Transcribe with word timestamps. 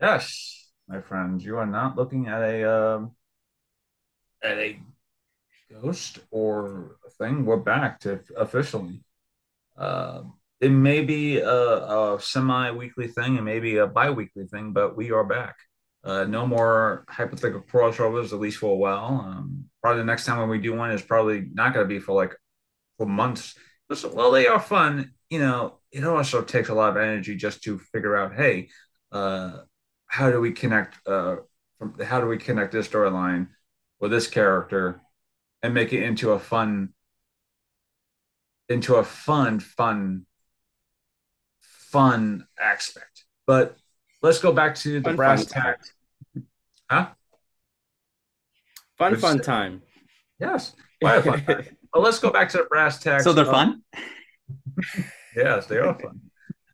Yes, 0.00 0.70
my 0.86 1.00
friends, 1.00 1.44
you 1.44 1.56
are 1.58 1.66
not 1.66 1.96
looking 1.96 2.28
at 2.28 2.40
a 2.40 2.72
um, 2.72 3.16
at 4.42 4.56
a 4.58 4.78
ghost 5.82 6.20
or 6.30 6.96
a 7.04 7.10
thing. 7.10 7.44
We're 7.44 7.56
back 7.56 8.00
to 8.00 8.20
officially. 8.36 9.02
Uh, 9.76 10.22
it 10.60 10.70
may 10.70 11.02
be 11.04 11.38
a, 11.38 11.50
a 11.50 12.18
semi-weekly 12.20 13.08
thing 13.08 13.36
and 13.36 13.44
maybe 13.44 13.76
a 13.76 13.86
bi-weekly 13.86 14.46
thing, 14.46 14.72
but 14.72 14.96
we 14.96 15.10
are 15.10 15.24
back. 15.24 15.56
Uh, 16.04 16.24
no 16.24 16.46
more 16.46 17.04
hypothetical 17.08 17.62
crossovers, 17.62 18.32
at 18.32 18.40
least 18.40 18.58
for 18.58 18.72
a 18.72 18.76
while. 18.76 19.20
Um, 19.24 19.64
probably 19.82 20.02
the 20.02 20.06
next 20.06 20.26
time 20.26 20.38
when 20.38 20.48
we 20.48 20.58
do 20.58 20.74
one 20.74 20.92
is 20.92 21.02
probably 21.02 21.48
not 21.52 21.74
going 21.74 21.84
to 21.84 21.92
be 21.92 22.00
for 22.00 22.14
like 22.14 22.36
for 22.98 23.06
months. 23.06 23.56
Well, 24.12 24.30
they 24.30 24.46
are 24.46 24.60
fun. 24.60 25.12
You 25.28 25.40
know, 25.40 25.80
it 25.90 26.04
also 26.04 26.42
takes 26.42 26.68
a 26.68 26.74
lot 26.74 26.90
of 26.90 26.96
energy 26.96 27.36
just 27.36 27.62
to 27.64 27.78
figure 27.78 28.16
out, 28.16 28.34
hey, 28.34 28.68
uh, 29.12 29.58
how 30.08 30.30
do 30.30 30.40
we 30.40 30.52
connect? 30.52 30.96
Uh, 31.06 31.36
from 31.78 31.94
how 32.00 32.20
do 32.20 32.26
we 32.26 32.36
connect 32.38 32.72
this 32.72 32.88
storyline 32.88 33.48
with 34.00 34.10
this 34.10 34.26
character 34.26 35.00
and 35.62 35.72
make 35.74 35.92
it 35.92 36.02
into 36.02 36.32
a 36.32 36.38
fun, 36.38 36.90
into 38.68 38.96
a 38.96 39.04
fun, 39.04 39.60
fun, 39.60 40.26
fun 41.60 42.46
aspect. 42.60 43.24
But 43.46 43.76
let's 44.22 44.38
go 44.40 44.52
back 44.52 44.74
to 44.76 44.94
the 45.00 45.10
Fun, 45.10 45.16
brass 45.16 45.44
fun 45.44 45.62
time. 45.62 45.72
tacks. 45.74 45.92
Huh? 46.90 47.08
Fun, 48.98 49.12
Which, 49.12 49.20
fun 49.20 49.38
time. 49.40 49.82
yes, 50.40 50.74
quite 51.00 51.18
a 51.18 51.22
fun 51.22 51.44
time. 51.44 51.66
But 51.90 52.02
let's 52.02 52.18
go 52.18 52.30
back 52.30 52.50
to 52.50 52.58
the 52.58 52.64
brass 52.64 52.98
tacks. 52.98 53.24
So 53.24 53.32
they're 53.32 53.46
of- 53.46 53.50
fun? 53.50 53.82
Yes, 55.36 55.66
they 55.66 55.78
are 55.78 55.94
fun. 55.98 56.20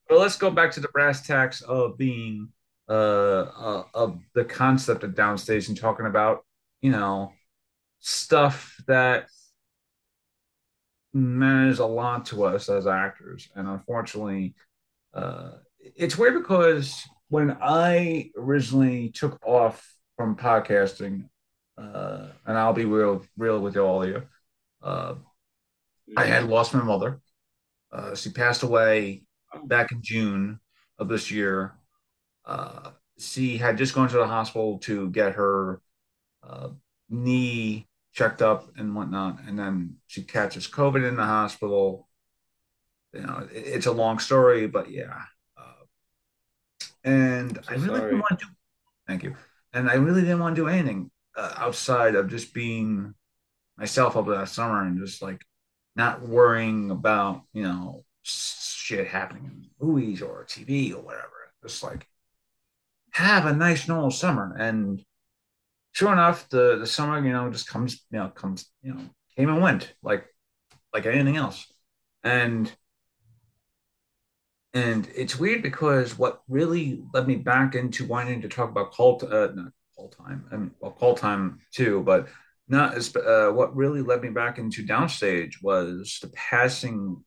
But 0.08 0.18
let's 0.18 0.36
go 0.36 0.50
back 0.50 0.70
to 0.72 0.80
the 0.80 0.88
brass 0.88 1.24
tacks 1.26 1.60
of 1.62 1.98
being 1.98 2.48
uh, 2.88 2.92
uh 2.92 3.82
of 3.94 4.20
the 4.34 4.44
concept 4.44 5.04
of 5.04 5.12
downstage 5.12 5.68
and 5.68 5.78
talking 5.78 6.06
about, 6.06 6.44
you 6.82 6.90
know, 6.90 7.32
stuff 8.00 8.76
that 8.86 9.26
matters 11.12 11.78
a 11.78 11.86
lot 11.86 12.26
to 12.26 12.44
us 12.44 12.68
as 12.68 12.86
actors. 12.86 13.48
And 13.54 13.68
unfortunately, 13.68 14.54
uh 15.12 15.52
it's 15.96 16.16
weird 16.16 16.34
because 16.34 17.06
when 17.28 17.56
I 17.60 18.30
originally 18.36 19.10
took 19.10 19.44
off 19.46 19.86
from 20.16 20.36
podcasting, 20.36 21.28
uh, 21.76 22.28
and 22.46 22.56
I'll 22.56 22.72
be 22.72 22.84
real 22.84 23.24
real 23.36 23.60
with 23.60 23.76
all 23.76 24.02
of 24.02 24.08
you, 24.08 24.22
uh, 24.82 25.14
I 26.16 26.24
had 26.24 26.44
lost 26.44 26.74
my 26.74 26.82
mother. 26.82 27.20
Uh, 27.92 28.14
she 28.14 28.30
passed 28.30 28.62
away 28.62 29.24
back 29.64 29.92
in 29.92 30.02
June 30.02 30.60
of 30.98 31.08
this 31.08 31.30
year. 31.30 31.74
Uh, 32.46 32.90
she 33.18 33.58
had 33.58 33.78
just 33.78 33.94
gone 33.94 34.08
to 34.08 34.16
the 34.18 34.26
hospital 34.26 34.78
to 34.80 35.10
get 35.10 35.34
her 35.34 35.80
uh, 36.42 36.70
knee 37.10 37.88
checked 38.12 38.42
up 38.42 38.70
and 38.76 38.94
whatnot, 38.94 39.40
and 39.46 39.58
then 39.58 39.96
she 40.06 40.22
catches 40.22 40.68
COVID 40.68 41.06
in 41.08 41.16
the 41.16 41.24
hospital. 41.24 42.08
You 43.12 43.20
know, 43.22 43.48
it- 43.52 43.66
it's 43.66 43.86
a 43.86 43.92
long 43.92 44.18
story, 44.18 44.66
but 44.66 44.90
yeah. 44.90 45.24
Uh, 45.56 45.84
and 47.04 47.58
I 47.68 47.74
really 47.74 47.86
sorry. 47.98 48.10
didn't 48.10 48.20
want 48.20 48.40
to 48.40 48.46
do. 48.46 48.52
Thank 49.06 49.22
you. 49.24 49.36
And 49.72 49.90
I 49.90 49.94
really 49.94 50.22
didn't 50.22 50.40
want 50.40 50.56
to 50.56 50.62
do 50.62 50.68
anything 50.68 51.10
uh, 51.36 51.54
outside 51.56 52.14
of 52.14 52.28
just 52.30 52.54
being 52.54 53.14
myself 53.78 54.16
over 54.16 54.36
that 54.36 54.48
summer 54.50 54.82
and 54.82 54.98
just 54.98 55.22
like 55.22 55.42
not 55.96 56.22
worrying 56.22 56.90
about 56.90 57.42
you 57.54 57.64
know 57.64 58.04
shit 58.22 59.08
happening 59.08 59.46
in 59.46 59.70
movies 59.86 60.22
or 60.22 60.44
TV 60.44 60.92
or 60.94 61.02
whatever. 61.02 61.30
Just 61.62 61.82
like 61.82 62.08
have 63.14 63.46
a 63.46 63.54
nice 63.54 63.88
normal 63.88 64.10
summer. 64.10 64.54
And 64.58 65.02
sure 65.92 66.12
enough, 66.12 66.48
the 66.48 66.76
the 66.78 66.86
summer 66.86 67.24
you 67.24 67.32
know 67.32 67.50
just 67.50 67.68
comes 67.68 68.04
you 68.10 68.18
know 68.18 68.28
comes 68.28 68.70
you 68.82 68.94
know 68.94 69.00
came 69.36 69.48
and 69.48 69.62
went 69.62 69.92
like 70.02 70.26
like 70.92 71.06
anything 71.06 71.36
else. 71.36 71.66
And 72.22 72.72
and 74.72 75.08
it's 75.14 75.38
weird 75.38 75.62
because 75.62 76.18
what 76.18 76.42
really 76.48 77.02
led 77.12 77.28
me 77.28 77.36
back 77.36 77.74
into 77.76 78.06
wanting 78.06 78.42
to 78.42 78.48
talk 78.48 78.70
about 78.70 78.92
cult, 78.92 79.22
uh, 79.22 79.50
not 79.54 79.72
time, 80.18 80.44
I 80.50 80.56
mean, 80.56 80.72
well, 80.80 80.90
cult 80.90 81.18
time 81.18 81.60
too, 81.72 82.02
but 82.02 82.28
not 82.68 82.94
as 82.94 83.14
uh, 83.14 83.50
what 83.52 83.76
really 83.76 84.02
led 84.02 84.20
me 84.22 84.30
back 84.30 84.58
into 84.58 84.84
downstage 84.84 85.62
was 85.62 86.18
the 86.20 86.28
passing 86.28 87.22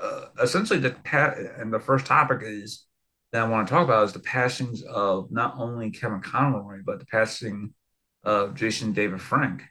uh, 0.00 0.26
essentially 0.40 0.78
the 0.78 0.90
pa- 0.90 1.34
and 1.58 1.72
the 1.72 1.80
first 1.80 2.06
topic 2.06 2.40
is 2.42 2.84
that 3.32 3.42
I 3.42 3.48
want 3.48 3.68
to 3.68 3.72
talk 3.72 3.84
about 3.84 4.04
is 4.04 4.12
the 4.12 4.20
passings 4.20 4.82
of 4.82 5.30
not 5.30 5.54
only 5.58 5.90
Kevin 5.90 6.20
Conroy 6.20 6.80
but 6.84 6.98
the 6.98 7.06
passing 7.06 7.74
of 8.24 8.54
Jason 8.54 8.92
David 8.92 9.20
Frank, 9.20 9.62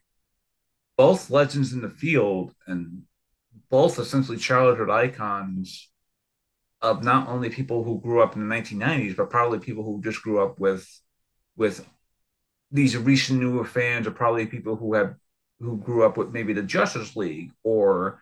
both 0.97 1.29
legends 1.29 1.73
in 1.73 1.81
the 1.81 1.89
field 1.89 2.53
and 2.67 3.03
both 3.69 3.99
essentially 3.99 4.37
childhood 4.37 4.89
icons 4.89 5.89
of 6.81 7.03
not 7.03 7.27
only 7.27 7.49
people 7.49 7.83
who 7.83 7.99
grew 7.99 8.21
up 8.21 8.35
in 8.35 8.47
the 8.47 8.55
1990s 8.55 9.15
but 9.15 9.29
probably 9.29 9.59
people 9.59 9.83
who 9.83 10.01
just 10.01 10.21
grew 10.21 10.41
up 10.41 10.59
with 10.59 10.87
with 11.55 11.85
these 12.71 12.97
recent 12.97 13.39
newer 13.39 13.65
fans 13.65 14.05
or 14.05 14.11
probably 14.11 14.45
people 14.45 14.75
who 14.75 14.93
have 14.93 15.15
who 15.59 15.77
grew 15.77 16.05
up 16.05 16.17
with 16.17 16.31
maybe 16.31 16.53
the 16.53 16.61
Justice 16.61 17.15
League 17.15 17.51
or 17.63 18.21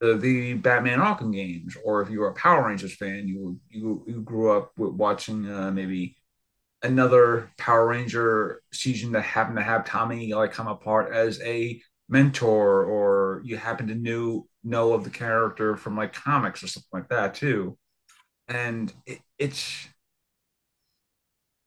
the, 0.00 0.16
the 0.16 0.54
Batman 0.54 0.98
Arkham 0.98 1.32
games, 1.32 1.76
or 1.84 2.02
if 2.02 2.10
you 2.10 2.20
were 2.20 2.28
a 2.28 2.34
Power 2.34 2.66
Rangers 2.66 2.94
fan, 2.96 3.26
you 3.26 3.58
you 3.70 4.04
you 4.06 4.20
grew 4.20 4.52
up 4.52 4.72
with 4.76 4.92
watching 4.92 5.50
uh, 5.50 5.70
maybe 5.70 6.16
another 6.82 7.50
Power 7.56 7.88
Ranger 7.88 8.62
season 8.72 9.12
that 9.12 9.22
happened 9.22 9.56
to 9.56 9.62
have 9.62 9.86
Tommy 9.86 10.32
like 10.34 10.52
come 10.52 10.68
apart 10.68 11.12
as 11.12 11.40
a 11.42 11.80
mentor, 12.08 12.84
or 12.84 13.40
you 13.44 13.56
happen 13.56 13.86
to 13.88 13.94
knew 13.94 14.46
know 14.64 14.92
of 14.92 15.04
the 15.04 15.10
character 15.10 15.76
from 15.76 15.96
like 15.96 16.12
comics 16.12 16.62
or 16.62 16.68
something 16.68 16.88
like 16.92 17.08
that 17.08 17.34
too. 17.34 17.78
And 18.48 18.92
it, 19.06 19.20
it's 19.38 19.88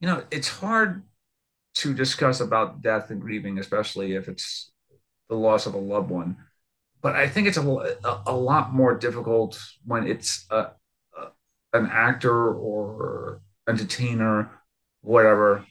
you 0.02 0.08
know 0.08 0.24
it's 0.32 0.50
hard 0.50 1.04
to 1.76 1.94
discuss 1.94 2.42
about 2.42 2.82
death 2.82 3.10
and 3.10 3.22
grieving, 3.22 3.58
especially 3.58 4.14
if 4.14 4.28
it's 4.28 4.72
the 5.30 5.36
loss 5.36 5.66
of 5.66 5.74
a 5.74 5.78
loved 5.78 6.10
one 6.10 6.38
but 7.02 7.16
I 7.16 7.28
think 7.28 7.48
it's 7.48 7.58
a, 7.58 7.98
a, 8.26 8.36
lot 8.36 8.74
more 8.74 8.96
difficult 8.96 9.62
when 9.86 10.06
it's 10.08 10.46
a, 10.50 10.72
a, 11.18 11.28
an 11.74 11.88
actor 11.92 12.54
or 12.54 13.42
entertainer, 13.68 14.52
whatever, 15.02 15.66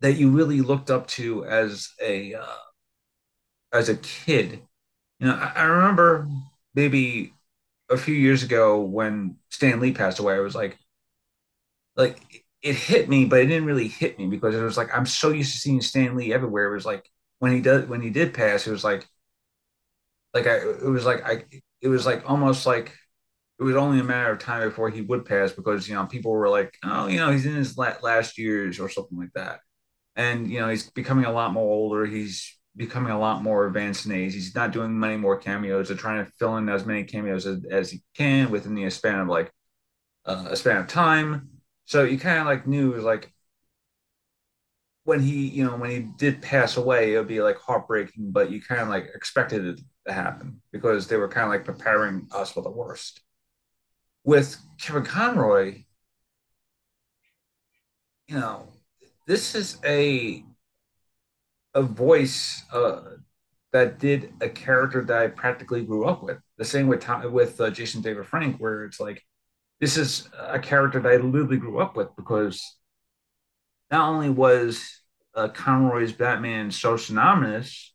that 0.00 0.14
you 0.14 0.30
really 0.30 0.60
looked 0.60 0.90
up 0.90 1.06
to 1.08 1.44
as 1.44 1.90
a 2.00 2.34
uh, 2.34 2.46
as 3.72 3.88
a 3.88 3.96
kid. 3.96 4.62
You 5.20 5.28
know, 5.28 5.34
I, 5.34 5.52
I 5.56 5.62
remember 5.64 6.28
maybe 6.74 7.34
a 7.90 7.96
few 7.96 8.14
years 8.14 8.42
ago 8.42 8.80
when 8.80 9.36
Stan 9.50 9.80
Lee 9.80 9.92
passed 9.92 10.18
away. 10.18 10.34
I 10.34 10.40
was 10.40 10.54
like, 10.54 10.78
like 11.96 12.44
it 12.62 12.74
hit 12.74 13.08
me, 13.08 13.26
but 13.26 13.40
it 13.40 13.46
didn't 13.46 13.66
really 13.66 13.88
hit 13.88 14.18
me 14.18 14.26
because 14.28 14.54
it 14.54 14.62
was 14.62 14.76
like 14.76 14.88
I'm 14.96 15.06
so 15.06 15.30
used 15.30 15.52
to 15.52 15.58
seeing 15.58 15.82
Stan 15.82 16.16
Lee 16.16 16.32
everywhere. 16.32 16.70
It 16.70 16.74
was 16.74 16.86
like 16.86 17.10
when 17.38 17.52
he 17.52 17.60
does 17.60 17.86
when 17.86 18.00
he 18.00 18.10
did 18.10 18.32
pass, 18.32 18.66
it 18.66 18.70
was 18.70 18.84
like 18.84 19.06
like 20.34 20.46
I 20.46 20.56
it 20.56 20.84
was 20.88 21.04
like 21.04 21.24
I 21.24 21.44
it 21.80 21.88
was 21.88 22.06
like 22.06 22.28
almost 22.28 22.66
like 22.66 22.92
it 23.60 23.64
was 23.64 23.76
only 23.76 24.00
a 24.00 24.04
matter 24.04 24.32
of 24.32 24.38
time 24.38 24.68
before 24.68 24.90
he 24.90 25.02
would 25.02 25.24
pass 25.24 25.52
because 25.52 25.88
you 25.88 25.94
know 25.94 26.06
people 26.06 26.32
were 26.32 26.48
like 26.48 26.74
oh 26.84 27.06
you 27.06 27.18
know 27.18 27.30
he's 27.30 27.46
in 27.46 27.54
his 27.54 27.76
la- 27.78 27.96
last 28.02 28.38
years 28.38 28.80
or 28.80 28.88
something 28.88 29.18
like 29.18 29.32
that. 29.34 29.60
And 30.16 30.50
you 30.50 30.60
know 30.60 30.68
he's 30.68 30.90
becoming 30.90 31.24
a 31.26 31.32
lot 31.32 31.52
more 31.52 31.70
older. 31.72 32.06
He's 32.06 32.58
becoming 32.76 33.12
a 33.12 33.18
lot 33.18 33.42
more 33.42 33.66
advanced 33.66 34.06
in 34.06 34.12
age. 34.12 34.34
He's 34.34 34.54
not 34.54 34.72
doing 34.72 34.98
many 34.98 35.16
more 35.16 35.36
cameos. 35.38 35.88
They're 35.88 35.96
trying 35.96 36.24
to 36.24 36.32
fill 36.38 36.56
in 36.56 36.68
as 36.68 36.86
many 36.86 37.04
cameos 37.04 37.46
as, 37.46 37.64
as 37.70 37.90
he 37.90 38.02
can 38.16 38.50
within 38.50 38.74
the 38.74 38.88
span 38.90 39.20
of 39.20 39.28
like 39.28 39.52
uh, 40.26 40.46
a 40.50 40.56
span 40.56 40.78
of 40.78 40.88
time. 40.88 41.50
So 41.86 42.04
you 42.04 42.18
kind 42.18 42.38
of 42.40 42.46
like 42.46 42.66
knew 42.66 42.94
like 42.96 43.32
when 45.04 45.20
he 45.20 45.48
you 45.48 45.64
know 45.64 45.76
when 45.76 45.90
he 45.90 46.00
did 46.16 46.42
pass 46.42 46.76
away 46.76 47.14
it 47.14 47.18
would 47.18 47.28
be 47.28 47.42
like 47.42 47.58
heartbreaking 47.58 48.30
but 48.30 48.50
you 48.50 48.62
kind 48.62 48.80
of 48.80 48.88
like 48.88 49.08
expected 49.14 49.64
it 49.64 49.78
to 49.78 49.84
happen 50.06 50.60
because 50.72 51.06
they 51.06 51.16
were 51.16 51.28
kind 51.28 51.46
of 51.46 51.50
like 51.50 51.64
preparing 51.64 52.28
us 52.32 52.50
for 52.52 52.62
the 52.62 52.70
worst 52.70 53.20
with 54.24 54.56
Kevin 54.80 55.04
Conroy, 55.04 55.84
you 58.28 58.38
know, 58.38 58.68
this 59.26 59.54
is 59.54 59.78
a 59.84 60.44
a 61.74 61.82
voice 61.82 62.64
uh, 62.72 63.00
that 63.72 63.98
did 63.98 64.32
a 64.42 64.48
character 64.48 65.02
that 65.04 65.22
I 65.22 65.28
practically 65.28 65.82
grew 65.84 66.04
up 66.04 66.22
with. 66.22 66.38
The 66.58 66.64
same 66.64 66.86
with 66.86 67.00
Tom, 67.00 67.32
with 67.32 67.60
uh, 67.60 67.70
Jason 67.70 68.02
David 68.02 68.26
Frank, 68.26 68.58
where 68.58 68.84
it's 68.84 69.00
like 69.00 69.22
this 69.80 69.96
is 69.96 70.28
a 70.38 70.58
character 70.58 71.00
that 71.00 71.12
I 71.12 71.16
literally 71.16 71.56
grew 71.56 71.80
up 71.80 71.96
with 71.96 72.14
because 72.16 72.76
not 73.90 74.08
only 74.08 74.30
was 74.30 75.02
uh, 75.34 75.48
Conroy's 75.48 76.12
Batman 76.12 76.70
so 76.70 76.96
synonymous 76.96 77.91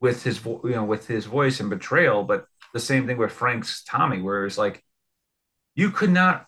with 0.00 0.22
his 0.22 0.44
you 0.44 0.60
know 0.64 0.84
with 0.84 1.06
his 1.06 1.26
voice 1.26 1.60
and 1.60 1.70
betrayal, 1.70 2.24
but 2.24 2.46
the 2.72 2.80
same 2.80 3.06
thing 3.06 3.16
with 3.16 3.32
Frank's 3.32 3.82
Tommy, 3.84 4.20
where 4.20 4.44
it's 4.46 4.58
like 4.58 4.82
you 5.74 5.90
could 5.90 6.10
not 6.10 6.46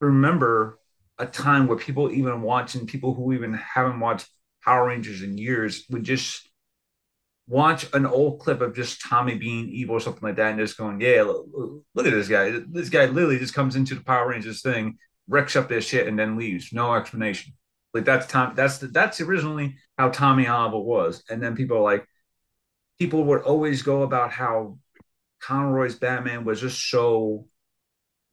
remember 0.00 0.78
a 1.18 1.26
time 1.26 1.66
where 1.66 1.78
people 1.78 2.10
even 2.12 2.42
watching 2.42 2.86
people 2.86 3.14
who 3.14 3.32
even 3.32 3.54
haven't 3.54 4.00
watched 4.00 4.28
Power 4.62 4.88
Rangers 4.88 5.22
in 5.22 5.38
years 5.38 5.84
would 5.90 6.04
just 6.04 6.48
watch 7.48 7.86
an 7.94 8.04
old 8.04 8.40
clip 8.40 8.60
of 8.60 8.74
just 8.74 9.00
Tommy 9.00 9.36
being 9.36 9.68
evil 9.68 9.96
or 9.96 10.00
something 10.00 10.22
like 10.22 10.36
that 10.36 10.50
and 10.50 10.58
just 10.58 10.76
going, 10.76 11.00
yeah, 11.00 11.22
look, 11.22 11.46
look, 11.94 12.06
at 12.06 12.12
this 12.12 12.28
guy. 12.28 12.60
This 12.68 12.88
guy 12.88 13.06
literally 13.06 13.38
just 13.38 13.54
comes 13.54 13.76
into 13.76 13.94
the 13.94 14.02
Power 14.02 14.28
Rangers 14.28 14.62
thing, 14.62 14.98
wrecks 15.28 15.56
up 15.56 15.68
their 15.68 15.80
shit, 15.80 16.08
and 16.08 16.18
then 16.18 16.36
leaves. 16.36 16.72
No 16.72 16.94
explanation. 16.94 17.54
Like 17.94 18.04
that's 18.04 18.26
Tom. 18.26 18.54
That's 18.54 18.78
the, 18.78 18.88
that's 18.88 19.20
originally 19.20 19.76
how 19.96 20.10
Tommy 20.10 20.46
Oliver 20.46 20.80
was, 20.80 21.22
and 21.30 21.42
then 21.42 21.56
people 21.56 21.78
are 21.78 21.82
like, 21.82 22.06
people 22.98 23.24
would 23.24 23.42
always 23.42 23.82
go 23.82 24.02
about 24.02 24.32
how 24.32 24.78
Conroy's 25.40 25.96
Batman 25.96 26.44
was 26.44 26.60
just 26.60 26.90
so 26.90 27.46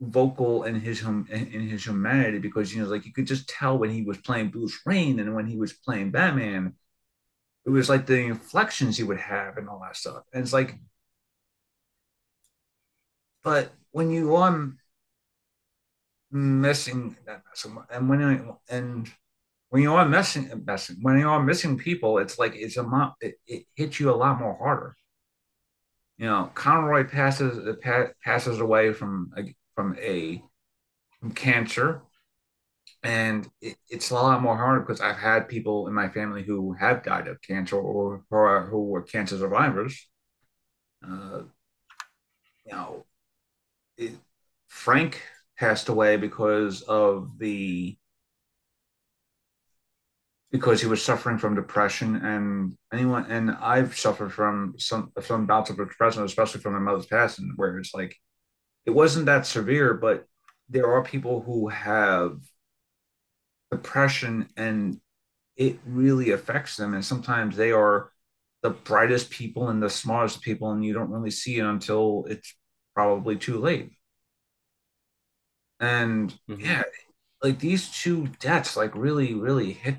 vocal 0.02 0.64
in 0.64 0.76
his 0.76 1.00
hum, 1.02 1.28
in 1.30 1.68
his 1.68 1.86
humanity 1.86 2.40
because 2.40 2.74
you 2.74 2.82
know 2.82 2.90
like 2.90 3.06
you 3.06 3.14
could 3.14 3.28
just 3.28 3.48
tell 3.48 3.78
when 3.78 3.90
he 3.90 4.02
was 4.02 4.18
playing 4.18 4.50
Bruce 4.50 4.78
Wayne 4.86 5.20
and 5.20 5.34
when 5.34 5.48
he 5.48 5.58
was 5.58 5.74
playing 5.74 6.12
Batman 6.12 6.76
it 7.66 7.70
was 7.70 7.90
like 7.90 8.06
the 8.06 8.18
inflections 8.18 8.98
he 8.98 9.04
would 9.04 9.20
have 9.20 9.58
and 9.58 9.70
all 9.70 9.80
that 9.80 9.96
stuff. 9.96 10.24
And 10.34 10.44
it's 10.44 10.54
like 10.54 10.76
but 13.44 13.74
when 13.92 14.10
you 14.10 14.36
are 14.36 14.74
missing 16.32 17.16
that, 17.26 17.44
and 17.92 18.10
when 18.10 18.20
you, 18.22 18.58
and 18.70 19.12
when 19.74 19.82
you 19.82 19.96
are 19.96 20.08
missing 20.08 20.52
missing 20.68 20.98
when 21.02 21.18
you 21.18 21.28
are 21.28 21.42
missing 21.42 21.80
people 21.80 22.20
it's 22.20 22.38
like 22.38 22.54
it's 22.56 22.78
a 22.78 23.16
it, 23.22 23.40
it 23.48 23.66
hits 23.74 24.00
you 24.00 24.12
a 24.12 24.22
lot 24.24 24.40
more 24.40 24.56
harder 24.56 24.96
you 26.20 26.28
know 26.28 26.52
conroy 26.54 27.04
passes 27.04 27.76
passes 28.24 28.60
away 28.60 28.94
from 28.94 29.32
from 29.74 29.98
a 30.00 30.40
from 31.20 31.32
cancer 31.32 32.04
and 33.02 33.50
it, 33.62 33.76
it's 33.90 34.12
a 34.12 34.14
lot 34.14 34.44
more 34.44 34.56
hard 34.56 34.86
because 34.86 35.02
I've 35.02 35.18
had 35.18 35.50
people 35.50 35.88
in 35.88 35.94
my 35.96 36.08
family 36.08 36.44
who 36.44 36.74
have 36.74 37.04
died 37.04 37.28
of 37.28 37.42
cancer 37.42 37.76
or, 37.76 38.24
or 38.30 38.68
who 38.68 38.86
were 38.86 39.02
cancer 39.02 39.38
survivors. 39.38 40.08
Uh, 41.06 41.42
you 42.66 42.72
know, 42.72 43.06
it, 43.98 44.14
Frank 44.68 45.22
passed 45.58 45.90
away 45.90 46.16
because 46.16 46.82
of 46.84 47.38
the 47.40 47.98
because 50.54 50.80
he 50.80 50.88
was 50.88 51.04
suffering 51.04 51.40
from 51.40 51.56
depression 51.56 52.16
and 52.18 52.78
anyone 52.94 53.26
and 53.30 53.50
I've 53.60 53.98
suffered 53.98 54.32
from 54.32 54.76
some 54.78 55.12
some 55.20 55.48
bouts 55.48 55.72
of 55.72 55.78
depression, 55.78 56.24
especially 56.24 56.62
from 56.62 56.74
my 56.74 56.80
mother's 56.80 57.08
passing, 57.08 57.52
where 57.56 57.76
it's 57.80 57.94
like 57.94 58.16
it 58.86 58.92
wasn't 58.92 59.26
that 59.26 59.48
severe, 59.48 59.96
but 59.96 60.26
there 60.70 60.94
are 60.94 61.04
people 61.04 61.42
who 61.42 61.70
have 61.70 62.38
depression 63.72 64.48
and 64.56 65.02
it 65.58 65.80
really 65.88 66.32
affects 66.32 66.78
them. 66.78 66.94
And 66.94 67.04
sometimes 67.04 67.58
they 67.58 67.72
are 67.72 68.12
the 68.62 68.70
brightest 68.70 69.32
people 69.32 69.70
and 69.70 69.82
the 69.82 69.90
smartest 69.90 70.44
people, 70.44 70.72
and 70.72 70.86
you 70.86 70.94
don't 70.94 71.10
really 71.10 71.32
see 71.32 71.58
it 71.58 71.66
until 71.66 72.26
it's 72.30 72.56
probably 72.94 73.38
too 73.38 73.58
late. 73.58 73.90
And 75.80 76.30
mm-hmm. 76.48 76.60
yeah, 76.60 76.84
like 77.42 77.58
these 77.58 77.90
two 77.90 78.28
deaths, 78.40 78.78
like 78.78 78.96
really, 78.96 79.34
really 79.34 79.74
hit 79.74 79.96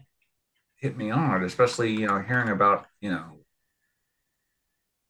hit 0.84 0.98
me 0.98 1.08
hard, 1.08 1.42
especially 1.42 1.92
you 1.92 2.06
know 2.06 2.20
hearing 2.20 2.50
about 2.50 2.86
you 3.00 3.10
know 3.10 3.38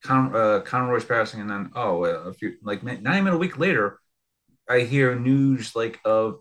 Con, 0.04 0.34
uh, 0.36 0.60
Conroy's 0.60 1.04
passing, 1.04 1.40
and 1.40 1.50
then 1.50 1.70
oh, 1.74 2.04
a 2.04 2.32
few 2.32 2.54
like 2.62 2.84
not 2.84 3.16
even 3.16 3.32
a 3.32 3.36
week 3.36 3.58
later, 3.58 3.98
I 4.70 4.80
hear 4.80 5.18
news 5.18 5.74
like 5.74 5.98
of 6.04 6.38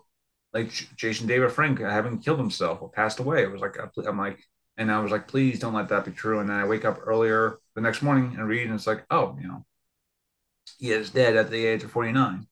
like 0.54 0.70
Jason 0.96 1.26
David 1.26 1.52
Frank 1.52 1.80
having 1.80 2.20
killed 2.20 2.38
himself 2.38 2.82
or 2.84 2.92
passed 2.92 3.20
away. 3.20 3.42
It 3.42 3.52
was 3.52 3.62
like 3.62 3.76
I'm 4.06 4.20
like, 4.20 4.40
and 4.78 4.92
I 4.92 5.00
was 5.00 5.12
like, 5.12 5.28
please 5.28 5.60
don't 5.60 5.74
let 5.74 5.90
that 5.90 6.06
be 6.06 6.12
true. 6.12 6.40
And 6.40 6.48
then 6.48 6.58
I 6.58 6.68
wake 6.68 6.86
up 6.86 7.00
earlier 7.04 7.58
the 7.74 7.82
next 7.82 8.04
morning 8.04 8.36
and 8.38 8.48
read, 8.48 8.68
and 8.68 8.76
it's 8.76 8.86
like, 8.86 9.04
oh, 9.10 9.36
you 9.42 9.48
know, 9.48 9.66
he 10.78 10.92
is 10.92 11.10
dead 11.10 11.36
at 11.36 11.50
the 11.50 11.66
age 11.66 11.84
of 11.84 11.92
49. 11.92 12.46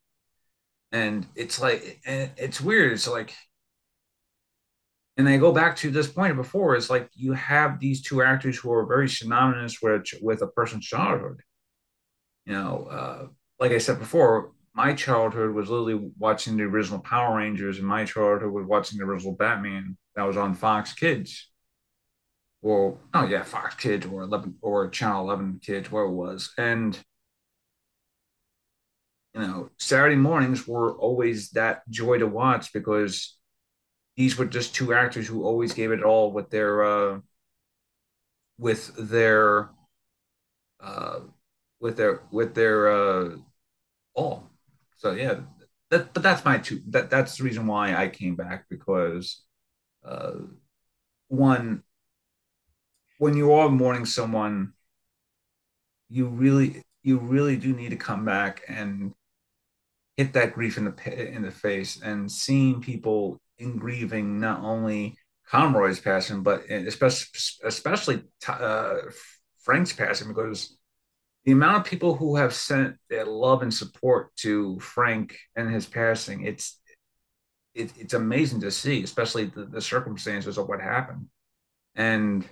And 0.91 1.27
it's 1.35 1.61
like, 1.61 2.01
and 2.05 2.31
it's 2.37 2.59
weird. 2.59 2.93
It's 2.93 3.07
like 3.07 3.35
and 5.17 5.27
I 5.27 5.37
go 5.37 5.51
back 5.51 5.75
to 5.77 5.91
this 5.91 6.07
point 6.07 6.35
before, 6.35 6.75
it's 6.75 6.89
like 6.89 7.09
you 7.13 7.33
have 7.33 7.79
these 7.79 8.01
two 8.01 8.21
actors 8.21 8.57
who 8.57 8.71
are 8.71 8.85
very 8.85 9.09
synonymous 9.09 9.81
with 9.81 10.05
with 10.21 10.41
a 10.41 10.47
person's 10.47 10.85
childhood. 10.85 11.41
You 12.45 12.53
know, 12.53 12.87
uh, 12.89 13.27
like 13.59 13.71
I 13.71 13.77
said 13.77 13.99
before, 13.99 14.53
my 14.73 14.93
childhood 14.93 15.53
was 15.53 15.69
literally 15.69 16.11
watching 16.17 16.57
the 16.57 16.63
original 16.63 16.99
Power 16.99 17.37
Rangers, 17.37 17.77
and 17.77 17.87
my 17.87 18.05
childhood 18.05 18.51
was 18.51 18.65
watching 18.65 18.99
the 18.99 19.05
original 19.05 19.35
Batman 19.35 19.97
that 20.15 20.23
was 20.23 20.37
on 20.37 20.55
Fox 20.55 20.93
Kids. 20.93 21.49
Or 22.61 22.97
oh 23.13 23.25
yeah, 23.25 23.43
Fox 23.43 23.75
Kids 23.75 24.05
or 24.05 24.21
eleven 24.21 24.55
or 24.61 24.89
Channel 24.89 25.25
Eleven 25.25 25.59
Kids, 25.61 25.91
where 25.91 26.03
it 26.03 26.11
was, 26.11 26.53
and 26.57 26.97
you 29.33 29.41
know, 29.41 29.69
Saturday 29.77 30.15
mornings 30.15 30.67
were 30.67 30.95
always 30.97 31.51
that 31.51 31.89
joy 31.89 32.17
to 32.19 32.27
watch 32.27 32.73
because 32.73 33.37
these 34.15 34.37
were 34.37 34.45
just 34.45 34.75
two 34.75 34.93
actors 34.93 35.27
who 35.27 35.43
always 35.43 35.73
gave 35.73 35.91
it 35.91 36.03
all 36.03 36.31
with 36.31 36.49
their 36.49 36.83
uh, 36.83 37.19
with 38.57 38.93
their 38.97 39.69
uh, 40.79 41.19
with 41.79 41.97
their 41.97 42.21
with 42.31 42.53
their 42.53 42.91
uh, 42.91 43.35
all. 44.13 44.49
So 44.97 45.11
yeah, 45.11 45.41
that 45.89 46.13
but 46.13 46.23
that's 46.23 46.45
my 46.45 46.57
two. 46.57 46.81
That 46.89 47.09
that's 47.09 47.37
the 47.37 47.43
reason 47.43 47.67
why 47.67 47.95
I 47.95 48.09
came 48.09 48.35
back 48.35 48.65
because 48.69 49.43
uh, 50.05 50.33
one 51.27 51.83
when 53.17 53.37
you 53.37 53.53
are 53.53 53.69
mourning 53.69 54.05
someone, 54.05 54.73
you 56.09 56.27
really 56.27 56.83
you 57.03 57.19
really 57.19 57.55
do 57.55 57.73
need 57.73 57.89
to 57.89 57.95
come 57.95 58.25
back 58.25 58.63
and 58.67 59.13
hit 60.17 60.33
that 60.33 60.53
grief 60.53 60.77
in 60.77 60.85
the 60.85 61.31
in 61.31 61.43
the 61.43 61.51
face 61.51 62.01
and 62.01 62.31
seeing 62.31 62.81
people 62.81 63.39
in 63.61 63.77
grieving 63.77 64.39
not 64.39 64.61
only 64.61 65.15
Conroy's 65.49 65.99
passing, 65.99 66.43
but 66.43 66.69
especially 66.69 67.27
especially 67.63 68.23
uh, 68.47 68.95
Frank's 69.63 69.93
passing 69.93 70.29
because 70.29 70.77
the 71.45 71.51
amount 71.51 71.77
of 71.77 71.85
people 71.85 72.15
who 72.15 72.35
have 72.35 72.53
sent 72.53 72.97
their 73.09 73.25
love 73.25 73.61
and 73.61 73.73
support 73.73 74.35
to 74.37 74.79
Frank 74.79 75.37
and 75.55 75.71
his 75.71 75.85
passing, 75.85 76.45
it's 76.45 76.79
it, 77.73 77.91
it's 77.97 78.13
amazing 78.13 78.61
to 78.61 78.71
see, 78.71 79.03
especially 79.03 79.45
the, 79.45 79.65
the 79.65 79.81
circumstances 79.81 80.57
of 80.57 80.67
what 80.67 80.81
happened. 80.81 81.27
And 81.95 82.47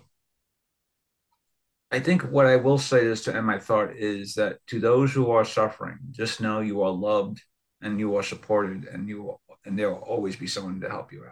I 1.92 2.00
think 2.00 2.24
what 2.24 2.46
I 2.46 2.56
will 2.58 2.78
say 2.78 3.06
is 3.06 3.24
to 3.24 3.36
end 3.36 3.46
my 3.46 3.60
thought 3.60 3.96
is 3.96 4.36
that 4.36 4.60
to 4.68 4.80
those 4.80 5.14
who 5.14 5.32
are 5.32 5.46
suffering, 5.46 5.98
just 6.12 6.42
know 6.42 6.62
you 6.62 6.84
are 6.84 6.92
loved 6.92 7.42
and 7.82 8.00
you 8.00 8.16
are 8.16 8.24
supported 8.24 8.86
and 8.86 9.08
you 9.08 9.38
and 9.70 9.78
there 9.78 9.90
will 9.92 9.98
always 10.00 10.36
be 10.36 10.48
someone 10.48 10.82
to 10.82 10.90
help 10.90 11.14
you 11.14 11.26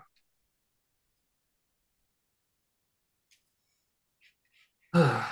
out. 4.94 5.26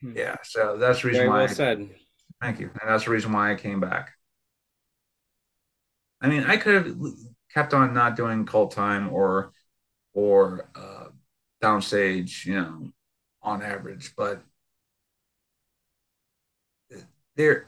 yeah, 0.14 0.36
so 0.44 0.76
that's 0.78 1.02
the 1.02 1.08
reason 1.08 1.22
Very 1.22 1.28
why. 1.28 1.38
Well 1.38 1.50
I, 1.50 1.52
said. 1.52 1.90
Thank 2.40 2.60
you, 2.60 2.70
and 2.80 2.88
that's 2.88 3.06
the 3.06 3.10
reason 3.10 3.32
why 3.32 3.50
I 3.50 3.56
came 3.56 3.80
back. 3.80 4.12
I 6.20 6.28
mean, 6.28 6.44
I 6.44 6.56
could 6.56 6.74
have 6.74 6.96
kept 7.52 7.74
on 7.74 7.92
not 7.92 8.14
doing 8.14 8.46
cult 8.46 8.70
time 8.70 9.12
or 9.12 9.50
or 10.12 10.70
uh, 10.76 11.06
downstage, 11.60 12.46
you 12.46 12.54
know, 12.54 12.92
on 13.42 13.62
average, 13.62 14.14
but 14.16 14.42
there 17.34 17.66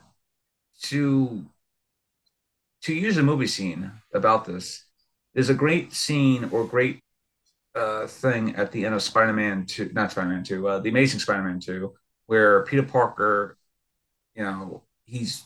to 0.82 1.44
to 2.86 2.94
use 2.94 3.16
a 3.16 3.22
movie 3.22 3.48
scene 3.48 3.90
about 4.14 4.44
this, 4.44 4.84
there's 5.34 5.50
a 5.50 5.54
great 5.54 5.92
scene 5.92 6.48
or 6.52 6.64
great 6.64 7.00
uh, 7.74 8.06
thing 8.06 8.54
at 8.54 8.70
the 8.70 8.86
end 8.86 8.94
of 8.94 9.02
Spider-Man 9.02 9.66
2, 9.66 9.90
not 9.92 10.12
Spider-Man 10.12 10.44
2, 10.44 10.68
uh, 10.68 10.78
The 10.78 10.90
Amazing 10.90 11.18
Spider-Man 11.18 11.58
2, 11.58 11.92
where 12.26 12.64
Peter 12.64 12.84
Parker, 12.84 13.58
you 14.36 14.44
know, 14.44 14.84
he's 15.04 15.44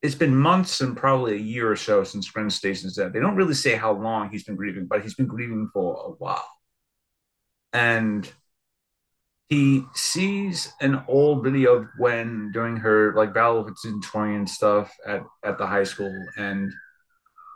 it's 0.00 0.14
been 0.14 0.34
months 0.34 0.80
and 0.80 0.96
probably 0.96 1.34
a 1.34 1.38
year 1.38 1.70
or 1.70 1.76
so 1.76 2.02
since 2.02 2.30
Gwen 2.30 2.48
Stacy's 2.48 2.96
dead. 2.96 3.12
They 3.12 3.20
don't 3.20 3.36
really 3.36 3.52
say 3.52 3.76
how 3.76 3.92
long 3.92 4.30
he's 4.30 4.44
been 4.44 4.56
grieving, 4.56 4.86
but 4.86 5.02
he's 5.02 5.14
been 5.14 5.26
grieving 5.26 5.68
for 5.74 5.94
a 6.06 6.10
while. 6.12 6.48
And 7.74 8.26
he 9.50 9.84
sees 9.94 10.72
an 10.80 11.02
old 11.08 11.42
video 11.42 11.74
of 11.74 11.88
Gwen 11.98 12.52
during 12.52 12.76
her 12.76 13.12
like 13.14 13.34
battle 13.34 13.64
with 13.64 13.76
Centurion 13.78 14.46
stuff 14.46 14.94
at, 15.04 15.24
at 15.44 15.58
the 15.58 15.66
high 15.66 15.82
school, 15.82 16.14
and 16.38 16.72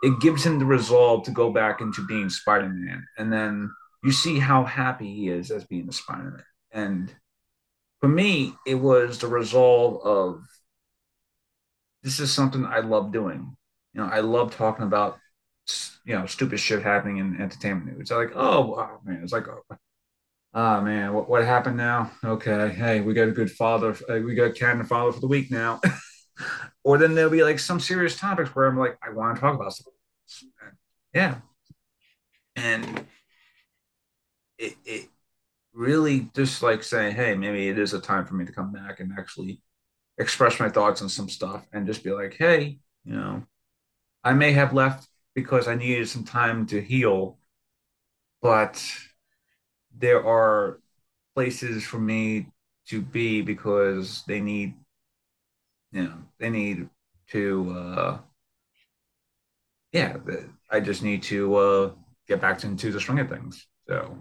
it 0.03 0.19
gives 0.19 0.45
him 0.45 0.59
the 0.59 0.65
resolve 0.65 1.23
to 1.23 1.31
go 1.31 1.51
back 1.53 1.79
into 1.79 2.05
being 2.05 2.29
Spider-Man. 2.29 3.07
And 3.17 3.31
then 3.31 3.71
you 4.03 4.11
see 4.11 4.39
how 4.39 4.65
happy 4.65 5.11
he 5.11 5.29
is 5.29 5.51
as 5.51 5.63
being 5.63 5.87
a 5.87 5.93
Spider-Man. 5.93 6.43
And 6.73 7.15
for 8.01 8.09
me, 8.09 8.55
it 8.67 8.75
was 8.75 9.19
the 9.19 9.27
resolve 9.27 10.05
of 10.05 10.43
this 12.03 12.19
is 12.19 12.29
something 12.29 12.65
I 12.65 12.79
love 12.79 13.13
doing. 13.13 13.55
You 13.93 14.01
know, 14.01 14.07
I 14.07 14.19
love 14.19 14.53
talking 14.53 14.85
about 14.85 15.17
you 16.03 16.13
know 16.13 16.25
stupid 16.25 16.59
shit 16.59 16.83
happening 16.83 17.17
in 17.17 17.41
entertainment 17.41 17.97
news. 17.97 18.11
I 18.11 18.17
like, 18.17 18.33
oh 18.35 18.65
wow, 18.65 18.99
man, 19.05 19.21
it's 19.23 19.31
like, 19.31 19.47
oh, 19.47 19.77
oh 20.55 20.81
man, 20.81 21.13
what 21.13 21.29
what 21.29 21.43
happened 21.45 21.77
now? 21.77 22.11
Okay, 22.23 22.69
hey, 22.69 23.01
we 23.01 23.13
got 23.13 23.27
a 23.27 23.31
good 23.31 23.51
father, 23.51 23.95
uh, 24.09 24.19
we 24.19 24.35
got 24.35 24.55
canon 24.55 24.85
father 24.85 25.11
for 25.11 25.19
the 25.19 25.27
week 25.27 25.51
now. 25.51 25.81
or 26.83 26.97
then 26.97 27.15
there'll 27.15 27.31
be 27.31 27.43
like 27.43 27.59
some 27.59 27.79
serious 27.79 28.17
topics 28.17 28.55
where 28.55 28.65
I'm 28.65 28.77
like, 28.77 28.97
I 29.03 29.11
want 29.11 29.35
to 29.35 29.41
talk 29.41 29.55
about 29.55 29.73
something. 29.73 29.93
Yeah, 31.13 31.39
and 32.55 33.05
it 34.57 34.75
it 34.85 35.09
really 35.73 36.29
just 36.35 36.63
like 36.63 36.83
saying, 36.83 37.15
hey, 37.15 37.35
maybe 37.35 37.69
it 37.69 37.79
is 37.79 37.93
a 37.93 38.01
time 38.01 38.25
for 38.25 38.35
me 38.35 38.45
to 38.45 38.53
come 38.53 38.71
back 38.71 38.99
and 38.99 39.13
actually 39.17 39.61
express 40.19 40.59
my 40.59 40.69
thoughts 40.69 41.01
on 41.01 41.09
some 41.09 41.29
stuff 41.29 41.65
and 41.73 41.87
just 41.87 42.03
be 42.03 42.11
like, 42.11 42.35
hey, 42.35 42.79
you 43.05 43.13
know, 43.13 43.43
I 44.23 44.33
may 44.33 44.53
have 44.53 44.73
left 44.73 45.07
because 45.35 45.67
I 45.67 45.75
needed 45.75 46.09
some 46.09 46.25
time 46.25 46.67
to 46.67 46.81
heal, 46.81 47.39
but 48.41 48.83
there 49.97 50.25
are 50.25 50.79
places 51.33 51.83
for 51.83 51.99
me 51.99 52.47
to 52.87 53.01
be 53.01 53.41
because 53.41 54.23
they 54.27 54.39
need, 54.39 54.75
you 55.91 56.03
know, 56.03 56.17
they 56.39 56.49
need 56.49 56.89
to, 57.31 57.71
uh, 57.77 58.17
yeah, 59.91 60.17
I 60.69 60.79
just 60.79 61.03
need 61.03 61.23
to 61.23 61.55
uh, 61.55 61.91
get 62.27 62.41
back 62.41 62.63
into 62.63 62.91
the 62.91 62.99
swing 62.99 63.19
of 63.19 63.29
things. 63.29 63.67
So, 63.87 64.17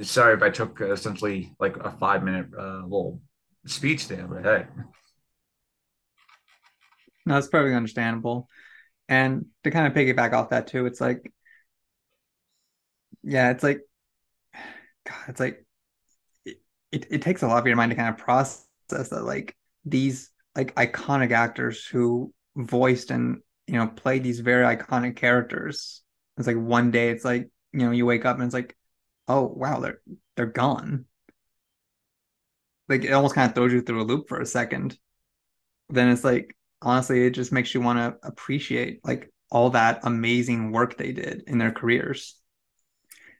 sorry 0.00 0.34
if 0.34 0.42
I 0.42 0.50
took 0.50 0.80
essentially 0.80 1.54
like 1.58 1.76
a 1.76 1.90
five 1.92 2.22
minute 2.22 2.46
uh, 2.58 2.82
little 2.82 3.20
speech 3.66 4.08
there, 4.08 4.26
but 4.26 4.44
hey. 4.44 4.66
No, 7.24 7.34
that's 7.34 7.48
perfectly 7.48 7.74
understandable. 7.74 8.48
And 9.08 9.46
to 9.64 9.70
kind 9.70 9.86
of 9.86 9.92
piggyback 9.92 10.32
off 10.32 10.50
that 10.50 10.66
too, 10.66 10.86
it's 10.86 11.00
like, 11.00 11.31
yeah, 13.22 13.50
it's 13.50 13.62
like, 13.62 13.80
God, 15.06 15.24
it's 15.28 15.40
like, 15.40 15.64
it, 16.44 16.60
it, 16.90 17.06
it 17.10 17.22
takes 17.22 17.42
a 17.42 17.48
lot 17.48 17.58
of 17.58 17.66
your 17.66 17.76
mind 17.76 17.90
to 17.90 17.96
kind 17.96 18.08
of 18.08 18.18
process 18.18 18.66
that, 18.88 19.24
like, 19.24 19.56
these 19.84 20.30
like 20.54 20.74
iconic 20.74 21.32
actors 21.32 21.86
who 21.86 22.32
voiced 22.56 23.10
and, 23.10 23.40
you 23.66 23.74
know, 23.74 23.88
played 23.88 24.22
these 24.22 24.40
very 24.40 24.64
iconic 24.76 25.16
characters. 25.16 26.02
It's 26.36 26.46
like 26.46 26.56
one 26.56 26.90
day 26.90 27.10
it's 27.10 27.24
like, 27.24 27.48
you 27.72 27.80
know, 27.80 27.90
you 27.90 28.06
wake 28.06 28.24
up 28.24 28.36
and 28.36 28.44
it's 28.44 28.54
like, 28.54 28.76
oh, 29.28 29.42
wow, 29.42 29.80
they're, 29.80 30.00
they're 30.36 30.46
gone 30.46 31.06
like 32.88 33.04
it 33.04 33.12
almost 33.12 33.34
kind 33.34 33.48
of 33.48 33.54
throws 33.54 33.72
you 33.72 33.80
through 33.80 34.02
a 34.02 34.04
loop 34.04 34.28
for 34.28 34.40
a 34.40 34.46
second. 34.46 34.98
Then 35.88 36.08
it's 36.08 36.24
like 36.24 36.56
honestly, 36.80 37.26
it 37.26 37.30
just 37.30 37.52
makes 37.52 37.74
you 37.74 37.80
want 37.80 37.98
to 37.98 38.26
appreciate 38.26 39.00
like 39.04 39.32
all 39.50 39.70
that 39.70 40.00
amazing 40.04 40.72
work 40.72 40.96
they 40.96 41.12
did 41.12 41.44
in 41.46 41.58
their 41.58 41.72
careers. 41.72 42.38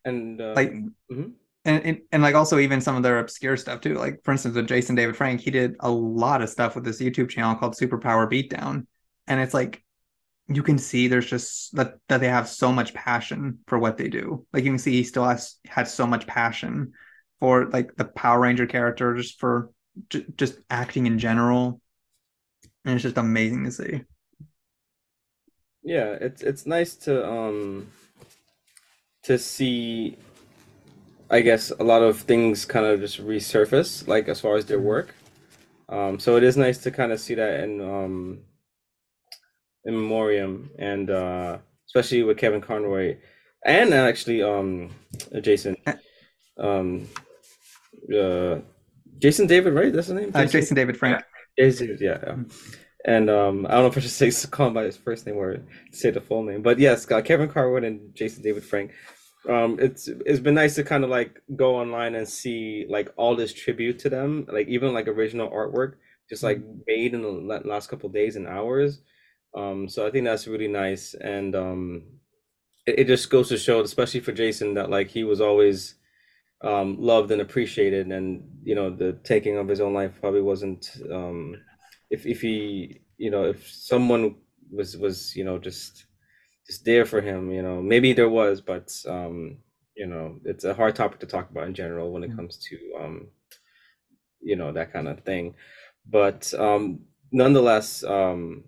And 0.04 0.40
uh, 0.40 0.54
like 0.56 0.73
mm-hmm. 0.73 1.28
and, 1.64 1.85
and 1.85 2.00
and 2.11 2.23
like 2.23 2.35
also 2.35 2.59
even 2.59 2.80
some 2.80 2.97
of 2.97 3.02
their 3.02 3.18
obscure 3.18 3.56
stuff 3.56 3.80
too. 3.80 3.94
Like 3.94 4.23
for 4.25 4.32
instance, 4.32 4.54
with 4.54 4.68
Jason 4.68 4.94
David 4.94 5.16
Frank, 5.16 5.40
he 5.40 5.50
did 5.50 5.76
a 5.80 5.90
lot 5.90 6.42
of 6.42 6.50
stuff 6.50 6.75
with 6.75 6.85
this 6.85 7.00
YouTube 7.00 7.28
channel 7.28 7.54
called 7.54 7.75
Superpower 7.75 8.30
Beatdown. 8.30 8.87
And 9.26 9.40
it's 9.40 9.54
like 9.54 9.82
you 10.49 10.62
can 10.62 10.78
see 10.78 11.09
there's 11.09 11.28
just 11.28 11.75
that 11.76 11.94
that 12.09 12.21
they 12.21 12.28
have 12.28 12.49
so 12.49 12.73
much 12.73 12.94
passion 12.94 13.59
for 13.66 13.78
what 13.78 13.97
they 13.97 14.09
do. 14.09 14.47
Like 14.52 14.64
you 14.64 14.71
can 14.71 14.78
see 14.78 14.92
he 14.92 15.04
still 15.04 15.25
has 15.25 15.56
had 15.66 15.88
so 15.88 16.06
much 16.06 16.26
passion 16.26 16.92
for 17.40 17.66
like 17.71 17.94
the 17.97 18.04
Power 18.04 18.40
Ranger 18.40 18.66
character, 18.66 19.14
just 19.14 19.40
for 19.40 19.71
j- 20.09 20.26
just 20.37 20.59
acting 20.71 21.06
in 21.06 21.18
general, 21.18 21.80
and 22.85 22.94
it's 22.94 23.02
just 23.02 23.18
amazing 23.18 23.64
to 23.64 23.73
see. 23.73 24.02
Yeah, 25.82 26.16
it's 26.21 26.42
it's 26.42 26.66
nice 26.66 26.94
to 26.97 27.28
um 27.28 27.88
to 29.24 29.38
see 29.38 30.16
I 31.32 31.40
guess 31.40 31.70
a 31.70 31.82
lot 31.82 32.02
of 32.02 32.20
things 32.20 32.66
kind 32.66 32.84
of 32.84 33.00
just 33.00 33.18
resurface, 33.18 34.06
like 34.06 34.28
as 34.28 34.38
far 34.38 34.56
as 34.56 34.66
their 34.66 34.78
work. 34.78 35.14
Um, 35.88 36.18
so 36.18 36.36
it 36.36 36.42
is 36.42 36.58
nice 36.58 36.76
to 36.78 36.90
kind 36.90 37.10
of 37.10 37.20
see 37.20 37.34
that 37.34 37.60
in 37.60 37.80
um, 37.80 38.40
in 39.86 39.94
memoriam, 39.94 40.70
and 40.78 41.08
uh, 41.10 41.56
especially 41.86 42.22
with 42.22 42.36
Kevin 42.36 42.60
Conroy, 42.60 43.16
and 43.64 43.94
actually 43.94 44.42
um, 44.42 44.90
Jason. 45.40 45.76
Um, 46.58 47.08
uh, 48.14 48.58
Jason 49.18 49.46
David, 49.46 49.72
right? 49.72 49.92
That's 49.92 50.08
the 50.08 50.14
name. 50.14 50.32
Uh, 50.34 50.44
Jason, 50.44 50.74
David 50.74 50.98
Frank. 50.98 51.24
Jason, 51.58 51.96
yeah, 51.98 52.18
yeah. 52.26 52.36
And 53.04 53.28
um, 53.28 53.66
I 53.66 53.73
don't 53.73 53.82
know 53.82 53.87
if 53.88 53.97
I 53.97 54.00
should 54.00 54.11
say 54.11 54.49
call 54.50 54.68
him 54.68 54.75
by 54.75 54.85
his 54.85 54.97
first 54.97 55.26
name 55.26 55.37
or 55.37 55.59
say 55.92 56.11
the 56.11 56.21
full 56.21 56.42
name, 56.42 56.62
but 56.62 56.78
yes, 56.78 57.11
uh, 57.11 57.21
Kevin 57.21 57.49
Carwood 57.49 57.85
and 57.85 58.14
Jason 58.14 58.42
David 58.42 58.64
Frank. 58.64 58.92
Um, 59.49 59.76
it's 59.80 60.06
it's 60.25 60.38
been 60.38 60.54
nice 60.54 60.76
to 60.76 60.85
kind 60.85 61.02
of 61.02 61.11
like 61.11 61.42
go 61.56 61.75
online 61.76 62.14
and 62.14 62.28
see 62.28 62.87
like 62.88 63.12
all 63.16 63.35
this 63.35 63.52
tribute 63.52 63.99
to 64.00 64.09
them, 64.09 64.47
like 64.49 64.68
even 64.68 64.94
like 64.94 65.09
original 65.09 65.50
artwork, 65.50 65.94
just 66.28 66.44
like 66.44 66.59
mm-hmm. 66.59 66.78
made 66.87 67.14
in 67.14 67.23
the 67.23 67.61
last 67.64 67.90
couple 67.90 68.09
days 68.09 68.37
and 68.37 68.47
hours. 68.47 69.00
Um, 69.56 69.88
so 69.88 70.06
I 70.06 70.11
think 70.11 70.25
that's 70.25 70.47
really 70.47 70.68
nice, 70.68 71.14
and 71.14 71.56
um, 71.56 72.02
it, 72.87 73.00
it 73.00 73.06
just 73.09 73.30
goes 73.30 73.49
to 73.49 73.59
show, 73.59 73.80
especially 73.80 74.21
for 74.21 74.32
Jason, 74.32 74.75
that 74.75 74.90
like 74.90 75.11
he 75.11 75.25
was 75.25 75.40
always 75.40 75.97
um, 76.62 76.97
loved 77.00 77.32
and 77.32 77.42
appreciated, 77.42 78.06
and 78.12 78.44
you 78.62 78.76
know 78.76 78.90
the 78.90 79.14
taking 79.25 79.59
of 79.59 79.68
his 79.68 79.80
own 79.80 79.92
life 79.92 80.12
probably 80.21 80.42
wasn't. 80.42 80.88
Um, 81.12 81.56
if 82.12 82.26
if 82.26 82.40
he 82.40 83.00
you 83.16 83.31
know 83.31 83.45
if 83.45 83.69
someone 83.69 84.37
was 84.71 84.97
was 84.97 85.35
you 85.35 85.45
know 85.45 85.59
just 85.59 86.07
just 86.66 86.85
there 86.85 87.04
for 87.04 87.21
him, 87.21 87.50
you 87.50 87.62
know 87.62 87.83
maybe 87.83 88.12
there 88.12 88.28
was, 88.28 88.61
but 88.61 88.92
um, 89.09 89.59
you 89.97 90.07
know 90.07 90.38
it's 90.45 90.64
a 90.64 90.75
hard 90.75 90.95
topic 90.95 91.19
to 91.21 91.26
talk 91.26 91.50
about 91.50 91.66
in 91.66 91.75
general 91.75 92.12
when 92.12 92.23
it 92.23 92.28
mm-hmm. 92.28 92.37
comes 92.37 92.59
to 92.69 92.76
um, 93.02 93.28
you 94.40 94.57
know 94.57 94.73
that 94.73 94.92
kind 94.92 95.09
of 95.09 95.21
thing. 95.25 95.54
But 96.09 96.52
um, 96.54 97.00
nonetheless, 97.33 98.04
um, 98.04 98.64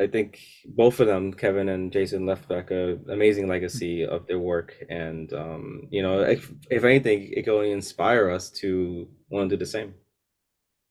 I 0.00 0.06
think 0.06 0.40
both 0.64 0.98
of 1.00 1.06
them, 1.06 1.32
Kevin 1.32 1.68
and 1.68 1.92
Jason, 1.92 2.26
left 2.26 2.50
like 2.50 2.70
a 2.70 2.98
amazing 3.08 3.48
legacy 3.48 4.04
of 4.04 4.26
their 4.26 4.38
work, 4.38 4.74
and 4.88 5.32
um, 5.32 5.88
you 5.90 6.02
know, 6.02 6.20
if, 6.20 6.50
if 6.70 6.84
anything, 6.84 7.30
it 7.36 7.44
can 7.44 7.52
only 7.52 7.72
inspire 7.72 8.30
us 8.30 8.50
to 8.62 9.08
want 9.28 9.50
to 9.50 9.56
do 9.56 9.60
the 9.60 9.70
same. 9.70 9.94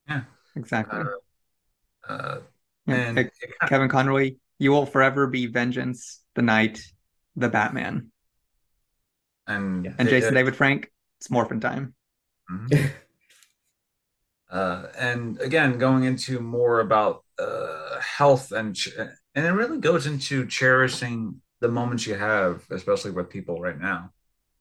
Yeah, 0.08 0.22
exactly. 0.56 1.00
Uh, 1.00 1.06
uh, 2.10 2.40
and 2.88 3.30
Kevin 3.68 3.90
Conroy, 3.90 4.36
you 4.58 4.72
will 4.72 4.86
forever 4.86 5.28
be 5.28 5.46
vengeance, 5.46 6.22
the 6.36 6.42
Knight, 6.42 6.82
the 7.36 7.50
Batman, 7.50 8.12
and 9.48 9.94
and 9.98 10.10
Jason 10.10 10.34
David 10.34 10.56
Frank. 10.56 10.92
It's 11.20 11.30
morphin 11.30 11.60
time. 11.60 11.94
Mm-hmm. 12.52 12.88
uh, 14.52 14.86
and 14.98 15.40
again, 15.40 15.78
going 15.78 16.04
into 16.04 16.40
more 16.40 16.80
about 16.80 17.24
uh, 17.38 18.00
health 18.00 18.52
and 18.52 18.76
and 19.36 19.46
it 19.46 19.52
really 19.52 19.80
goes 19.80 20.08
into 20.08 20.48
cherishing 20.48 21.42
the 21.62 21.68
moments 21.68 22.08
you 22.08 22.16
have, 22.16 22.66
especially 22.72 23.12
with 23.12 23.30
people 23.30 23.62
right 23.62 23.80
now, 23.80 24.12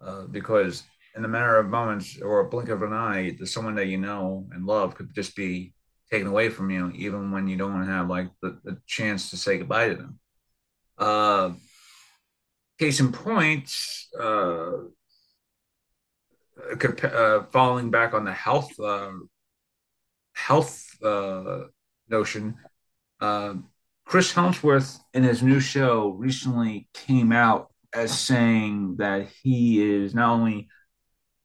uh, 0.00 0.24
because 0.24 0.82
in 1.16 1.24
a 1.24 1.28
matter 1.28 1.56
of 1.56 1.68
moments 1.68 2.20
or 2.20 2.40
a 2.40 2.48
blink 2.48 2.68
of 2.68 2.82
an 2.82 2.92
eye, 2.92 3.34
there's 3.36 3.52
someone 3.52 3.74
that 3.76 3.86
you 3.86 3.98
know 3.98 4.46
and 4.52 4.66
love 4.66 4.94
could 4.94 5.14
just 5.14 5.34
be 5.34 5.72
taken 6.10 6.26
away 6.26 6.48
from 6.48 6.70
you, 6.70 6.90
even 6.94 7.30
when 7.30 7.48
you 7.48 7.56
don't 7.56 7.86
have 7.86 8.08
like 8.08 8.28
the, 8.40 8.58
the 8.64 8.78
chance 8.86 9.30
to 9.30 9.36
say 9.36 9.58
goodbye 9.58 9.88
to 9.88 9.94
them. 9.96 10.20
Uh, 10.96 11.50
case 12.78 13.00
in 13.00 13.12
point, 13.12 13.70
uh, 14.18 14.70
uh, 17.02 17.42
falling 17.50 17.90
back 17.90 18.14
on 18.14 18.24
the 18.24 18.32
health 18.32 18.78
uh, 18.80 19.12
health 20.32 20.86
uh, 21.02 21.64
notion, 22.08 22.56
uh, 23.20 23.54
Chris 24.04 24.32
Hemsworth 24.32 24.98
in 25.12 25.22
his 25.22 25.42
new 25.42 25.60
show 25.60 26.10
recently 26.10 26.88
came 26.94 27.32
out 27.32 27.70
as 27.92 28.18
saying 28.18 28.96
that 28.96 29.28
he 29.42 29.82
is 29.82 30.14
not 30.14 30.34
only 30.34 30.68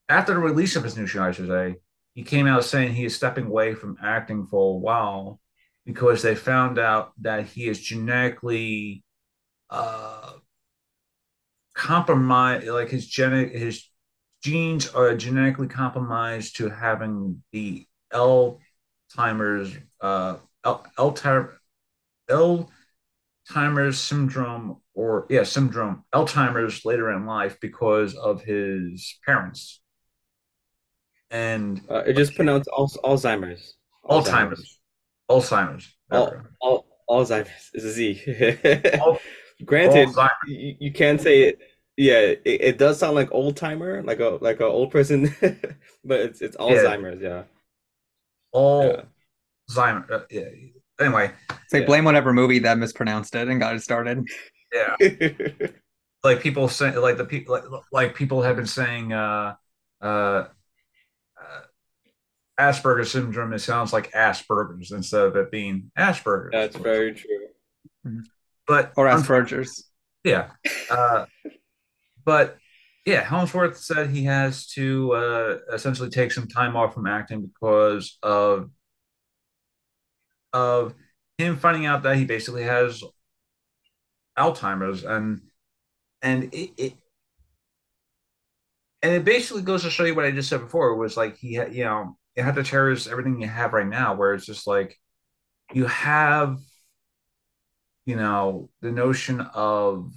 after 0.08 0.34
the 0.34 0.40
release 0.40 0.76
of 0.76 0.84
his 0.84 0.96
new 0.96 1.06
show, 1.06 1.22
I 1.22 1.32
should 1.32 1.48
say, 1.48 1.76
he 2.14 2.22
came 2.22 2.46
out 2.46 2.64
saying 2.64 2.94
he 2.94 3.04
is 3.04 3.14
stepping 3.14 3.46
away 3.46 3.74
from 3.74 3.98
acting 4.02 4.46
for 4.46 4.74
a 4.74 4.78
while 4.78 5.40
because 5.84 6.22
they 6.22 6.34
found 6.34 6.78
out 6.78 7.12
that 7.20 7.46
he 7.46 7.68
is 7.68 7.80
genetically 7.80 9.04
uh, 9.68 10.32
compromised, 11.74 12.66
like 12.68 12.88
his 12.88 13.06
genetic 13.06 13.52
his 13.52 13.88
genes 14.42 14.88
are 14.88 15.14
genetically 15.16 15.68
compromised 15.68 16.56
to 16.56 16.68
having 16.68 17.42
the 17.52 17.86
Alzheimer's 18.12 19.76
uh, 20.00 20.36
Alzheimer's 20.64 21.58
syndrome, 23.98 24.80
or 24.94 25.26
yeah, 25.28 25.42
syndrome, 25.42 26.04
L 26.12 26.26
Alzheimer's 26.26 26.84
later 26.84 27.10
in 27.10 27.26
life 27.26 27.58
because 27.60 28.14
of 28.14 28.42
his 28.42 29.18
parents. 29.26 29.80
And 31.34 31.80
uh, 31.90 32.04
it 32.06 32.14
just 32.14 32.36
pronounced 32.36 32.68
Alzheimer's. 32.72 33.74
Alzheimer's. 34.08 34.78
Alzheimer's. 35.28 35.92
Al- 36.12 36.42
Al- 36.62 36.86
Alzheimer's 37.10 37.70
is 37.74 37.84
a 37.84 37.90
Z. 37.90 38.22
Granted, 39.64 40.10
you, 40.46 40.76
you 40.78 40.92
can 40.92 41.18
say 41.18 41.42
it. 41.42 41.58
Yeah, 41.96 42.20
it, 42.20 42.40
it 42.44 42.78
does 42.78 43.00
sound 43.00 43.16
like 43.16 43.30
old 43.32 43.56
timer, 43.56 44.00
like 44.04 44.20
a 44.20 44.38
like 44.40 44.60
a 44.60 44.64
old 44.64 44.92
person, 44.92 45.34
but 46.04 46.20
it's 46.20 46.40
it's 46.40 46.56
Alzheimer's. 46.56 47.20
Yeah, 47.20 47.42
yeah, 48.54 49.02
Alzheimer. 49.68 50.08
Uh, 50.08 50.20
yeah. 50.30 50.48
Anyway, 51.00 51.32
Say 51.66 51.80
yeah. 51.80 51.86
blame 51.86 52.04
whatever 52.04 52.32
movie 52.32 52.60
that 52.60 52.78
mispronounced 52.78 53.34
it 53.34 53.48
and 53.48 53.58
got 53.58 53.74
it 53.74 53.82
started. 53.82 54.24
yeah. 54.72 54.96
Like 56.22 56.40
people 56.40 56.68
say, 56.68 56.96
like 56.96 57.18
the 57.18 57.26
people, 57.26 57.52
like, 57.52 57.64
like 57.92 58.14
people 58.14 58.40
have 58.40 58.56
been 58.56 58.66
saying, 58.66 59.12
uh, 59.12 59.56
uh, 60.00 60.44
Asperger's 62.58 63.10
syndrome. 63.12 63.52
It 63.52 63.58
sounds 63.60 63.92
like 63.92 64.12
Asperger's 64.12 64.92
instead 64.92 65.22
of 65.26 65.36
it 65.36 65.50
being 65.50 65.90
Asperger's. 65.98 66.52
That's 66.52 66.76
very 66.76 67.14
true. 67.14 67.48
Mhm. 68.06 68.22
But 68.66 68.92
Or 68.96 69.06
Asperger's. 69.06 69.90
yeah. 70.22 70.50
Uh, 70.90 71.26
but 72.24 72.58
yeah, 73.04 73.22
Hemsworth 73.24 73.76
said 73.76 74.08
he 74.10 74.24
has 74.24 74.66
to 74.68 75.12
uh, 75.12 75.58
essentially 75.72 76.08
take 76.08 76.32
some 76.32 76.48
time 76.48 76.74
off 76.76 76.94
from 76.94 77.06
acting 77.06 77.42
because 77.46 78.18
of 78.22 78.70
of 80.52 80.94
him 81.36 81.56
finding 81.56 81.84
out 81.84 82.04
that 82.04 82.16
he 82.16 82.24
basically 82.24 82.62
has 82.62 83.02
Alzheimer's, 84.38 85.04
and 85.04 85.42
and 86.22 86.44
it, 86.54 86.70
it 86.78 86.92
and 89.02 89.12
it 89.12 89.24
basically 89.24 89.62
goes 89.62 89.82
to 89.82 89.90
show 89.90 90.04
you 90.04 90.14
what 90.14 90.24
I 90.24 90.30
just 90.30 90.48
said 90.48 90.60
before. 90.60 90.94
Was 90.96 91.16
like 91.16 91.36
he 91.36 91.54
had, 91.54 91.74
you 91.74 91.84
know, 91.84 92.16
you 92.36 92.42
have 92.42 92.56
to 92.56 92.62
cherish 92.62 93.06
everything 93.06 93.40
you 93.40 93.48
have 93.48 93.72
right 93.72 93.86
now, 93.86 94.14
where 94.14 94.34
it's 94.34 94.46
just 94.46 94.66
like 94.66 94.98
you 95.72 95.86
have, 95.86 96.58
you 98.06 98.16
know, 98.16 98.68
the 98.80 98.90
notion 98.90 99.40
of 99.40 100.12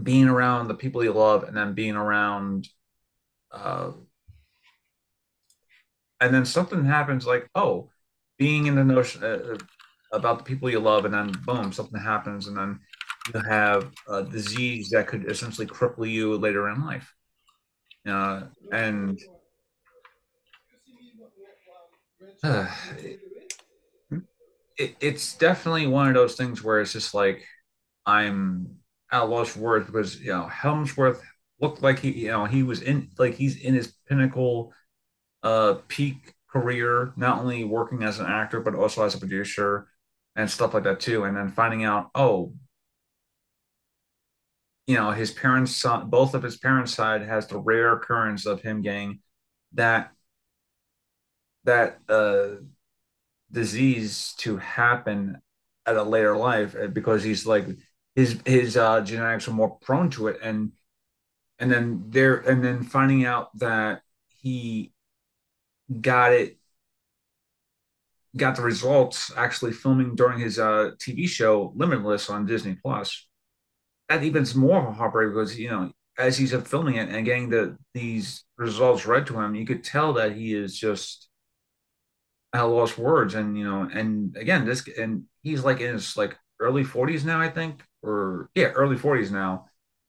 being 0.00 0.28
around 0.28 0.68
the 0.68 0.74
people 0.74 1.04
you 1.04 1.12
love, 1.12 1.44
and 1.44 1.56
then 1.56 1.74
being 1.74 1.96
around, 1.96 2.68
uh, 3.52 3.92
and 6.20 6.34
then 6.34 6.44
something 6.44 6.84
happens, 6.84 7.26
like 7.26 7.48
oh, 7.54 7.90
being 8.38 8.66
in 8.66 8.74
the 8.74 8.84
notion 8.84 9.22
uh, 9.22 9.56
about 10.12 10.38
the 10.38 10.44
people 10.44 10.70
you 10.70 10.80
love, 10.80 11.04
and 11.04 11.14
then 11.14 11.32
boom, 11.44 11.72
something 11.72 12.00
happens, 12.00 12.48
and 12.48 12.56
then 12.56 12.80
you 13.32 13.40
have 13.48 13.90
a 14.08 14.22
disease 14.22 14.90
that 14.90 15.06
could 15.06 15.30
essentially 15.30 15.66
cripple 15.66 16.10
you 16.10 16.36
later 16.36 16.68
in 16.70 16.84
life. 16.84 17.14
Uh, 18.06 18.42
and 18.72 19.20
uh, 22.42 22.66
it, 24.76 24.96
it's 25.00 25.36
definitely 25.36 25.86
one 25.86 26.08
of 26.08 26.14
those 26.14 26.36
things 26.36 26.62
where 26.62 26.80
it's 26.80 26.92
just 26.92 27.14
like 27.14 27.44
I'm 28.06 28.76
at 29.12 29.22
a 29.22 29.24
loss 29.24 29.50
for 29.50 29.60
words 29.60 29.86
because 29.86 30.20
you 30.20 30.32
know 30.32 30.48
Hemsworth 30.50 31.20
looked 31.60 31.82
like 31.82 31.98
he 32.00 32.10
you 32.12 32.28
know 32.28 32.44
he 32.46 32.62
was 32.62 32.82
in 32.82 33.10
like 33.18 33.34
he's 33.34 33.60
in 33.60 33.74
his 33.74 33.92
pinnacle 34.08 34.72
uh 35.42 35.76
peak 35.88 36.34
career, 36.52 37.12
not 37.16 37.40
only 37.40 37.64
working 37.64 38.02
as 38.02 38.18
an 38.20 38.26
actor 38.26 38.60
but 38.60 38.74
also 38.74 39.04
as 39.04 39.14
a 39.14 39.18
producer 39.18 39.88
and 40.36 40.50
stuff 40.50 40.74
like 40.74 40.84
that 40.84 41.00
too. 41.00 41.24
And 41.24 41.36
then 41.36 41.50
finding 41.50 41.84
out, 41.84 42.10
oh, 42.14 42.54
you 44.86 44.96
know, 44.96 45.10
his 45.12 45.30
parents, 45.30 45.76
son- 45.76 46.10
both 46.10 46.34
of 46.34 46.42
his 46.42 46.56
parents' 46.56 46.94
side 46.94 47.22
has 47.22 47.46
the 47.46 47.58
rare 47.58 47.92
occurrence 47.92 48.46
of 48.46 48.60
him 48.62 48.82
getting 48.82 49.20
that 49.74 50.12
that 51.64 51.98
uh 52.08 52.56
disease 53.52 54.34
to 54.38 54.56
happen 54.56 55.40
at 55.86 55.96
a 55.96 56.02
later 56.02 56.36
life 56.36 56.76
uh, 56.80 56.86
because 56.86 57.22
he's 57.22 57.46
like 57.46 57.66
his 58.14 58.40
his 58.44 58.76
uh 58.76 59.00
genetics 59.00 59.48
are 59.48 59.52
more 59.52 59.78
prone 59.80 60.10
to 60.10 60.28
it 60.28 60.38
and 60.42 60.72
and 61.58 61.70
then 61.70 62.04
there 62.08 62.36
and 62.36 62.64
then 62.64 62.82
finding 62.82 63.24
out 63.24 63.56
that 63.58 64.02
he 64.28 64.92
got 66.00 66.32
it 66.32 66.58
got 68.36 68.56
the 68.56 68.62
results 68.62 69.32
actually 69.36 69.72
filming 69.72 70.14
during 70.14 70.38
his 70.38 70.58
uh 70.58 70.92
TV 70.98 71.28
show 71.28 71.72
Limitless 71.76 72.30
on 72.30 72.46
Disney 72.46 72.76
Plus. 72.76 73.26
That 74.08 74.22
even's 74.22 74.54
more 74.54 74.80
of 74.80 74.88
a 74.88 74.92
heartbreak 74.92 75.32
because 75.32 75.58
you 75.58 75.70
know 75.70 75.92
as 76.18 76.36
he's 76.36 76.54
filming 76.68 76.96
it 76.96 77.08
and 77.08 77.24
getting 77.24 77.48
the 77.48 77.76
these 77.94 78.44
results 78.56 79.06
read 79.06 79.26
to 79.26 79.40
him, 79.40 79.54
you 79.54 79.66
could 79.66 79.82
tell 79.82 80.12
that 80.14 80.36
he 80.36 80.54
is 80.54 80.78
just 80.78 81.29
a 82.52 82.66
lost 82.66 82.98
words 82.98 83.34
and 83.34 83.56
you 83.56 83.64
know 83.64 83.88
and 83.92 84.36
again 84.36 84.64
this 84.64 84.86
and 84.98 85.24
he's 85.42 85.64
like 85.64 85.80
in 85.80 85.92
his 85.94 86.16
like 86.16 86.36
early 86.58 86.84
40s 86.84 87.24
now 87.24 87.40
I 87.40 87.48
think 87.48 87.82
or 88.02 88.50
yeah 88.54 88.68
early 88.68 88.96
40s 88.96 89.30
now. 89.30 89.66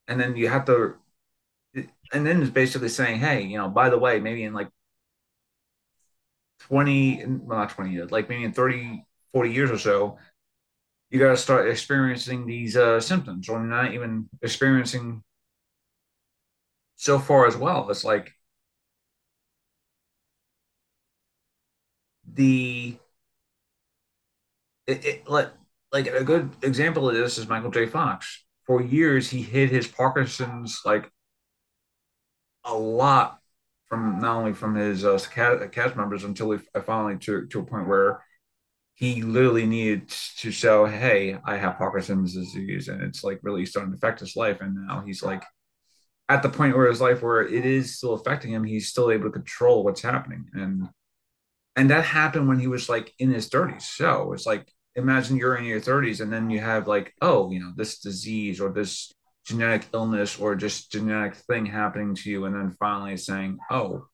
And 0.08 0.20
then 0.20 0.36
you 0.36 0.50
have 0.50 0.66
to 0.66 0.96
and 2.14 2.26
then 2.26 2.42
it's 2.42 2.52
basically 2.52 2.90
saying 2.90 3.20
hey 3.20 3.42
you 3.44 3.58
know 3.58 3.70
by 3.70 3.90
the 3.90 3.98
way 3.98 4.20
maybe 4.20 4.44
in 4.44 4.54
like 4.54 4.70
20 6.60 7.26
well 7.26 7.60
not 7.60 7.70
20 7.70 7.92
years 7.92 8.12
like 8.12 8.30
maybe 8.30 8.44
in 8.44 8.54
30 8.54 9.06
40 9.34 9.52
years 9.52 9.72
or 9.72 9.78
so 9.78 10.18
you 11.10 11.20
got 11.20 11.32
to 11.32 11.38
start 11.38 11.70
experiencing 11.70 12.46
these 12.48 12.78
uh, 12.78 13.00
symptoms 13.00 13.50
or 13.50 13.62
not 13.62 13.94
even 13.94 14.30
experiencing 14.42 15.22
so 16.96 17.20
far 17.20 17.48
as 17.48 17.58
well. 17.58 17.90
It's 17.90 18.06
like 18.06 18.32
the 22.34 22.98
it, 24.88 25.06
it 25.06 25.30
like 25.30 25.52
like 25.92 26.08
a 26.08 26.24
good 26.24 26.50
example 26.62 27.10
of 27.10 27.16
this 27.16 27.38
is 27.38 27.48
Michael 27.48 27.72
J. 27.72 27.86
Fox. 27.86 28.44
For 28.66 28.82
years, 28.82 29.30
he 29.30 29.42
hid 29.42 29.70
his 29.70 29.88
Parkinson's 29.88 30.82
like 30.86 31.12
a 32.64 32.74
lot 32.74 33.40
from 33.90 34.20
not 34.20 34.38
only 34.38 34.54
from 34.54 34.76
his 34.76 35.04
uh, 35.04 35.20
cast, 35.30 35.96
members 35.96 36.24
until 36.24 36.52
he 36.52 36.60
finally 36.86 37.18
to 37.18 37.48
to 37.48 37.60
a 37.60 37.64
point 37.64 37.88
where 37.88 38.24
he 38.96 39.22
literally 39.24 39.66
needed 39.66 40.08
to 40.38 40.52
show, 40.52 40.86
hey, 40.86 41.38
I 41.44 41.58
have 41.58 41.78
Parkinson's 41.78 42.36
disease, 42.36 42.88
and 42.88 43.02
it's 43.02 43.24
like 43.24 43.40
really 43.42 43.66
starting 43.66 43.92
to 43.92 43.98
affect 43.98 44.20
his 44.20 44.36
life. 44.36 44.62
And 44.62 44.88
now 44.88 45.04
he's 45.06 45.24
like 45.24 45.44
at 46.30 46.44
the 46.44 46.50
point 46.50 46.78
where 46.78 46.88
his 46.88 47.02
life 47.02 47.22
where 47.22 47.42
it 47.42 47.66
is 47.66 47.98
still 47.98 48.14
affecting 48.14 48.54
him, 48.54 48.64
he's 48.64 48.88
still 48.88 49.12
able 49.12 49.26
to 49.26 49.32
control 49.32 49.84
what's 49.84 50.02
happening, 50.02 50.46
and 50.54 50.88
and 51.76 51.90
that 51.90 52.06
happened 52.06 52.48
when 52.48 52.60
he 52.60 52.68
was 52.68 52.90
like 52.90 53.14
in 53.20 53.32
his 53.32 53.50
30s. 53.50 53.84
So 53.84 54.34
it's 54.34 54.46
like 54.46 54.72
imagine 54.96 55.38
you're 55.38 55.56
in 55.56 55.66
your 55.66 55.80
30s 55.82 56.22
and 56.22 56.32
then 56.32 56.50
you 56.50 56.60
have 56.60 56.88
like, 56.88 57.14
oh, 57.22 57.52
you 57.52 57.60
know, 57.60 57.72
this 57.76 58.00
disease 58.00 58.60
or 58.60 58.72
this 58.72 59.14
genetic 59.46 59.88
illness 59.94 60.38
or 60.40 60.56
just 60.56 60.92
genetic 60.92 61.36
thing 61.36 61.66
happening 61.66 62.16
to 62.16 62.30
you, 62.30 62.46
and 62.46 62.56
then 62.56 62.72
finally 62.80 63.18
saying, 63.18 63.60
oh, 63.72 64.08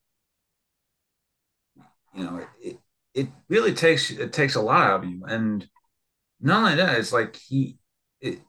you 2.16 2.24
know, 2.24 2.46
it 2.62 2.80
it 3.14 3.28
really 3.50 3.74
takes 3.74 4.12
it 4.12 4.34
takes 4.34 4.56
a 4.56 4.62
lot 4.62 4.92
of 4.92 5.06
you. 5.06 5.24
And 5.28 5.68
not 6.42 6.64
only 6.64 6.76
that, 6.76 6.98
it's 7.00 7.14
like 7.14 7.36
he 7.36 7.78
it, 8.22 8.40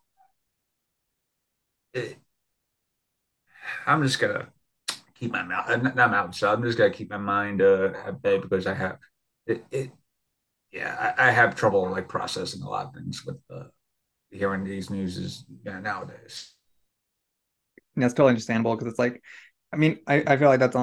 it 1.92 2.18
I'm 3.86 4.02
just 4.02 4.20
gonna 4.20 4.48
keep 5.18 5.32
my 5.32 5.42
mouth 5.42 5.82
not 5.82 6.10
mouth 6.10 6.34
shut. 6.34 6.56
I'm 6.56 6.62
just 6.62 6.78
gonna 6.78 6.90
keep 6.90 7.10
my 7.10 7.18
mind 7.18 7.62
uh, 7.62 7.92
at 8.06 8.22
bay 8.22 8.38
because 8.38 8.66
I 8.66 8.74
have 8.74 8.98
it, 9.46 9.64
it 9.70 9.90
yeah, 10.72 11.14
I, 11.18 11.28
I 11.28 11.30
have 11.30 11.54
trouble 11.54 11.90
like 11.90 12.08
processing 12.08 12.62
a 12.62 12.68
lot 12.68 12.86
of 12.86 12.94
things 12.94 13.24
with 13.24 13.38
uh, 13.50 13.64
hearing 14.30 14.64
these 14.64 14.90
news 14.90 15.16
is 15.16 15.44
yeah, 15.64 15.80
nowadays. 15.80 16.54
That's 17.96 18.14
totally 18.14 18.30
understandable 18.30 18.76
because 18.76 18.88
it's 18.88 18.98
like, 18.98 19.22
I 19.72 19.76
mean, 19.76 19.98
I, 20.06 20.22
I 20.26 20.36
feel 20.36 20.48
like 20.48 20.60
that's 20.60 20.76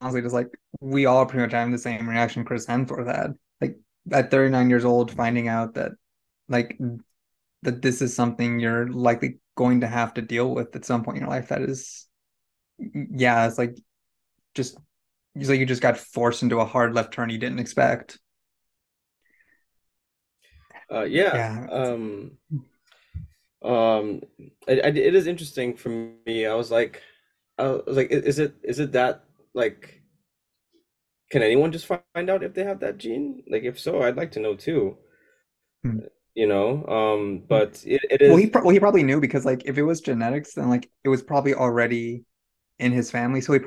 honestly 0.00 0.22
just 0.22 0.34
like 0.34 0.48
we 0.80 1.06
all 1.06 1.26
pretty 1.26 1.42
much 1.42 1.52
have 1.52 1.70
the 1.70 1.78
same 1.78 2.08
reaction 2.08 2.44
Chris 2.44 2.66
Hemsworth 2.66 3.06
had. 3.06 3.34
Like 3.60 3.78
at 4.12 4.30
39 4.30 4.70
years 4.70 4.84
old, 4.84 5.10
finding 5.10 5.48
out 5.48 5.74
that 5.74 5.92
like 6.48 6.78
that 7.62 7.82
this 7.82 8.02
is 8.02 8.14
something 8.14 8.60
you're 8.60 8.88
likely 8.88 9.38
going 9.56 9.80
to 9.80 9.86
have 9.86 10.14
to 10.14 10.22
deal 10.22 10.54
with 10.54 10.74
at 10.76 10.84
some 10.84 11.02
point 11.02 11.18
in 11.18 11.22
your 11.22 11.30
life. 11.30 11.48
That 11.48 11.62
is, 11.62 12.06
yeah, 13.10 13.46
it's 13.46 13.58
like 13.58 13.76
just 14.54 14.78
it's 15.36 15.48
like 15.48 15.60
you 15.60 15.66
just 15.66 15.82
got 15.82 15.98
forced 15.98 16.42
into 16.42 16.60
a 16.60 16.64
hard 16.66 16.94
left 16.94 17.14
turn 17.14 17.30
you 17.30 17.38
didn't 17.38 17.60
expect. 17.60 18.18
Uh, 20.90 21.02
yeah. 21.04 21.32
Yeah, 21.32 21.66
Um, 21.68 22.32
um, 23.62 24.22
I, 24.68 24.72
I, 24.72 24.88
it 24.88 25.14
is 25.14 25.26
interesting 25.26 25.76
for 25.76 25.88
me. 26.26 26.46
I 26.46 26.54
was 26.54 26.70
like, 26.70 27.02
I 27.58 27.64
was 27.68 27.96
like, 27.96 28.10
is 28.10 28.38
it 28.38 28.54
is 28.62 28.78
it 28.78 28.92
that 28.92 29.24
like, 29.54 30.02
can 31.30 31.42
anyone 31.42 31.72
just 31.72 31.86
find 31.86 32.28
out 32.28 32.42
if 32.42 32.54
they 32.54 32.64
have 32.64 32.80
that 32.80 32.98
gene? 32.98 33.42
Like, 33.48 33.62
if 33.62 33.78
so, 33.78 34.02
I'd 34.02 34.16
like 34.16 34.32
to 34.32 34.40
know 34.40 34.54
too. 34.54 34.98
Hmm. 35.84 36.10
You 36.34 36.46
know, 36.46 36.86
um, 36.86 37.42
but 37.48 37.82
it, 37.86 38.00
it 38.08 38.22
Well, 38.24 38.36
he 38.36 38.46
pro 38.48 38.62
well 38.62 38.70
he 38.72 38.80
probably 38.80 39.02
knew 39.02 39.20
because 39.20 39.44
like 39.44 39.62
if 39.64 39.78
it 39.78 39.82
was 39.82 40.00
genetics, 40.00 40.54
then 40.54 40.68
like 40.68 40.90
it 41.04 41.08
was 41.08 41.22
probably 41.22 41.54
already 41.54 42.24
in 42.80 42.92
his 42.92 43.10
family, 43.10 43.40
so 43.40 43.52
he 43.54 43.60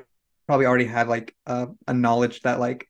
probably 0.47 0.65
already 0.65 0.86
had 0.86 1.08
like 1.08 1.36
a, 1.45 1.67
a 1.88 1.93
knowledge 1.93 2.41
that 2.41 2.60
like 2.60 2.88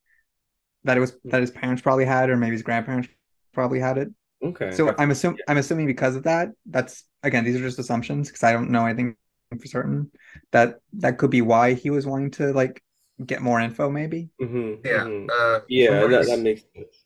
that 0.83 0.97
it 0.97 0.99
was 0.99 1.17
that 1.25 1.41
his 1.41 1.51
parents 1.51 1.81
probably 1.81 2.05
had, 2.05 2.29
or 2.29 2.37
maybe 2.37 2.53
his 2.53 2.63
grandparents 2.63 3.07
probably 3.53 3.79
had 3.79 3.97
it. 3.97 4.09
Okay. 4.43 4.71
So 4.71 4.93
I'm 4.97 5.11
assuming 5.11 5.39
I'm 5.47 5.57
assuming 5.57 5.87
because 5.87 6.15
of 6.15 6.23
that, 6.23 6.49
that's 6.65 7.03
again, 7.23 7.43
these 7.45 7.55
are 7.55 7.59
just 7.59 7.79
assumptions 7.79 8.29
because 8.29 8.43
I 8.43 8.51
don't 8.51 8.69
know 8.71 8.85
anything 8.85 9.15
for 9.59 9.67
certain. 9.67 10.11
That 10.51 10.79
that 10.93 11.17
could 11.17 11.31
be 11.31 11.41
why 11.41 11.73
he 11.73 11.89
was 11.89 12.05
wanting 12.05 12.31
to 12.31 12.51
like 12.53 12.81
get 13.25 13.41
more 13.41 13.59
info, 13.59 13.89
maybe. 13.89 14.29
Mm-hmm, 14.41 14.85
Yeah. 14.85 15.03
mm-hmm. 15.05 15.27
Uh, 15.31 15.59
Yeah, 15.69 16.01
what 16.01 16.11
that, 16.11 16.25
that 16.27 16.39
makes 16.39 16.63
sense. 16.75 17.05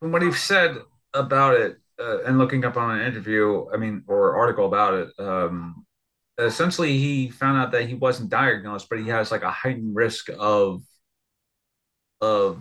from 0.00 0.12
what 0.12 0.22
he's 0.22 0.40
said 0.42 0.76
about 1.12 1.54
it, 1.54 1.76
uh, 2.00 2.22
and 2.24 2.38
looking 2.38 2.64
up 2.64 2.76
on 2.76 2.98
an 2.98 3.06
interview, 3.06 3.66
I 3.72 3.76
mean, 3.76 4.02
or 4.08 4.34
article 4.36 4.66
about 4.66 4.94
it, 4.94 5.08
um, 5.18 5.83
essentially 6.38 6.98
he 6.98 7.30
found 7.30 7.58
out 7.58 7.72
that 7.72 7.88
he 7.88 7.94
wasn't 7.94 8.30
diagnosed, 8.30 8.88
but 8.88 9.00
he 9.00 9.08
has 9.08 9.30
like 9.30 9.42
a 9.42 9.50
heightened 9.50 9.94
risk 9.96 10.28
of 10.38 10.82
of 12.20 12.60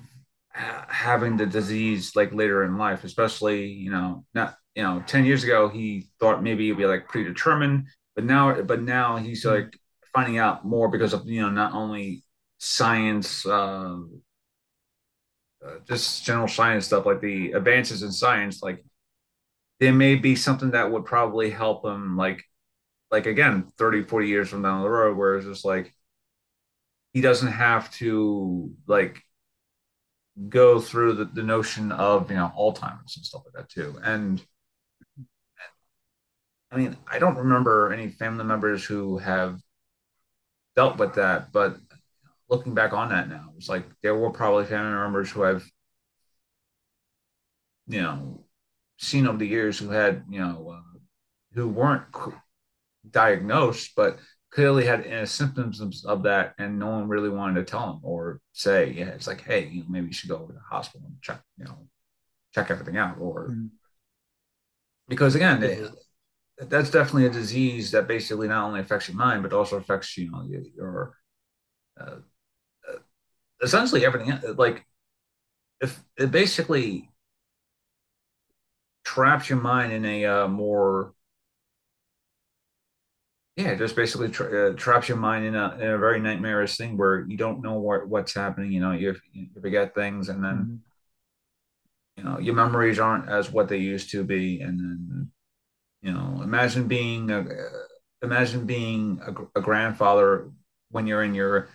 ha- 0.54 0.86
having 0.90 1.38
the 1.38 1.46
disease 1.46 2.16
like 2.16 2.34
later 2.34 2.64
in 2.64 2.78
life, 2.78 3.04
especially, 3.04 3.68
you 3.68 3.92
know, 3.92 4.26
not, 4.34 4.56
you 4.76 4.84
know, 4.84 5.04
10 5.08 5.26
years 5.26 5.44
ago, 5.44 5.70
he 5.70 6.08
thought 6.20 6.44
maybe 6.44 6.68
it'd 6.68 6.78
be 6.78 6.86
like 6.86 7.08
predetermined, 7.08 7.88
but 8.16 8.24
now, 8.26 8.62
but 8.62 8.82
now 8.82 9.18
he's 9.18 9.46
Mm. 9.46 9.52
like 9.52 9.80
finding 10.14 10.38
out 10.38 10.66
more 10.66 10.90
because 10.90 11.14
of, 11.14 11.28
you 11.28 11.42
know, 11.42 11.50
not 11.50 11.74
only 11.74 12.24
science, 12.60 13.46
uh, 13.46 13.98
uh, 15.66 15.76
just 15.88 16.26
general 16.26 16.48
science 16.48 16.86
stuff, 16.86 17.06
like 17.06 17.22
the 17.22 17.52
advances 17.54 18.04
in 18.04 18.12
science, 18.12 18.62
like 18.62 18.84
there 19.80 19.94
may 19.94 20.16
be 20.16 20.36
something 20.36 20.72
that 20.72 20.92
would 20.92 21.06
probably 21.06 21.50
help 21.52 21.86
him, 21.86 22.18
like, 22.18 22.44
like 23.14 23.28
again, 23.28 23.72
30, 23.78 24.04
40 24.04 24.28
years 24.28 24.50
from 24.50 24.64
down 24.64 24.82
the 24.82 24.90
road, 24.90 25.16
where 25.16 25.36
it's 25.38 25.46
just 25.46 25.64
like, 25.64 25.94
he 27.14 27.22
doesn't 27.22 27.52
have 27.52 27.92
to 27.96 28.72
like 28.88 29.22
go 30.50 30.80
through 30.80 31.14
the, 31.14 31.26
the 31.26 31.44
notion 31.44 31.92
of 31.92 32.30
you 32.32 32.38
know 32.38 32.52
Alzheimer's 32.58 33.16
and 33.16 33.26
stuff 33.26 33.44
like 33.46 33.54
that 33.54 33.70
too. 33.70 34.00
And 34.04 34.42
I 36.72 36.78
mean, 36.78 36.98
I 37.08 37.20
don't 37.20 37.38
remember 37.38 37.94
any 37.94 38.10
family 38.10 38.44
members 38.46 38.84
who 38.84 39.20
have 39.20 39.60
dealt 40.76 40.98
with 40.98 41.14
that, 41.16 41.52
but 41.52 41.78
looking 42.50 42.74
back 42.74 42.94
on 42.94 43.10
that 43.10 43.30
now, 43.30 43.52
it's 43.58 43.70
like 43.70 43.86
there 44.02 44.16
were 44.16 44.32
probably 44.32 44.66
family 44.66 44.92
members 44.92 45.30
who 45.30 45.44
I've 45.44 45.70
you 47.88 48.02
know 48.02 48.44
seen 48.98 49.28
over 49.28 49.38
the 49.38 49.48
years 49.48 49.78
who 49.80 49.90
had 49.90 50.24
you 50.30 50.40
know 50.40 50.70
uh, 50.76 50.98
who 51.54 51.68
weren't 51.68 52.12
diagnosed, 53.10 53.92
but 53.96 54.20
clearly 54.52 54.86
had 54.86 55.06
uh, 55.08 55.26
symptoms 55.26 56.06
of, 56.06 56.24
that, 56.24 56.54
and 56.60 56.78
no 56.78 56.88
one 56.88 57.08
really 57.08 57.30
wanted 57.30 57.56
to 57.56 57.70
tell 57.70 57.92
him 57.92 58.00
or 58.04 58.40
say, 58.54 58.92
yeah, 58.92 59.08
it's 59.08 59.28
like, 59.28 59.42
hey, 59.42 59.68
you 59.68 59.82
know, 59.82 59.88
maybe 59.90 60.08
you 60.08 60.14
should 60.14 60.30
go 60.30 60.40
to 60.40 60.54
the 60.54 60.60
hospital 60.60 61.08
and 61.08 61.22
check, 61.22 61.42
you 61.58 61.66
know, 61.66 61.88
check 62.54 62.70
everything 62.70 62.98
out, 62.98 63.18
or 63.20 63.50
Mm. 63.50 63.70
because 65.08 65.36
again, 65.36 65.90
that's 66.58 66.92
definitely 66.92 67.26
a 67.26 67.30
disease 67.32 67.92
that 67.92 68.08
basically 68.08 68.48
not 68.48 68.66
only 68.66 68.80
affects 68.80 69.08
your 69.08 69.18
mind 69.18 69.44
but 69.44 69.54
also 69.54 69.78
affects 69.78 70.18
you 70.18 70.30
know 70.32 70.44
your, 70.44 70.62
your 70.76 71.18
uh, 72.00 72.18
uh, 72.88 72.98
essentially 73.62 74.06
everything 74.06 74.40
like 74.56 74.86
if 75.82 76.02
it 76.18 76.32
basically 76.32 77.10
traps 79.04 79.50
your 79.50 79.60
mind 79.60 79.92
in 79.92 80.06
a 80.06 80.26
uh, 80.26 80.48
more 80.48 81.14
yeah 83.56 83.70
it 83.70 83.78
just 83.78 83.96
basically 83.96 84.30
tra- 84.30 84.72
uh, 84.72 84.74
traps 84.74 85.08
your 85.08 85.18
mind 85.18 85.46
in 85.46 85.56
a, 85.56 85.76
in 85.80 85.90
a 85.92 85.98
very 85.98 86.20
nightmarish 86.20 86.76
thing 86.78 86.98
where 86.98 87.26
you 87.28 87.38
don't 87.38 87.62
know 87.62 87.76
what 87.80 88.08
what's 88.08 88.34
happening 88.34 88.72
you 88.72 88.80
know 88.80 88.92
you, 88.92 89.16
you 89.32 89.48
forget 89.62 89.94
things 89.94 90.30
and 90.30 90.44
then 90.44 90.58
Mhm. 90.58 90.82
you 92.18 92.24
know 92.24 92.40
your 92.40 92.56
memories 92.56 93.00
aren't 93.00 93.30
as 93.30 93.52
what 93.52 93.68
they 93.70 93.78
used 93.78 94.12
to 94.12 94.24
be 94.24 94.62
and 94.62 94.80
then 94.80 95.32
you 96.02 96.14
know 96.14 96.42
imagine 96.44 96.88
being 96.88 97.32
a 97.32 97.46
imagine 98.24 98.66
being 98.66 99.22
a, 99.26 99.60
a 99.60 99.64
grandfather 99.64 100.52
when 100.92 101.08
you're 101.08 101.24
in 101.24 101.36
your 101.36 101.70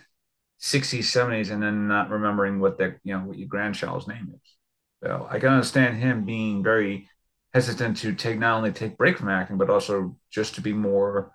60s 0.59 1.11
70s 1.11 1.51
and 1.51 1.63
then 1.63 1.89
not 1.89 2.11
remembering 2.11 2.61
what 2.61 2.79
the 2.79 2.97
you 3.05 3.15
know 3.15 3.21
what 3.25 3.39
your 3.39 3.49
grandchild's 3.49 4.09
name 4.09 4.33
is 4.35 4.57
so 5.05 5.27
i 5.31 5.39
can 5.39 5.51
understand 5.51 5.99
him 5.99 6.25
being 6.25 6.63
very 6.63 7.09
hesitant 7.55 7.97
to 7.99 8.15
take 8.15 8.39
not 8.39 8.57
only 8.57 8.73
take 8.73 8.99
break 8.99 9.19
from 9.19 9.29
acting 9.29 9.59
but 9.59 9.71
also 9.71 10.17
just 10.31 10.55
to 10.57 10.61
be 10.61 10.73
more 10.73 11.33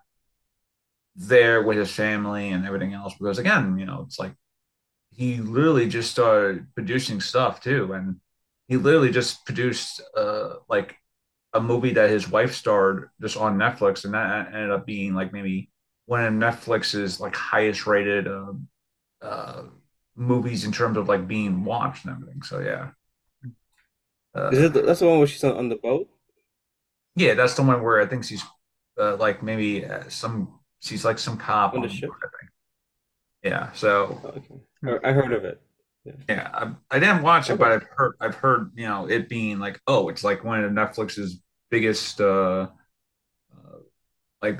there 1.16 1.62
with 1.64 1.78
his 1.78 1.92
family 1.92 2.52
and 2.52 2.66
everything 2.66 2.94
else 2.94 3.14
because 3.20 3.38
again 3.40 3.78
you 3.78 3.86
know 3.86 4.04
it's 4.08 4.20
like 4.20 4.34
he 5.12 5.38
literally 5.38 5.88
just 5.88 6.12
started 6.12 6.68
producing 6.76 7.22
stuff 7.22 7.62
too 7.62 7.94
and 7.94 8.18
he 8.68 8.78
literally 8.78 9.12
just 9.12 9.46
produced 9.46 10.02
uh 10.18 10.56
like 10.70 10.96
a 11.54 11.62
movie 11.62 11.94
that 11.94 12.10
his 12.10 12.30
wife 12.30 12.54
starred 12.54 13.10
just 13.22 13.38
on 13.38 13.58
Netflix, 13.58 14.06
and 14.06 14.14
that 14.14 14.48
ended 14.54 14.72
up 14.72 14.86
being 14.86 15.16
like 15.16 15.34
maybe 15.34 15.72
one 16.06 16.24
of 16.26 16.34
Netflix's 16.34 17.20
like 17.20 17.36
highest 17.36 17.88
rated 17.88 18.28
uh, 18.28 18.54
uh, 19.22 19.64
movies 20.16 20.66
in 20.66 20.72
terms 20.72 20.98
of 20.98 21.10
like 21.10 21.28
being 21.28 21.66
watched 21.66 22.06
and 22.06 22.16
everything. 22.16 22.44
So 22.44 22.60
yeah, 22.60 22.92
Is 24.50 24.60
uh, 24.60 24.62
it 24.62 24.72
the, 24.72 24.82
that's 24.84 25.02
the 25.02 25.08
one 25.08 25.18
where 25.18 25.28
she's 25.28 25.44
on, 25.44 25.58
on 25.58 25.68
the 25.68 25.76
boat? 25.76 26.10
yeah, 27.16 27.34
that's 27.34 27.56
the 27.56 27.64
one 27.64 27.82
where 27.84 28.02
I 28.02 28.06
think 28.06 28.24
she's 28.24 28.44
uh, 29.00 29.16
like 29.18 29.44
maybe 29.44 29.86
uh, 29.86 30.10
some 30.10 30.60
she's 30.84 31.06
like 31.06 31.18
some 31.20 31.38
cop 31.38 31.74
On 31.74 31.82
the 31.82 31.90
ship? 31.90 32.12
Yeah, 33.44 33.72
so 33.74 34.20
okay. 34.86 35.00
I, 35.04 35.12
heard 35.12 35.34
of 35.34 35.44
it. 35.46 35.62
Yeah. 36.06 36.14
yeah, 36.30 36.50
I, 36.54 36.96
I 36.96 37.00
didn't 37.00 37.24
watch 37.24 37.50
it, 37.50 37.54
Okay. 37.54 37.60
but 37.60 37.72
I've 37.72 37.84
heard 37.96 38.14
I've 38.22 38.36
heard 38.36 38.72
you 38.76 38.88
know 38.88 39.06
it 39.08 39.30
being 39.30 39.60
like 39.60 39.80
oh, 39.88 40.10
it's 40.10 40.24
like 40.24 40.44
one 40.44 40.64
of 40.64 40.72
Netflix's 40.72 41.42
biggest 41.70 42.22
uh, 42.22 42.68
uh 43.54 43.78
like 44.42 44.60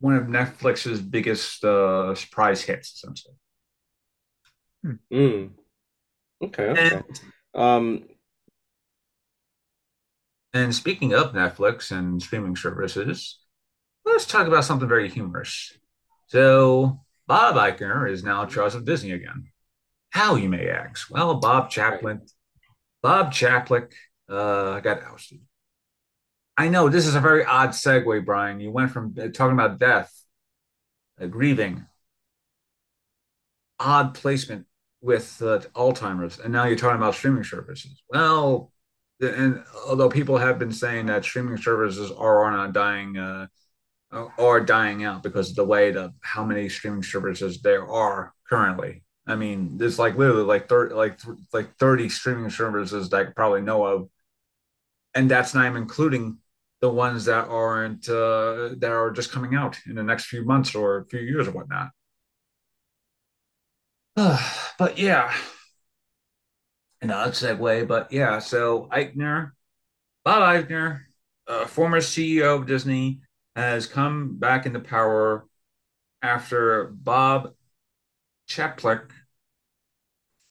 one 0.00 0.16
of 0.16 0.24
Netflix's 0.24 1.00
biggest 1.00 1.64
uh 1.64 2.14
surprise 2.14 2.62
hits 2.62 2.94
essentially. 2.94 3.34
Mm. 5.12 5.50
Okay, 6.42 6.64
okay. 6.64 6.90
And 6.96 7.20
Um, 7.54 8.04
and 10.52 10.74
speaking 10.74 11.14
of 11.14 11.32
Netflix 11.32 11.90
and 11.90 12.20
streaming 12.22 12.56
services, 12.56 13.38
let's 14.04 14.26
talk 14.26 14.46
about 14.46 14.64
something 14.64 14.88
very 14.88 15.08
humorous. 15.08 15.72
So 16.26 17.00
Bob 17.26 17.56
Iger 17.56 18.10
is 18.10 18.24
now 18.24 18.46
charge 18.46 18.74
of 18.74 18.84
Disney 18.84 19.12
again. 19.12 19.46
How 20.10 20.34
you 20.34 20.48
may 20.48 20.68
ask? 20.68 21.10
Well, 21.10 21.36
Bob. 21.36 21.70
Chaplin, 21.70 22.22
Bob 23.02 23.32
Chapek, 23.32 23.92
uh, 24.28 24.80
got 24.80 25.02
ousted. 25.04 25.40
I 26.56 26.68
know 26.68 26.88
this 26.88 27.06
is 27.06 27.14
a 27.14 27.20
very 27.20 27.44
odd 27.44 27.70
segue, 27.70 28.24
Brian. 28.24 28.60
You 28.60 28.70
went 28.70 28.90
from 28.90 29.14
uh, 29.18 29.28
talking 29.28 29.54
about 29.54 29.78
death, 29.78 30.12
uh, 31.20 31.26
grieving, 31.26 31.86
odd 33.78 34.14
placement 34.14 34.66
with 35.00 35.40
uh, 35.40 35.60
Alzheimer's, 35.74 36.38
and 36.38 36.52
now 36.52 36.64
you're 36.64 36.76
talking 36.76 37.00
about 37.00 37.14
streaming 37.14 37.44
services. 37.44 38.02
Well, 38.10 38.72
and 39.20 39.62
although 39.86 40.08
people 40.10 40.38
have 40.38 40.58
been 40.58 40.72
saying 40.72 41.06
that 41.06 41.24
streaming 41.24 41.56
services 41.56 42.10
are 42.10 42.44
on 42.44 42.68
a 42.68 42.72
dying, 42.72 43.16
uh, 43.16 43.46
are 44.12 44.60
dying 44.60 45.04
out 45.04 45.22
because 45.22 45.50
of 45.50 45.56
the 45.56 45.64
way 45.64 45.92
of 45.94 46.12
how 46.20 46.44
many 46.44 46.68
streaming 46.68 47.02
services 47.02 47.60
there 47.62 47.86
are 47.88 48.34
currently. 48.48 49.02
I 49.26 49.36
mean, 49.36 49.78
there's 49.78 49.98
like 49.98 50.16
literally 50.16 50.42
like 50.42 50.68
thirty, 50.68 50.94
like 50.94 51.20
like 51.52 51.76
thirty 51.76 52.08
streaming 52.08 52.50
services 52.50 53.10
that 53.10 53.20
I 53.20 53.30
probably 53.30 53.62
know 53.62 53.84
of, 53.84 54.08
and 55.14 55.30
that's 55.30 55.54
not 55.54 55.66
even 55.66 55.82
including 55.82 56.38
the 56.80 56.90
ones 56.90 57.26
that 57.26 57.46
aren't 57.48 58.08
uh, 58.08 58.70
that 58.78 58.90
are 58.90 59.10
just 59.12 59.30
coming 59.30 59.54
out 59.54 59.78
in 59.86 59.94
the 59.94 60.02
next 60.02 60.26
few 60.26 60.44
months 60.44 60.74
or 60.74 60.98
a 60.98 61.06
few 61.06 61.20
years 61.20 61.46
or 61.46 61.52
whatnot. 61.52 61.90
but 64.78 64.98
yeah, 64.98 65.32
an 67.00 67.10
odd 67.10 67.32
segue, 67.32 67.86
but 67.86 68.12
yeah. 68.12 68.38
So 68.38 68.88
Eichner, 68.92 69.52
Bob 70.24 70.42
Eichner, 70.42 71.02
uh, 71.46 71.66
former 71.66 71.98
CEO 71.98 72.58
of 72.58 72.66
Disney, 72.66 73.20
has 73.60 73.86
come 73.86 74.36
back 74.36 74.66
into 74.66 74.80
power 74.80 75.46
after 76.22 76.86
Bob 76.86 77.54
Chapek, 78.48 79.10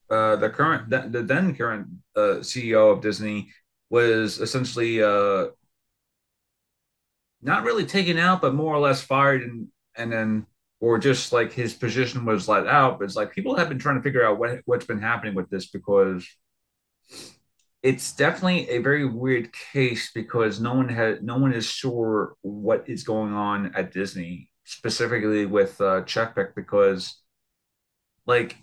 uh, 0.10 0.36
the 0.38 0.50
current, 0.50 0.90
the, 0.90 1.08
the 1.10 1.24
then 1.24 1.56
current 1.56 1.88
uh, 2.16 2.42
CEO 2.42 2.94
of 2.94 3.02
Disney, 3.02 3.50
was 3.90 4.40
essentially 4.40 5.02
uh, 5.04 5.48
not 7.42 7.64
really 7.64 7.86
taken 7.86 8.18
out, 8.18 8.42
but 8.42 8.54
more 8.54 8.74
or 8.74 8.80
less 8.80 9.02
fired, 9.02 9.42
and 9.44 9.68
and 9.96 10.12
then 10.12 10.46
or 10.80 10.98
just 10.98 11.34
like 11.34 11.52
his 11.52 11.74
position 11.74 12.26
was 12.26 12.48
let 12.48 12.68
out. 12.68 13.00
But 13.00 13.06
it's 13.06 13.16
like 13.16 13.32
people 13.32 13.56
have 13.56 13.70
been 13.70 13.80
trying 13.80 13.98
to 13.98 14.02
figure 14.02 14.26
out 14.26 14.40
what 14.40 14.62
what's 14.66 14.86
been 14.86 15.02
happening 15.02 15.36
with 15.36 15.50
this 15.50 15.68
because 15.68 16.28
it's 17.82 18.12
definitely 18.14 18.70
a 18.70 18.80
very 18.80 19.06
weird 19.06 19.54
case 19.54 20.12
because 20.14 20.60
no 20.60 20.74
one 20.74 20.90
had 20.90 21.24
no 21.24 21.38
one 21.38 21.54
is 21.54 21.66
sure 21.66 22.36
what 22.42 22.84
is 22.90 23.04
going 23.04 23.34
on 23.34 23.74
at 23.76 23.94
Disney 23.94 24.50
specifically 24.66 25.46
with 25.46 25.80
uh, 25.80 26.04
Chapek 26.04 26.56
because 26.56 27.22
like 28.26 28.58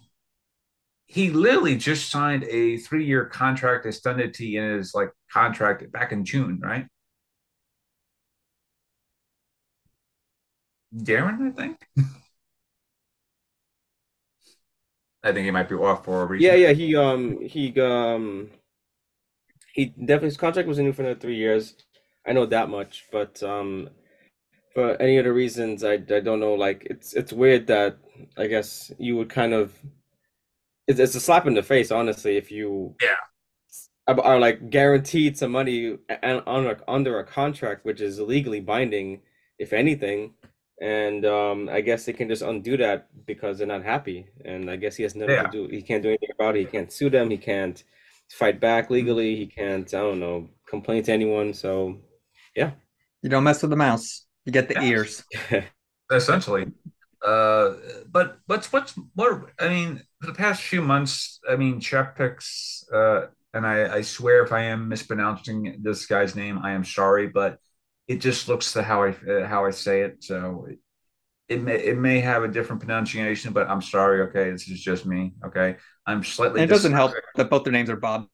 he 1.07 1.31
literally 1.31 1.77
just 1.77 2.11
signed 2.11 2.45
a 2.45 2.77
three-year 2.79 3.27
contract 3.27 3.87
extended 3.87 4.35
to 4.35 4.45
in 4.55 4.77
his 4.77 4.95
like 4.95 5.11
contract 5.33 5.91
back 5.93 6.13
in 6.13 6.25
June, 6.25 6.61
right? 6.63 6.87
Darren, 10.95 11.49
I 11.49 11.51
think. 11.51 11.79
I 15.23 15.33
think 15.33 15.45
he 15.45 15.51
might 15.51 15.69
be 15.69 15.75
off 15.75 16.05
for 16.05 16.23
a 16.23 16.27
reason. 16.27 16.47
Yeah, 16.47 16.55
yeah, 16.55 16.73
he 16.73 16.95
um 16.95 17.41
he 17.41 17.81
um 17.81 18.51
he 19.77 19.87
definitely 19.87 20.29
his 20.29 20.37
contract 20.39 20.69
was 20.69 20.79
renewed 20.79 20.97
for 20.97 21.03
another 21.03 21.21
three 21.21 21.37
years. 21.37 21.77
I 22.27 22.33
know 22.33 22.47
that 22.47 22.69
much, 22.71 23.07
but 23.13 23.43
um 23.43 23.91
for 24.75 25.01
any 25.03 25.19
other 25.19 25.35
reasons, 25.35 25.85
I 25.85 25.95
I 25.95 26.21
don't 26.21 26.41
know. 26.41 26.55
Like 26.55 26.87
it's 26.91 27.15
it's 27.15 27.33
weird 27.33 27.69
that 27.69 27.99
I 28.39 28.47
guess 28.49 28.93
you 28.99 29.17
would 29.19 29.31
kind 29.31 29.55
of 29.55 29.75
it's, 30.87 31.01
it's 31.01 31.15
a 31.15 31.21
slap 31.21 31.47
in 31.47 31.55
the 31.55 31.63
face, 31.63 31.91
honestly, 31.91 32.37
if 32.37 32.51
you 32.51 32.97
Yeah, 33.01 33.17
are, 34.07 34.21
are 34.21 34.39
like 34.41 34.71
guaranteed 34.71 35.37
some 35.37 35.53
money 35.53 35.99
and 36.23 36.43
under 36.47 36.81
under 36.89 37.19
a 37.19 37.25
contract 37.25 37.85
which 37.85 38.01
is 38.01 38.21
legally 38.21 38.61
binding, 38.61 39.21
if 39.59 39.73
anything. 39.73 40.35
And 40.81 41.25
um, 41.25 41.69
I 41.71 41.81
guess 41.81 42.05
they 42.05 42.13
can 42.13 42.29
just 42.29 42.43
undo 42.43 42.77
that 42.77 43.09
because 43.27 43.59
they're 43.59 43.67
not 43.67 43.83
happy. 43.83 44.27
And 44.45 44.71
I 44.71 44.77
guess 44.77 44.97
he 44.97 45.05
has 45.05 45.15
nothing 45.15 45.39
to 45.41 45.47
do. 45.47 45.69
He 45.69 45.81
can't 45.83 46.03
do 46.03 46.11
anything 46.11 46.29
about 46.39 46.57
it. 46.57 46.61
He 46.61 46.67
can't 46.67 46.93
sue 46.93 47.09
them. 47.11 47.31
He 47.31 47.39
can't 47.39 47.83
fight 48.31 48.61
back 48.61 48.89
Mhm. 48.91 48.91
legally. 48.91 49.37
He 49.37 49.47
can't, 49.47 49.93
I 49.95 49.99
don't 50.01 50.21
know, 50.21 50.51
complain 50.69 51.03
to 51.05 51.13
anyone. 51.13 51.55
So 51.55 52.03
yeah. 52.55 52.73
You 53.23 53.29
don't 53.31 53.45
mess 53.45 53.63
with 53.63 53.71
the 53.71 53.77
mouse. 53.77 54.27
You 54.45 54.53
get 54.53 54.69
the 54.69 54.77
yes, 54.77 54.83
ears. 54.83 55.25
essentially. 56.13 56.67
Uh, 57.25 57.75
but 58.11 58.39
what's 58.47 58.73
what's 58.73 58.95
what 59.15 59.51
I 59.59 59.69
mean 59.69 60.03
for 60.21 60.27
the 60.29 60.35
past 60.35 60.63
few 60.63 60.83
months, 60.83 61.41
I 61.49 61.57
mean 61.57 61.81
Chuck 61.81 62.17
picks, 62.17 62.85
uh, 62.93 63.27
and 63.55 63.67
I, 63.67 63.97
I 63.97 64.01
swear 64.03 64.45
if 64.45 64.53
I 64.53 64.65
am 64.65 64.89
mispronouncing 64.89 65.79
this 65.83 66.07
guy's 66.07 66.37
name, 66.37 66.59
I 66.63 66.73
am 66.73 66.85
sorry, 66.85 67.29
but 67.29 67.59
it 68.07 68.19
just 68.21 68.49
looks 68.49 68.73
to 68.75 68.83
how 68.83 69.03
I 69.05 69.11
uh, 69.11 69.47
how 69.47 69.65
I 69.65 69.71
say 69.71 70.03
it. 70.03 70.23
So 70.25 70.69
it, 71.49 71.63
may 71.63 71.77
it 71.77 71.97
may 71.97 72.21
have 72.21 72.43
a 72.43 72.49
different 72.49 72.81
pronunciation, 72.81 73.53
but 73.53 73.69
I'm 73.69 73.83
sorry. 73.83 74.23
Okay, 74.23 74.51
this 74.51 74.69
is 74.69 74.81
just 74.81 75.07
me. 75.07 75.33
Okay, 75.45 75.77
I'm 76.07 76.19
And 76.19 76.27
slightly 76.27 76.63
it 76.63 76.67
doesn't 76.67 76.93
help 76.93 77.13
that 77.37 77.51
both 77.51 77.65
their 77.65 77.73
names 77.73 77.91
are 77.91 77.97
Bob. 77.97 78.27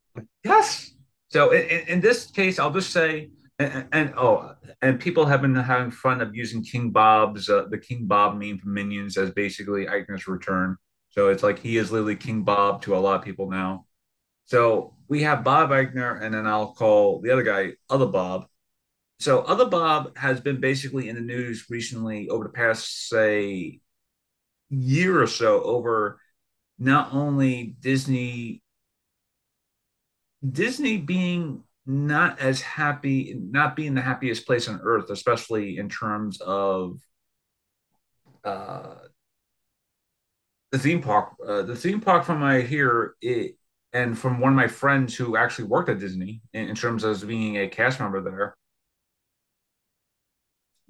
Yes. 0.45 0.95
So 1.29 1.51
in, 1.51 1.63
in, 1.63 1.81
in 1.89 2.01
this 2.01 2.31
case, 2.31 2.59
I'll 2.59 2.73
just 2.73 2.91
say, 2.91 3.31
and, 3.59 3.87
and 3.93 4.15
oh, 4.17 4.55
and 4.83 5.01
people 5.01 5.25
have 5.27 5.43
been 5.43 5.55
having 5.55 5.91
fun 5.91 6.21
of 6.21 6.35
using 6.35 6.63
King 6.63 6.91
Bob's 6.91 7.49
uh, 7.49 7.67
the 7.71 7.79
King 7.79 8.07
Bob 8.07 8.39
meme 8.39 8.59
from 8.59 8.75
Minions 8.75 9.17
as 9.17 9.31
basically 9.31 9.87
Eichner's 9.87 10.27
return. 10.27 10.77
So 11.11 11.29
it's 11.29 11.43
like 11.43 11.59
he 11.59 11.77
is 11.77 11.93
literally 11.93 12.17
King 12.17 12.43
Bob 12.43 12.83
to 12.83 12.97
a 12.97 12.99
lot 12.99 13.17
of 13.17 13.25
people 13.25 13.51
now. 13.51 13.87
So 14.47 14.95
we 15.09 15.23
have 15.23 15.45
Bob 15.45 15.71
Eichner, 15.71 16.23
and 16.23 16.35
then 16.35 16.47
I'll 16.47 16.73
call 16.73 17.21
the 17.21 17.31
other 17.31 17.43
guy 17.43 17.73
Other 17.89 18.07
Bob. 18.07 18.47
So 19.23 19.43
Other 19.43 19.67
Bob 19.67 20.19
has 20.19 20.41
been 20.41 20.59
basically 20.59 21.09
in 21.09 21.15
the 21.15 21.21
news 21.21 21.67
recently 21.71 22.29
over 22.29 22.43
the 22.43 22.51
past 22.51 23.09
say 23.09 23.79
year 24.69 25.23
or 25.23 25.29
so 25.29 25.63
over 25.63 26.19
not 26.77 27.15
only 27.15 27.77
Disney 27.79 28.63
Disney 30.45 30.97
being 30.97 31.63
not 31.87 32.41
as 32.41 32.63
happy, 32.63 33.37
not 33.41 33.77
being 33.77 33.95
the 33.95 34.01
happiest 34.01 34.45
place 34.45 34.67
on 34.67 34.81
earth, 34.83 35.09
especially 35.09 35.79
in 35.79 35.89
terms 35.89 36.41
of 36.41 36.99
uh, 38.43 38.95
the 40.73 40.81
theme 40.81 41.01
park. 41.01 41.35
Uh, 41.47 41.63
the 41.63 41.77
theme 41.77 42.01
park, 42.01 42.25
from 42.25 42.43
I 42.43 42.63
hear 42.63 43.15
it, 43.23 43.57
and 43.93 44.19
from 44.19 44.41
one 44.41 44.53
of 44.53 44.57
my 44.57 44.67
friends 44.67 45.15
who 45.15 45.37
actually 45.37 45.69
worked 45.69 45.91
at 45.91 46.01
Disney 46.01 46.43
in, 46.53 46.71
in 46.71 46.75
terms 46.75 47.05
of 47.05 47.25
being 47.25 47.59
a 47.59 47.69
cast 47.69 48.01
member 48.01 48.21
there, 48.21 48.57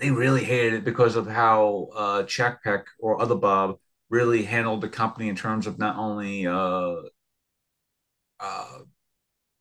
they 0.03 0.11
really 0.11 0.43
hated 0.43 0.75
it 0.75 0.85
because 0.85 1.15
of 1.15 1.29
how 1.29 1.89
uh, 1.95 2.25
Peck 2.65 2.87
or 2.99 3.23
Other 3.23 3.37
Bob 3.37 3.79
really 4.11 4.43
handled 4.43 4.81
the 4.81 4.89
company 4.89 5.29
in 5.29 5.37
terms 5.37 5.69
of 5.69 5.79
not 5.79 5.97
only 5.97 6.45
uh, 6.45 6.97
uh, 8.41 8.79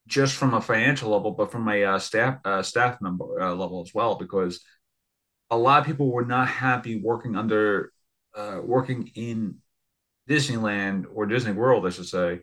just 0.08 0.36
from 0.36 0.56
a 0.56 0.62
financial 0.62 1.12
level, 1.12 1.32
but 1.32 1.52
from 1.52 1.70
a 1.70 1.84
uh, 1.84 2.00
staff 2.00 2.40
uh, 2.44 2.64
staff 2.64 3.00
member 3.02 3.40
uh, 3.40 3.54
level 3.54 3.84
as 3.86 3.94
well, 3.94 4.16
because 4.16 4.62
a 5.52 5.58
lot 5.58 5.80
of 5.80 5.86
people 5.86 6.12
were 6.12 6.26
not 6.26 6.48
happy 6.48 7.00
working 7.00 7.36
under 7.36 7.94
working 8.64 9.12
in 9.14 9.58
Disneyland 10.28 11.06
or 11.14 11.28
Disney 11.28 11.54
World, 11.54 11.86
I 11.86 11.92
should 11.92 12.08
say. 12.08 12.40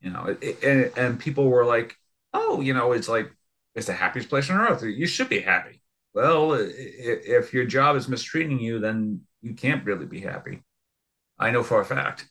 You 0.00 0.10
know, 0.10 0.26
it, 0.26 0.38
it, 0.42 0.64
and 0.64 0.92
and 0.96 1.20
people 1.20 1.48
were 1.48 1.64
like, 1.64 1.96
"Oh, 2.32 2.60
you 2.60 2.72
know, 2.72 2.92
it's 2.92 3.08
like 3.08 3.32
it's 3.74 3.88
the 3.88 3.94
happiest 3.94 4.28
place 4.28 4.48
on 4.48 4.60
earth. 4.60 4.84
You 4.84 5.06
should 5.06 5.28
be 5.28 5.40
happy." 5.40 5.81
Well, 6.14 6.52
if 6.54 7.52
your 7.54 7.64
job 7.64 7.96
is 7.96 8.08
mistreating 8.08 8.60
you, 8.60 8.78
then 8.80 9.22
you 9.40 9.54
can't 9.54 9.84
really 9.84 10.06
be 10.06 10.20
happy. 10.20 10.62
I 11.38 11.50
know 11.50 11.62
for 11.62 11.80
a 11.80 11.84
fact. 11.84 12.28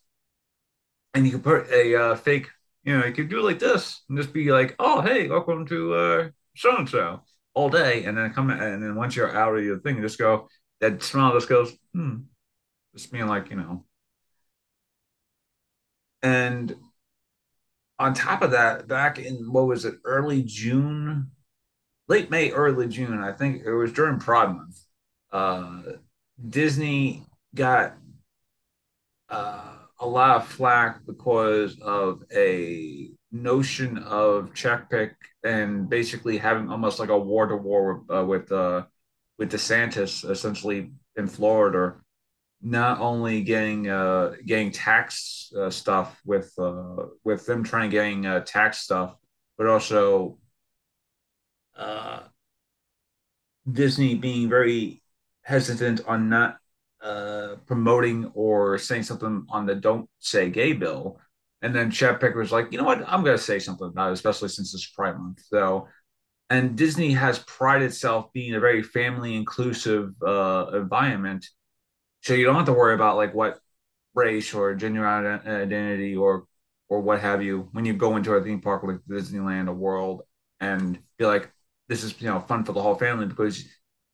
And 1.13 1.25
you 1.25 1.31
can 1.31 1.41
put 1.41 1.69
a 1.69 1.95
uh, 1.95 2.15
fake, 2.15 2.47
you 2.83 2.97
know, 2.97 3.05
you 3.05 3.11
could 3.13 3.29
do 3.29 3.39
it 3.39 3.43
like 3.43 3.59
this 3.59 4.01
and 4.09 4.17
just 4.17 4.33
be 4.33 4.51
like, 4.51 4.75
"Oh, 4.79 5.01
hey, 5.01 5.27
welcome 5.27 5.65
to 5.67 6.31
so 6.55 6.77
and 6.77 6.87
so," 6.89 7.21
all 7.53 7.69
day, 7.69 8.05
and 8.05 8.17
then 8.17 8.33
come 8.33 8.49
and 8.49 8.81
then 8.83 8.95
once 8.95 9.15
you're 9.15 9.35
out 9.35 9.55
of 9.57 9.63
your 9.63 9.79
thing, 9.79 10.01
just 10.01 10.17
go. 10.19 10.47
That 10.79 11.03
smile 11.03 11.33
just 11.33 11.47
goes, 11.49 11.73
hmm, 11.93 12.17
just 12.95 13.11
being 13.11 13.27
like, 13.27 13.49
you 13.51 13.57
know, 13.57 13.85
and 16.23 16.75
on 17.99 18.13
top 18.13 18.41
of 18.41 18.51
that, 18.51 18.87
back 18.87 19.19
in 19.19 19.51
what 19.51 19.67
was 19.67 19.85
it, 19.85 19.95
early 20.05 20.41
June, 20.43 21.31
late 22.07 22.29
May, 22.29 22.51
early 22.51 22.87
June, 22.87 23.19
I 23.23 23.31
think 23.31 23.63
it 23.65 23.73
was 23.73 23.93
during 23.93 24.19
Pride 24.19 24.55
Month. 24.55 24.79
Uh, 25.31 25.81
Disney 26.49 27.25
got 27.55 27.95
uh, 29.29 29.73
a 29.99 30.07
lot 30.07 30.37
of 30.37 30.47
flack 30.47 31.05
because 31.05 31.79
of 31.79 32.23
a 32.35 33.11
notion 33.31 33.97
of 33.99 34.53
check 34.53 34.89
pick 34.89 35.15
and 35.43 35.89
basically 35.89 36.37
having 36.37 36.69
almost 36.69 36.99
like 36.99 37.09
a 37.09 37.17
war 37.17 37.47
to 37.47 37.55
war 37.55 38.03
uh, 38.13 38.25
with 38.25 38.51
uh, 38.51 38.83
with 39.37 39.51
DeSantis 39.51 40.29
essentially 40.29 40.91
in 41.15 41.27
Florida, 41.27 41.95
not 42.61 42.99
only 42.99 43.41
getting 43.41 43.89
uh, 43.89 44.33
getting 44.45 44.71
tax 44.71 45.51
uh, 45.57 45.69
stuff 45.69 46.19
with 46.25 46.51
uh, 46.59 47.05
with 47.23 47.45
them 47.45 47.63
trying 47.63 47.89
getting 47.89 48.25
uh, 48.25 48.41
tax 48.41 48.79
stuff, 48.79 49.15
but 49.57 49.67
also 49.67 50.37
uh, 51.77 52.21
Disney 53.71 54.15
being 54.15 54.49
very 54.49 55.01
hesitant 55.43 56.01
on 56.07 56.29
not 56.29 56.57
uh, 57.01 57.55
promoting 57.65 58.31
or 58.34 58.77
saying 58.77 59.03
something 59.03 59.45
on 59.49 59.65
the 59.65 59.75
"Don't 59.75 60.10
Say 60.19 60.49
Gay" 60.49 60.73
bill, 60.73 61.19
and 61.62 61.75
then 61.75 61.91
Chad 61.91 62.19
Picker 62.19 62.39
was 62.39 62.51
like, 62.51 62.71
"You 62.71 62.77
know 62.77 62.84
what? 62.86 63.03
I'm 63.07 63.23
going 63.23 63.38
to 63.38 63.43
say 63.43 63.60
something 63.60 63.88
about 63.88 64.10
it, 64.10 64.13
especially 64.13 64.49
since 64.49 64.73
it's 64.73 64.88
Pride 64.88 65.17
Month." 65.17 65.41
So, 65.49 65.88
and 66.49 66.75
Disney 66.75 67.12
has 67.13 67.39
prided 67.39 67.89
itself 67.89 68.31
being 68.34 68.55
a 68.55 68.60
very 68.60 68.84
family 68.84 69.36
inclusive 69.36 70.13
uh, 70.23 70.71
environment, 70.73 71.45
so 72.21 72.34
you 72.34 72.45
don't 72.45 72.55
have 72.55 72.65
to 72.65 72.73
worry 72.73 72.95
about 72.95 73.17
like 73.17 73.34
what 73.34 73.60
race 74.13 74.53
or 74.53 74.75
gender 74.75 75.07
identity 75.07 76.15
or 76.15 76.45
or 76.89 77.01
what 77.01 77.21
have 77.21 77.41
you 77.41 77.69
when 77.71 77.86
you 77.86 77.93
go 77.93 78.17
into 78.17 78.34
a 78.34 78.43
theme 78.43 78.62
park 78.62 78.84
like 78.84 78.97
Disneyland 79.10 79.69
or 79.69 79.73
World 79.73 80.23
and 80.60 80.99
be 81.17 81.25
like, 81.25 81.51
this 81.91 82.06
is 82.06 82.19
you 82.21 82.27
know 82.27 82.39
fun 82.39 82.63
for 82.63 82.71
the 82.71 82.82
whole 82.82 82.95
family 82.95 83.25
because 83.25 83.65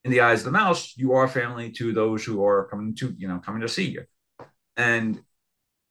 in 0.04 0.10
the 0.10 0.22
eyes 0.22 0.40
of 0.40 0.46
the 0.46 0.52
mouse, 0.52 0.98
you 0.98 1.13
are 1.13 1.28
family 1.28 1.72
to 1.74 1.94
those 1.94 2.26
who 2.26 2.44
are 2.44 2.68
coming 2.70 2.96
to 2.96 3.13
you 3.18 3.28
know 3.28 3.38
coming 3.38 3.62
to 3.62 3.70
see 3.70 3.88
you. 3.90 4.04
And 4.76 5.22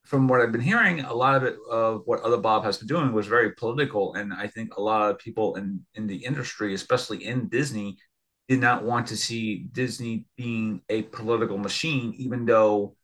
from 0.04 0.26
what 0.26 0.40
I've 0.40 0.52
been 0.52 0.60
hearing, 0.60 1.00
a 1.00 1.14
lot 1.14 1.36
of 1.36 1.44
it 1.44 1.56
of 1.70 2.02
what 2.04 2.22
other 2.22 2.38
Bob 2.38 2.64
has 2.64 2.78
been 2.78 2.88
doing 2.88 3.12
was 3.12 3.28
very 3.28 3.52
political, 3.52 4.14
and 4.14 4.34
I 4.34 4.48
think 4.48 4.76
a 4.76 4.82
lot 4.82 5.08
of 5.08 5.18
people 5.18 5.54
in 5.54 5.86
in 5.94 6.08
the 6.08 6.16
industry, 6.16 6.74
especially 6.74 7.24
in 7.24 7.48
Disney, 7.48 7.98
did 8.48 8.60
not 8.60 8.84
want 8.84 9.06
to 9.08 9.16
see 9.16 9.68
Disney 9.72 10.26
being 10.36 10.82
a 10.88 11.02
political 11.02 11.58
machine, 11.58 12.14
even 12.16 12.46
though 12.46 12.96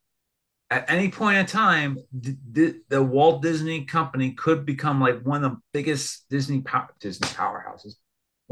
at 0.71 0.91
any 0.91 1.11
point 1.11 1.37
in 1.37 1.47
time, 1.47 1.99
the, 2.13 2.81
the, 2.89 3.03
Walt 3.03 3.43
Disney 3.43 3.85
Company 3.85 4.33
could 4.33 4.65
become 4.65 5.03
like 5.03 5.21
one 5.21 5.45
of 5.45 5.53
the 5.53 5.59
biggest 5.75 6.27
Disney 6.31 6.63
pow- 6.63 6.89
Disney 6.99 7.29
powerhouses, 7.29 7.97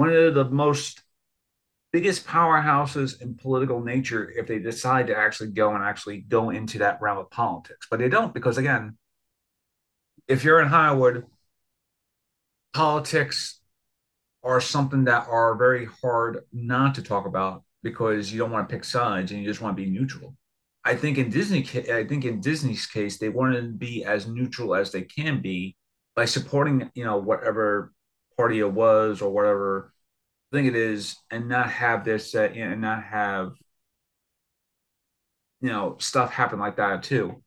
one 0.01 0.09
of 0.09 0.35
the 0.35 0.47
most 0.47 1.03
biggest 1.93 2.27
powerhouses 2.27 3.21
in 3.21 3.35
political 3.35 3.83
nature 3.83 4.31
if 4.35 4.47
they 4.47 4.59
decide 4.59 5.09
to 5.09 5.15
actually 5.15 5.51
go 5.51 5.75
and 5.75 5.85
actually 5.85 6.23
go 6.23 6.49
into 6.49 6.79
that 6.79 6.99
realm 7.03 7.19
of 7.19 7.29
politics. 7.29 7.87
But 7.91 8.01
they 8.01 8.09
don't 8.09 8.33
because 8.33 8.57
again, 8.57 8.97
if 10.27 10.43
you're 10.43 10.63
in 10.63 10.69
Hollywood, 10.69 11.27
politics 12.73 13.61
are 14.43 14.59
something 14.63 15.05
that 15.05 15.27
are 15.29 15.55
very 15.57 15.87
hard 16.01 16.45
not 16.51 16.95
to 16.95 17.03
talk 17.03 17.27
about 17.27 17.63
because 17.83 18.33
you 18.33 18.39
don't 18.39 18.53
want 18.53 18.67
to 18.67 18.75
pick 18.75 18.85
sides 18.85 19.33
and 19.33 19.43
you 19.43 19.47
just 19.47 19.61
want 19.61 19.77
to 19.77 19.83
be 19.83 19.91
neutral. 19.91 20.35
I 20.83 20.95
think 20.97 21.19
in 21.19 21.29
Disney, 21.29 21.69
I 21.93 22.07
think 22.07 22.25
in 22.25 22.41
Disney's 22.41 22.87
case, 22.87 23.19
they 23.19 23.29
wanted 23.29 23.61
to 23.61 23.69
be 23.69 24.03
as 24.03 24.27
neutral 24.27 24.75
as 24.75 24.93
they 24.93 25.03
can 25.03 25.43
be 25.43 25.77
by 26.17 26.25
supporting, 26.25 26.91
you 26.95 27.05
know, 27.05 27.19
whatever 27.19 27.93
party 28.40 28.59
it 28.61 28.72
was 28.72 29.20
or 29.20 29.31
whatever 29.31 29.92
thing 30.53 30.66
it 30.66 30.74
is, 30.74 31.16
and 31.31 31.48
not 31.48 31.70
have 31.70 32.05
this, 32.05 32.35
uh, 32.35 32.48
and 32.55 32.81
not 32.81 33.03
have, 33.05 33.53
you 35.61 35.68
know, 35.68 35.96
stuff 35.98 36.33
happen 36.33 36.59
like 36.59 36.76
that 36.76 37.03
too. 37.03 37.42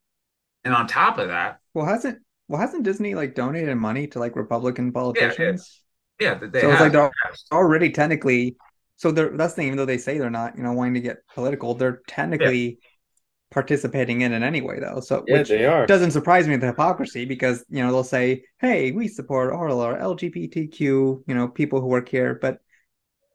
And 0.64 0.74
on 0.74 0.88
top 0.88 1.18
of 1.18 1.30
that, 1.30 1.60
well, 1.74 1.86
hasn't 1.86 2.20
well 2.48 2.62
hasn't 2.62 2.84
Disney 2.84 3.16
like 3.16 3.36
donated 3.36 3.76
money 3.78 4.08
to 4.08 4.20
like 4.20 4.36
Republican 4.36 4.92
politicians? 4.92 5.82
Yeah, 6.20 6.40
yeah, 6.42 6.48
they 6.48 6.62
so 6.62 6.70
have. 6.70 6.74
it's 6.74 6.82
like 6.82 6.92
they're 6.92 7.12
already 7.52 7.90
technically. 7.90 8.56
So 8.98 9.12
they're 9.12 9.36
that's 9.36 9.54
the 9.54 9.58
thing. 9.58 9.68
Even 9.68 9.78
though 9.78 9.86
they 9.86 9.98
say 9.98 10.18
they're 10.18 10.30
not, 10.30 10.56
you 10.56 10.64
know, 10.64 10.74
wanting 10.74 10.94
to 10.94 11.02
get 11.02 11.18
political, 11.34 11.74
they're 11.74 12.02
technically. 12.08 12.66
Yeah 12.66 12.90
participating 13.54 14.22
in 14.22 14.34
it 14.34 14.42
anyway 14.42 14.80
though. 14.80 15.00
So 15.00 15.24
yeah, 15.28 15.38
which 15.38 15.50
they 15.50 15.66
are. 15.66 15.86
doesn't 15.86 16.12
surprise 16.12 16.48
me 16.48 16.56
the 16.56 16.66
hypocrisy 16.68 17.24
because 17.26 17.64
you 17.70 17.84
know 17.84 17.92
they'll 17.92 18.04
say 18.04 18.44
hey 18.60 18.92
we 18.92 19.08
support 19.08 19.54
all 19.54 19.80
our 19.80 19.98
lgbtq 19.98 20.80
you 20.80 21.24
know 21.28 21.48
people 21.48 21.80
who 21.80 21.88
work 21.88 22.10
here 22.10 22.40
but 22.42 22.60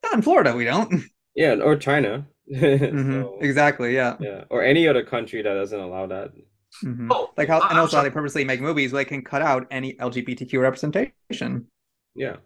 not 0.03 0.15
in 0.15 0.23
florida 0.23 0.55
we 0.55 0.65
don't. 0.65 1.03
Yeah 1.35 1.55
or 1.55 1.77
china. 1.77 2.27
Mm-hmm. 2.51 3.23
so, 3.23 3.39
exactly 3.43 3.95
yeah. 3.95 4.17
yeah. 4.21 4.45
Or 4.49 4.65
any 4.65 4.89
other 4.89 5.05
country 5.05 5.43
that 5.43 5.53
doesn't 5.53 5.79
allow 5.79 6.07
that. 6.07 6.31
Mm-hmm. 6.83 7.13
oh, 7.13 7.31
like 7.37 7.49
how 7.49 7.61
and 7.61 7.79
also 7.79 7.99
how 7.99 8.03
they 8.03 8.11
purposely 8.11 8.43
make 8.43 8.63
movies 8.63 8.91
where 8.91 9.05
they 9.05 9.09
can 9.09 9.23
cut 9.23 9.43
out 9.43 9.67
any 9.71 9.95
lgbtq 9.95 10.59
representation. 10.61 11.67
Yeah. 12.15 12.37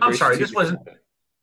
I'm 0.00 0.14
sorry 0.16 0.38
this 0.38 0.52
wasn't 0.52 0.80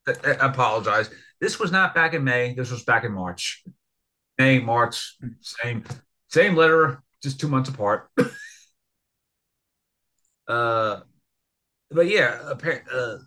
I 0.07 0.47
apologize. 0.47 1.11
This 1.39 1.59
was 1.59 1.71
not 1.71 1.93
back 1.93 2.15
in 2.15 2.23
may. 2.23 2.55
This 2.55 2.71
was 2.71 2.83
back 2.83 3.03
in 3.03 3.11
march 3.11 3.63
May, 4.41 4.57
March, 4.59 5.17
same 5.39 5.83
same 6.29 6.55
letter, 6.55 7.03
just 7.21 7.39
two 7.39 7.47
months 7.47 7.69
apart. 7.69 8.09
uh, 10.47 11.01
but 11.91 12.07
yeah, 12.07 12.39
apparently, 12.49 12.91
uh, 12.91 13.17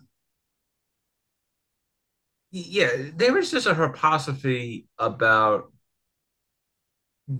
yeah, 2.51 2.89
there 3.15 3.37
is 3.37 3.49
just 3.49 3.65
a 3.65 3.73
hypocrisy 3.73 4.87
about 4.99 5.71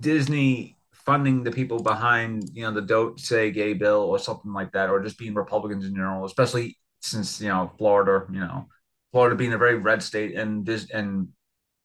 Disney 0.00 0.76
funding 0.92 1.42
the 1.42 1.52
people 1.52 1.82
behind, 1.82 2.48
you 2.54 2.62
know, 2.62 2.72
the 2.72 2.80
Don't 2.80 3.20
Say 3.20 3.50
Gay 3.50 3.74
bill 3.74 4.00
or 4.00 4.18
something 4.18 4.54
like 4.54 4.72
that, 4.72 4.88
or 4.88 5.02
just 5.02 5.18
being 5.18 5.34
Republicans 5.34 5.84
in 5.84 5.94
general, 5.94 6.24
especially 6.24 6.78
since 7.02 7.42
you 7.42 7.48
know 7.48 7.70
Florida, 7.76 8.24
you 8.32 8.40
know, 8.40 8.68
Florida 9.12 9.36
being 9.36 9.52
a 9.52 9.58
very 9.58 9.76
red 9.76 10.02
state, 10.02 10.34
and 10.34 10.64
this 10.64 10.90
and 10.90 11.28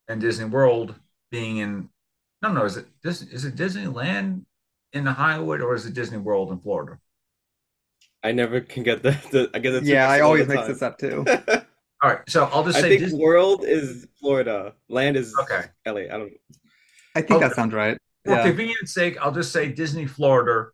and 0.08 0.22
Disney 0.22 0.46
World 0.46 0.96
being 1.32 1.58
in 1.58 1.90
no 2.42 2.52
no 2.52 2.66
is 2.66 2.78
it 2.78 2.88
this 3.04 3.22
is 3.22 3.46
it 3.46 3.56
Disneyland 3.56 4.44
in 4.94 5.06
the 5.06 5.14
Hollywood 5.14 5.62
or 5.62 5.74
is 5.74 5.86
it 5.86 5.94
Disney 5.94 6.18
World 6.18 6.52
in 6.52 6.60
Florida? 6.60 7.00
I 8.24 8.32
never 8.32 8.62
can 8.62 8.84
get 8.84 9.02
the, 9.02 9.12
the 9.32 9.50
I 9.54 9.60
get 9.60 9.72
the 9.72 9.84
yeah 9.84 10.10
I 10.10 10.20
always 10.20 10.48
mix 10.48 10.68
this 10.68 10.82
up 10.82 10.98
too. 10.98 11.26
All 12.04 12.10
right, 12.10 12.20
so 12.28 12.46
I'll 12.46 12.64
just 12.64 12.80
I 12.80 12.82
say 12.82 12.90
think 12.90 13.02
Disney... 13.02 13.24
World 13.24 13.64
is 13.64 14.08
Florida, 14.20 14.74
land 14.90 15.16
is 15.16 15.36
okay. 15.42 15.66
LA. 15.86 16.02
I 16.02 16.18
don't. 16.18 16.34
I 17.16 17.22
think 17.22 17.32
okay. 17.32 17.48
that 17.48 17.56
sounds 17.56 17.74
right. 17.74 17.98
For 18.26 18.32
yeah. 18.32 18.44
convenience 18.44 18.94
sake, 18.94 19.18
I'll 19.22 19.32
just 19.32 19.52
say 19.52 19.72
Disney 19.72 20.08
Florida 20.08 20.70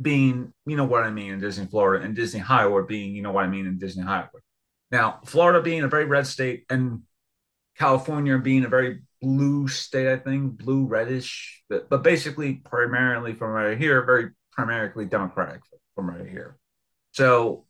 being, 0.00 0.52
you 0.66 0.76
know 0.76 0.84
what 0.84 1.04
I 1.04 1.10
mean 1.10 1.32
in 1.32 1.40
Disney 1.40 1.66
Florida, 1.66 2.04
and 2.04 2.16
Disney 2.16 2.40
Hollywood 2.40 2.88
being, 2.88 3.14
you 3.14 3.22
know 3.22 3.30
what 3.30 3.44
I 3.44 3.48
mean 3.48 3.66
in 3.66 3.78
Disney 3.78 4.02
Hollywood. 4.02 4.42
Now, 4.90 5.20
Florida 5.24 5.62
being 5.62 5.82
a 5.82 5.88
very 5.88 6.06
red 6.06 6.26
state, 6.26 6.64
and 6.68 7.02
California 7.76 8.36
being 8.38 8.64
a 8.64 8.68
very 8.68 9.02
blue 9.22 9.68
state, 9.68 10.12
I 10.12 10.16
think, 10.16 10.58
blue 10.58 10.84
reddish, 10.84 11.62
but, 11.70 11.88
but 11.88 12.02
basically 12.02 12.54
primarily 12.64 13.34
from 13.34 13.52
right 13.52 13.78
here, 13.78 14.04
very 14.04 14.30
primarily 14.52 15.06
Democratic 15.06 15.62
from 15.94 16.10
right 16.10 16.28
here. 16.28 16.58
So, 17.12 17.64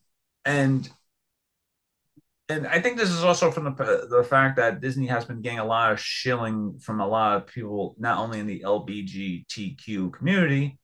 and 0.44 0.88
and 2.48 2.66
I 2.66 2.80
think 2.80 2.98
this 2.98 3.10
is 3.10 3.22
also 3.22 3.50
from 3.50 3.64
the 3.64 4.06
the 4.10 4.24
fact 4.24 4.56
that 4.56 4.80
Disney 4.80 5.06
has 5.06 5.24
been 5.24 5.42
getting 5.42 5.58
a 5.58 5.64
lot 5.64 5.92
of 5.92 6.00
shilling 6.00 6.78
from 6.80 7.00
a 7.00 7.06
lot 7.06 7.36
of 7.36 7.46
people, 7.46 7.94
not 7.98 8.18
only 8.18 8.40
in 8.40 8.46
the 8.46 8.60
LBGTQ 8.60 10.12
community, 10.12 10.78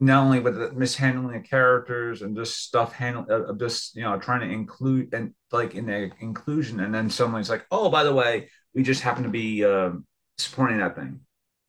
not 0.00 0.24
only 0.24 0.40
with 0.40 0.56
the 0.56 0.72
mishandling 0.72 1.36
of 1.36 1.44
characters 1.44 2.22
and 2.22 2.36
just 2.36 2.62
stuff 2.62 2.92
handling 2.92 3.30
of 3.30 3.50
uh, 3.50 3.52
just 3.54 3.96
you 3.96 4.02
know 4.02 4.18
trying 4.18 4.40
to 4.40 4.54
include 4.54 5.12
and 5.12 5.34
like 5.50 5.74
in 5.74 5.86
the 5.86 6.10
inclusion, 6.20 6.80
and 6.80 6.94
then 6.94 7.10
someone's 7.10 7.50
like, 7.50 7.66
oh, 7.70 7.90
by 7.90 8.04
the 8.04 8.14
way, 8.14 8.48
we 8.78 8.84
just 8.84 9.02
happen 9.02 9.24
to 9.24 9.28
be 9.28 9.64
uh, 9.64 9.90
supporting 10.38 10.78
that 10.78 10.94
thing. 10.94 11.18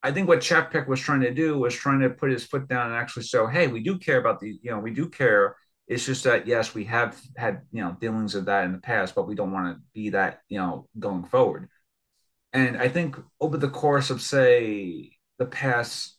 I 0.03 0.11
think 0.11 0.27
what 0.27 0.41
Chapek 0.41 0.87
was 0.87 0.99
trying 0.99 1.21
to 1.21 1.33
do 1.33 1.57
was 1.57 1.73
trying 1.73 2.01
to 2.01 2.09
put 2.11 2.29
his 2.29 2.45
foot 2.45 2.67
down 2.67 2.91
and 2.91 2.95
actually 2.95 3.23
show, 3.23 3.47
hey, 3.47 3.65
we 3.65 3.81
do 3.81 3.97
care 3.97 4.19
about 4.19 4.39
the, 4.39 4.59
you 4.61 4.69
know, 4.69 4.77
we 4.77 4.91
do 4.91 5.09
care. 5.09 5.55
It's 5.87 6.05
just 6.05 6.23
that 6.25 6.45
yes, 6.45 6.75
we 6.75 6.83
have 6.83 7.19
had 7.35 7.61
you 7.71 7.81
know 7.81 7.97
dealings 7.99 8.35
of 8.35 8.45
that 8.45 8.65
in 8.65 8.73
the 8.73 8.77
past, 8.77 9.15
but 9.15 9.27
we 9.27 9.33
don't 9.33 9.51
want 9.51 9.75
to 9.75 9.81
be 9.91 10.11
that 10.11 10.41
you 10.49 10.59
know 10.59 10.87
going 10.99 11.23
forward. 11.23 11.67
And 12.53 12.77
I 12.77 12.89
think 12.89 13.15
over 13.41 13.57
the 13.57 13.69
course 13.69 14.11
of 14.11 14.21
say 14.21 15.13
the 15.39 15.47
past 15.47 16.15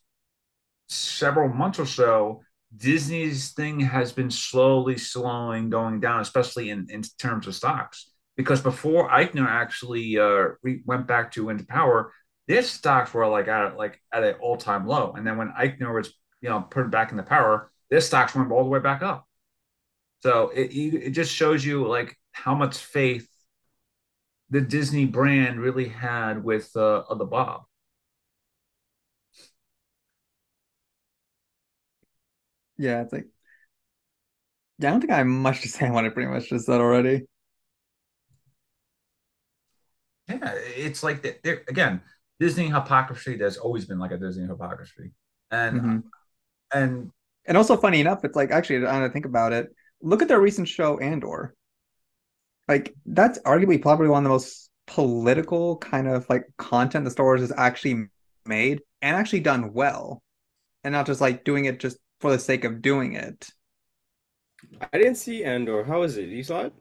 several 0.89 1.49
months 1.49 1.79
or 1.79 1.87
so, 1.87 2.43
Disney's 2.77 3.53
thing 3.53 3.79
has 3.79 4.11
been 4.11 4.33
slowly 4.33 4.99
slowing 4.99 5.71
going 5.71 6.01
down, 6.01 6.21
especially 6.21 6.71
in, 6.71 6.89
in 6.91 7.03
terms 7.21 7.47
of 7.47 7.55
stocks 7.55 8.10
because 8.37 8.61
before 8.63 9.09
Iger 9.11 9.47
actually 9.47 10.19
uh, 10.19 10.51
re- 10.63 10.83
went 10.87 11.07
back 11.07 11.33
to 11.33 11.51
into 11.51 11.65
power, 11.67 12.13
their 12.49 12.63
stocks 12.63 13.13
were 13.15 13.27
like 13.27 13.49
at 13.49 13.77
like 13.77 14.01
at 14.13 14.25
an 14.25 14.35
all 14.41 14.57
time 14.57 14.87
low, 14.87 15.13
and 15.13 15.27
then 15.27 15.37
when 15.37 15.53
Iger 15.59 15.95
was 15.95 16.13
you 16.41 16.49
know 16.49 16.61
put 16.63 16.91
back 16.91 17.11
into 17.13 17.23
power, 17.23 17.71
their 17.91 18.01
stocks 18.01 18.35
went 18.35 18.51
all 18.53 18.65
the 18.65 18.71
way 18.71 18.81
back 18.81 19.03
up. 19.03 19.27
So 20.21 20.51
it 20.51 20.71
it 20.75 21.11
just 21.11 21.33
shows 21.35 21.65
you 21.65 21.87
like 21.87 22.17
how 22.33 22.55
much 22.55 22.79
faith 22.79 23.29
the 24.51 24.61
Disney 24.61 25.07
brand 25.07 25.61
really 25.61 25.89
had 25.89 26.45
with 26.45 26.77
uh, 26.77 27.05
the 27.15 27.25
Bob. 27.25 27.63
Yeah, 32.79 33.03
it's 33.03 33.13
like 33.13 33.27
yeah, 34.79 34.89
I 34.89 34.93
don't 34.93 35.01
think 35.01 35.13
I 35.13 35.19
have 35.19 35.27
much 35.27 35.63
to 35.63 35.69
say 35.69 35.87
on 35.87 35.93
what 35.95 36.05
I 36.05 36.09
pretty 36.09 36.31
much 36.31 36.49
just 36.49 36.67
said 36.67 36.81
already. 36.81 37.27
Yeah, 40.31 40.55
it's 40.55 41.03
like 41.03 41.23
there 41.23 41.63
again. 41.69 42.01
Disney 42.39 42.69
hypocrisy. 42.69 43.37
There's 43.37 43.59
always 43.59 43.85
been 43.85 43.99
like 43.99 44.13
a 44.13 44.17
Disney 44.17 44.47
hypocrisy, 44.47 45.11
and 45.51 45.81
mm-hmm. 45.81 45.99
and 46.73 47.11
and 47.45 47.57
also 47.57 47.77
funny 47.77 48.01
enough, 48.01 48.25
it's 48.25 48.37
like 48.37 48.51
actually, 48.51 48.87
I 48.87 49.09
think 49.09 49.27
about 49.27 49.53
it. 49.53 49.69
Look 50.01 50.23
at 50.23 50.29
their 50.29 50.41
recent 50.41 50.69
show 50.69 50.99
Andor. 50.99 51.55
Like 52.67 52.95
that's 53.05 53.39
arguably 53.41 53.81
probably 53.81 54.09
one 54.09 54.19
of 54.19 54.25
the 54.25 54.31
most 54.31 54.71
political 54.87 55.77
kind 55.77 56.09
of 56.09 56.27
like 56.31 56.45
content 56.57 57.05
the 57.05 57.11
Star 57.11 57.27
Wars 57.27 57.41
has 57.41 57.53
actually 57.57 58.07
made 58.47 58.81
and 59.03 59.17
actually 59.17 59.41
done 59.41 59.73
well, 59.75 60.23
and 60.85 60.93
not 60.93 61.07
just 61.07 61.21
like 61.21 61.45
doing 61.45 61.67
it 61.67 61.79
just 61.79 61.99
for 62.21 62.31
the 62.31 62.39
sake 62.39 62.65
of 62.65 62.81
doing 62.81 63.15
it. 63.15 63.49
I 64.93 64.99
didn't 64.99 65.17
see 65.17 65.45
Andor. 65.45 65.85
How 65.85 66.03
is 66.03 66.17
it? 66.17 66.29
You 66.29 66.43
saw 66.43 66.63
it? 66.63 66.73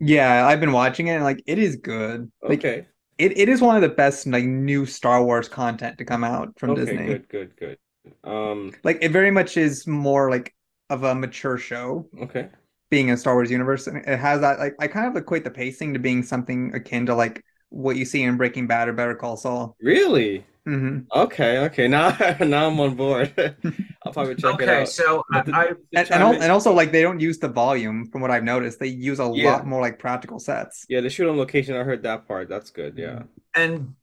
Yeah, 0.00 0.46
I've 0.46 0.60
been 0.60 0.72
watching 0.72 1.08
it 1.08 1.12
and 1.12 1.24
like 1.24 1.42
it 1.46 1.58
is 1.58 1.76
good. 1.76 2.30
Like, 2.42 2.58
okay. 2.60 2.86
It, 3.18 3.36
it 3.36 3.48
is 3.48 3.60
one 3.60 3.74
of 3.74 3.82
the 3.82 3.88
best 3.88 4.26
like 4.26 4.44
new 4.44 4.86
Star 4.86 5.24
Wars 5.24 5.48
content 5.48 5.98
to 5.98 6.04
come 6.04 6.22
out 6.22 6.56
from 6.58 6.70
okay, 6.70 6.84
Disney. 6.84 7.06
Good, 7.06 7.28
good, 7.28 7.56
good. 7.56 7.78
Um 8.24 8.72
like 8.84 8.98
it 9.02 9.10
very 9.10 9.30
much 9.30 9.56
is 9.56 9.86
more 9.86 10.30
like 10.30 10.54
of 10.88 11.02
a 11.02 11.14
mature 11.14 11.58
show. 11.58 12.08
Okay. 12.20 12.48
Being 12.90 13.08
in 13.08 13.16
Star 13.16 13.34
Wars 13.34 13.50
universe. 13.50 13.86
And 13.86 13.98
it 13.98 14.18
has 14.18 14.40
that 14.40 14.58
like 14.58 14.74
I 14.78 14.86
kind 14.86 15.06
of 15.06 15.16
equate 15.16 15.44
the 15.44 15.50
pacing 15.50 15.94
to 15.94 15.98
being 15.98 16.22
something 16.22 16.74
akin 16.74 17.06
to 17.06 17.14
like 17.14 17.42
what 17.70 17.96
you 17.96 18.04
see 18.04 18.22
in 18.22 18.36
Breaking 18.36 18.66
Bad 18.66 18.88
or 18.88 18.92
Better 18.92 19.14
Call 19.14 19.36
Saul. 19.36 19.76
Really? 19.80 20.46
Mm-hmm. 20.68 21.18
Okay, 21.18 21.58
okay. 21.60 21.88
Now, 21.88 22.10
now 22.40 22.66
I'm 22.68 22.78
on 22.78 22.94
board. 22.94 23.32
I'll 24.04 24.12
probably 24.12 24.34
check 24.34 24.54
okay, 24.54 24.64
it 24.64 24.68
out. 24.68 24.82
Okay, 24.82 24.84
so 24.86 25.24
I, 25.32 25.38
I 25.38 25.66
and, 25.96 26.10
and, 26.10 26.42
and, 26.42 26.52
also 26.52 26.72
like 26.72 26.92
they 26.92 27.00
don't 27.00 27.20
use 27.20 27.38
the 27.38 27.48
volume 27.48 28.10
from 28.10 28.20
what 28.20 28.30
I've 28.30 28.44
noticed. 28.44 28.78
They 28.78 28.88
use 28.88 29.18
a 29.18 29.30
yeah. 29.34 29.52
lot 29.52 29.66
more 29.66 29.80
like 29.80 29.98
practical 29.98 30.38
sets. 30.38 30.84
Yeah, 30.88 31.00
they 31.00 31.08
shoot 31.08 31.28
on 31.28 31.38
location. 31.38 31.74
I 31.74 31.84
heard 31.84 32.02
that 32.02 32.28
part. 32.28 32.50
That's 32.50 32.70
good. 32.70 32.98
Yeah. 32.98 33.22
And 33.54 33.94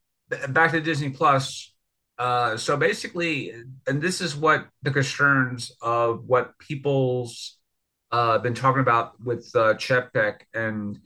back 0.50 0.72
to 0.72 0.82
Disney 0.82 1.12
Plus. 1.12 1.72
Uh, 2.18 2.58
so 2.58 2.78
basically, 2.78 3.54
and 3.86 4.02
this 4.02 4.20
is 4.20 4.36
what 4.36 4.68
the 4.82 4.92
concerns 4.92 5.72
of 5.82 6.26
what 6.26 6.58
people's 6.58 7.58
uh, 8.12 8.40
been 8.40 8.56
talking 8.56 8.82
about 8.82 9.22
with 9.24 9.52
uh, 9.54 9.76
Chapek, 9.76 10.42
and 10.54 10.98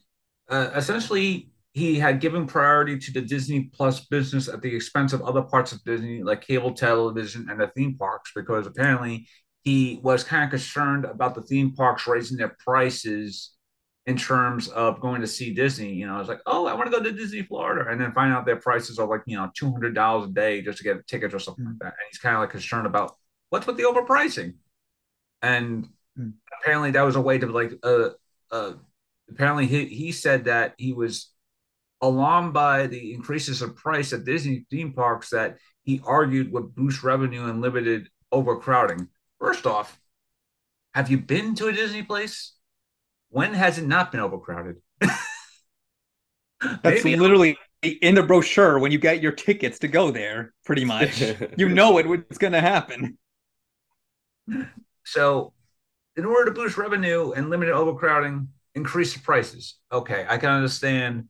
uh, 0.47 0.69
essentially 0.75 1.49
he 1.73 1.99
had 1.99 2.19
given 2.19 2.47
priority 2.47 2.97
to 2.97 3.11
the 3.11 3.21
Disney 3.21 3.69
Plus 3.73 4.05
business 4.07 4.47
at 4.47 4.61
the 4.61 4.75
expense 4.75 5.13
of 5.13 5.21
other 5.21 5.41
parts 5.41 5.71
of 5.71 5.83
Disney, 5.83 6.23
like 6.23 6.41
cable 6.41 6.73
television 6.73 7.47
and 7.49 7.59
the 7.59 7.67
theme 7.67 7.95
parks, 7.95 8.31
because 8.35 8.65
apparently 8.65 9.27
he 9.63 9.99
was 10.03 10.23
kind 10.23 10.43
of 10.43 10.49
concerned 10.49 11.05
about 11.05 11.35
the 11.35 11.41
theme 11.41 11.73
parks 11.75 12.07
raising 12.07 12.37
their 12.37 12.55
prices 12.59 13.51
in 14.07 14.17
terms 14.17 14.69
of 14.69 14.99
going 14.99 15.21
to 15.21 15.27
see 15.27 15.53
Disney. 15.53 15.93
You 15.93 16.07
know, 16.07 16.15
I 16.15 16.19
was 16.19 16.27
like, 16.27 16.41
oh, 16.47 16.65
I 16.65 16.73
want 16.73 16.91
to 16.91 16.97
go 16.97 17.03
to 17.03 17.11
Disney 17.11 17.43
Florida, 17.43 17.89
and 17.89 18.01
then 18.01 18.11
find 18.13 18.33
out 18.33 18.45
their 18.45 18.55
prices 18.55 18.97
are 18.97 19.07
like 19.07 19.21
you 19.27 19.37
know 19.37 19.51
two 19.55 19.71
hundred 19.71 19.93
dollars 19.93 20.29
a 20.29 20.33
day 20.33 20.61
just 20.61 20.79
to 20.79 20.83
get 20.83 21.05
tickets 21.05 21.33
or 21.33 21.39
something 21.39 21.63
mm-hmm. 21.63 21.73
like 21.73 21.93
that. 21.93 21.99
And 21.99 22.07
he's 22.09 22.19
kind 22.19 22.35
of 22.35 22.41
like 22.41 22.49
concerned 22.49 22.87
about 22.87 23.15
what's 23.51 23.67
with 23.67 23.77
the 23.77 23.83
overpricing, 23.83 24.55
and 25.43 25.85
mm-hmm. 26.17 26.29
apparently 26.61 26.91
that 26.91 27.03
was 27.03 27.15
a 27.15 27.21
way 27.21 27.37
to 27.37 27.45
like 27.45 27.73
uh 27.83 28.09
uh 28.51 28.73
apparently 29.29 29.67
he 29.67 29.85
he 29.85 30.11
said 30.11 30.45
that 30.45 30.73
he 30.77 30.93
was 30.93 31.31
alarmed 32.01 32.53
by 32.53 32.87
the 32.87 33.13
increases 33.13 33.61
of 33.61 33.75
price 33.75 34.13
at 34.13 34.23
Disney 34.23 34.65
theme 34.69 34.93
parks 34.93 35.29
that 35.31 35.57
he 35.83 36.01
argued 36.05 36.51
would 36.51 36.75
boost 36.75 37.03
revenue 37.03 37.45
and 37.45 37.61
limited 37.61 38.07
overcrowding. 38.31 39.09
First 39.39 39.65
off, 39.65 39.99
have 40.93 41.09
you 41.09 41.17
been 41.17 41.55
to 41.55 41.67
a 41.67 41.73
Disney 41.73 42.03
place? 42.03 42.53
When 43.29 43.53
has 43.53 43.77
it 43.77 43.85
not 43.85 44.11
been 44.11 44.21
overcrowded? 44.21 44.77
That's 46.61 47.03
Maybe 47.03 47.15
literally 47.15 47.57
in 47.81 48.15
the 48.15 48.23
brochure 48.23 48.79
when 48.79 48.91
you 48.91 48.97
get 48.97 49.21
your 49.21 49.31
tickets 49.31 49.79
to 49.79 49.87
go 49.87 50.11
there, 50.11 50.53
pretty 50.65 50.85
much. 50.85 51.21
you 51.57 51.69
know 51.69 51.97
it, 51.97 52.05
it's 52.29 52.37
going 52.37 52.53
to 52.53 52.61
happen. 52.61 53.17
So, 55.05 55.53
in 56.15 56.25
order 56.25 56.45
to 56.45 56.51
boost 56.51 56.77
revenue 56.77 57.31
and 57.31 57.49
limit 57.49 57.69
overcrowding, 57.69 58.49
increase 58.75 59.13
the 59.13 59.19
prices. 59.21 59.75
Okay, 59.91 60.25
I 60.27 60.37
can 60.37 60.49
understand 60.49 61.25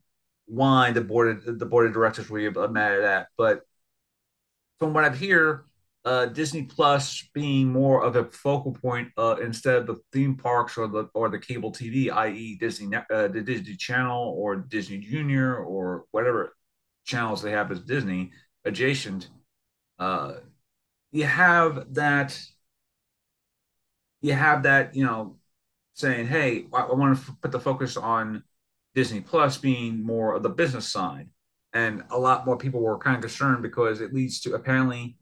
why 0.50 0.91
the 0.91 1.02
board 1.02 1.47
of, 1.47 1.60
the 1.60 1.66
board 1.66 1.88
of 1.88 1.93
directors 1.93 2.30
were 2.30 2.52
mad 2.70 2.93
at 2.93 3.02
that, 3.02 3.28
but 3.38 3.62
from 4.78 4.93
what 4.93 5.04
I've 5.04 5.20
heard, 5.20 5.66
uh, 6.06 6.28
Disney 6.28 6.64
Plus 6.64 7.28
being 7.34 7.72
more 7.72 8.04
of 8.04 8.16
a 8.16 8.26
focal 8.26 8.72
point 8.72 9.10
uh, 9.18 9.36
instead 9.41 9.76
of 9.76 9.88
the 9.88 9.97
theme 10.14 10.36
parks 10.36 10.78
or 10.78 10.88
the 10.88 11.10
or 11.14 11.30
the 11.30 11.38
cable 11.39 11.72
TV, 11.72 12.10
i.e., 12.10 12.58
Disney 12.60 12.95
uh, 12.95 13.28
the 13.28 13.41
Disney 13.41 13.76
Channel 13.76 14.34
or 14.38 14.56
Disney 14.56 14.97
Junior 14.97 15.58
or 15.58 16.06
whatever 16.12 16.56
channels 17.06 17.41
they 17.41 17.52
have 17.52 17.72
as 17.72 17.82
Disney 17.82 18.32
adjacent. 18.64 19.30
Uh, 20.00 20.36
you 21.12 21.26
have 21.26 21.93
that. 21.95 22.39
You 24.22 24.34
have 24.34 24.64
that, 24.64 24.95
you 24.95 25.06
know, 25.06 25.38
saying, 25.93 26.28
"Hey, 26.28 26.68
I, 26.74 26.82
I 26.82 26.93
want 26.93 27.18
to 27.18 27.22
f- 27.32 27.38
put 27.41 27.52
the 27.52 27.60
focus 27.60 27.97
on 27.97 28.43
Disney 29.00 29.22
Plus 29.22 29.58
being 29.58 30.06
more 30.06 30.36
of 30.36 30.43
the 30.43 30.50
business 30.50 30.89
side," 30.89 31.30
and 31.72 32.04
a 32.10 32.20
lot 32.20 32.45
more 32.45 32.58
people 32.58 32.82
were 32.82 32.97
kind 32.97 33.16
of 33.16 33.22
concerned 33.22 33.64
because 33.64 34.02
it 34.02 34.14
leads 34.14 34.41
to 34.41 34.56
apparently 34.56 35.18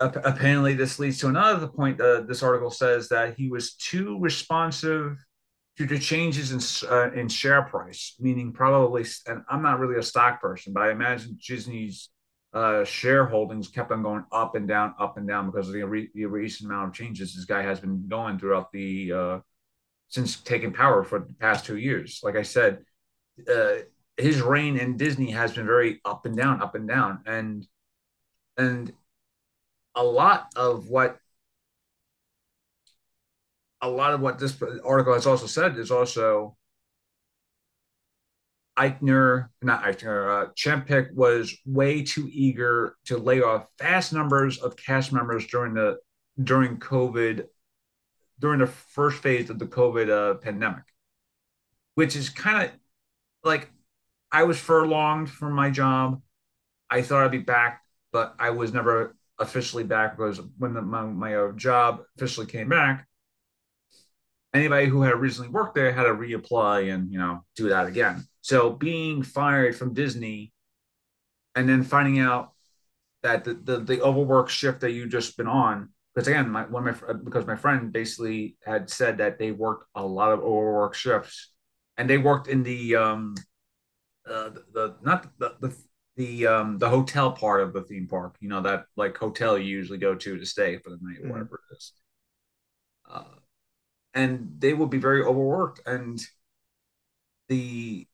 apparently 0.00 0.72
this 0.72 0.98
leads 0.98 1.18
to 1.18 1.28
another 1.28 1.66
point 1.66 2.00
uh, 2.00 2.22
this 2.22 2.42
article 2.42 2.70
says 2.70 3.10
that 3.10 3.34
he 3.36 3.50
was 3.50 3.74
too 3.74 4.18
responsive 4.20 5.22
to 5.76 5.86
the 5.86 5.98
changes 5.98 6.50
in 6.52 6.90
uh, 6.90 7.10
in 7.12 7.28
share 7.28 7.62
price 7.62 8.14
meaning 8.18 8.52
probably 8.52 9.04
and 9.26 9.42
i'm 9.50 9.62
not 9.62 9.78
really 9.78 9.98
a 9.98 10.02
stock 10.02 10.40
person 10.40 10.72
but 10.72 10.82
i 10.82 10.90
imagine 10.90 11.38
disney's 11.46 12.08
uh, 12.54 12.84
shareholdings 12.84 13.72
kept 13.72 13.92
on 13.92 14.02
going 14.02 14.24
up 14.32 14.54
and 14.54 14.66
down 14.66 14.94
up 14.98 15.18
and 15.18 15.28
down 15.28 15.44
because 15.44 15.68
of 15.68 15.74
the, 15.74 15.82
re- 15.82 16.10
the 16.14 16.24
recent 16.24 16.70
amount 16.70 16.88
of 16.88 16.94
changes 16.94 17.34
this 17.34 17.44
guy 17.44 17.62
has 17.62 17.80
been 17.80 18.06
going 18.08 18.38
throughout 18.38 18.72
the 18.72 19.12
uh, 19.12 19.38
since 20.08 20.36
taking 20.36 20.72
power 20.72 21.02
for 21.02 21.20
the 21.20 21.34
past 21.34 21.64
two 21.64 21.76
years. 21.76 22.20
Like 22.22 22.36
i 22.36 22.42
said 22.42 22.84
uh, 23.52 23.76
his 24.16 24.40
reign 24.40 24.78
in 24.78 24.96
disney 24.96 25.30
has 25.30 25.52
been 25.54 25.66
very 25.66 26.00
up 26.04 26.26
and 26.26 26.36
down 26.36 26.62
up 26.62 26.74
and 26.74 26.88
down. 26.88 27.20
And 27.26 27.66
and 28.56 28.92
a 29.94 30.04
lot 30.04 30.52
of 30.56 30.88
what 30.88 31.18
a 33.80 33.88
lot 33.88 34.14
of 34.14 34.20
what 34.20 34.38
this 34.38 34.56
article 34.84 35.14
has 35.14 35.26
also 35.26 35.46
said 35.46 35.76
is 35.76 35.90
also 35.90 36.56
Iger, 38.78 39.48
not 39.62 39.84
Iger, 39.84 40.44
uh, 40.44 41.10
was 41.14 41.56
way 41.64 42.02
too 42.02 42.28
eager 42.30 42.96
to 43.06 43.16
lay 43.16 43.40
off 43.40 43.66
vast 43.78 44.12
numbers 44.12 44.58
of 44.58 44.76
cast 44.76 45.12
members 45.12 45.46
during 45.46 45.72
the 45.72 45.96
during 46.42 46.78
COVID, 46.78 47.46
during 48.38 48.60
the 48.60 48.66
first 48.66 49.22
phase 49.22 49.50
of 49.50 49.58
the 49.58 49.66
COVID 49.66 50.10
uh, 50.10 50.34
pandemic, 50.34 50.84
which 51.94 52.16
is 52.16 52.28
kind 52.28 52.64
of 52.64 52.70
like 53.44 53.70
I 54.30 54.44
was 54.44 54.58
furlonged 54.58 55.30
from 55.30 55.52
my 55.52 55.70
job. 55.70 56.20
I 56.90 57.02
thought 57.02 57.24
I'd 57.24 57.30
be 57.30 57.38
back, 57.38 57.82
but 58.12 58.34
I 58.38 58.50
was 58.50 58.72
never 58.72 59.16
officially 59.38 59.84
back 59.84 60.16
because 60.16 60.40
when 60.58 60.74
the, 60.74 60.82
my, 60.82 61.02
my 61.02 61.36
uh, 61.36 61.52
job 61.52 62.02
officially 62.16 62.46
came 62.46 62.68
back, 62.68 63.06
anybody 64.54 64.86
who 64.86 65.02
had 65.02 65.20
recently 65.20 65.50
worked 65.50 65.74
there 65.74 65.92
had 65.92 66.04
to 66.04 66.10
reapply 66.10 66.92
and 66.92 67.12
you 67.12 67.18
know 67.18 67.44
do 67.56 67.68
that 67.70 67.86
again. 67.86 68.24
So 68.40 68.70
being 68.70 69.22
fired 69.22 69.76
from 69.76 69.94
Disney 69.94 70.52
and 71.54 71.68
then 71.68 71.82
finding 71.82 72.18
out 72.18 72.52
that 73.22 73.44
the, 73.44 73.54
the, 73.54 73.78
the 73.78 74.00
overwork 74.02 74.48
shift 74.48 74.80
that 74.80 74.92
you 74.92 75.08
just 75.08 75.36
been 75.36 75.48
on 75.48 75.88
because 76.16 76.28
again 76.28 76.48
my 76.48 76.62
one 76.64 76.88
of 76.88 77.02
my 77.02 77.12
because 77.12 77.46
my 77.46 77.56
friend 77.56 77.92
basically 77.92 78.56
had 78.64 78.88
said 78.88 79.18
that 79.18 79.38
they 79.38 79.52
worked 79.52 79.86
a 79.94 80.04
lot 80.04 80.32
of 80.32 80.40
overwork 80.40 80.94
shifts 80.94 81.52
and 81.98 82.08
they 82.08 82.16
worked 82.16 82.48
in 82.48 82.62
the 82.62 82.96
um 82.96 83.34
uh, 84.28 84.48
the, 84.48 84.64
the 84.72 84.94
not 85.02 85.26
the, 85.38 85.54
the 85.60 85.76
the 86.16 86.46
um 86.46 86.78
the 86.78 86.88
hotel 86.88 87.32
part 87.32 87.60
of 87.60 87.74
the 87.74 87.82
theme 87.82 88.08
park 88.08 88.34
you 88.40 88.48
know 88.48 88.62
that 88.62 88.84
like 88.96 89.16
hotel 89.16 89.58
you 89.58 89.66
usually 89.66 89.98
go 89.98 90.14
to 90.14 90.38
to 90.38 90.46
stay 90.46 90.78
for 90.78 90.88
the 90.88 90.98
night 91.02 91.18
mm-hmm. 91.18 91.28
whatever 91.28 91.60
it 91.70 91.76
is 91.76 91.92
uh, 93.10 93.22
and 94.14 94.54
they 94.58 94.72
will 94.72 94.86
be 94.86 94.98
very 94.98 95.22
overworked 95.22 95.80
and 95.86 96.24
the 97.48 98.06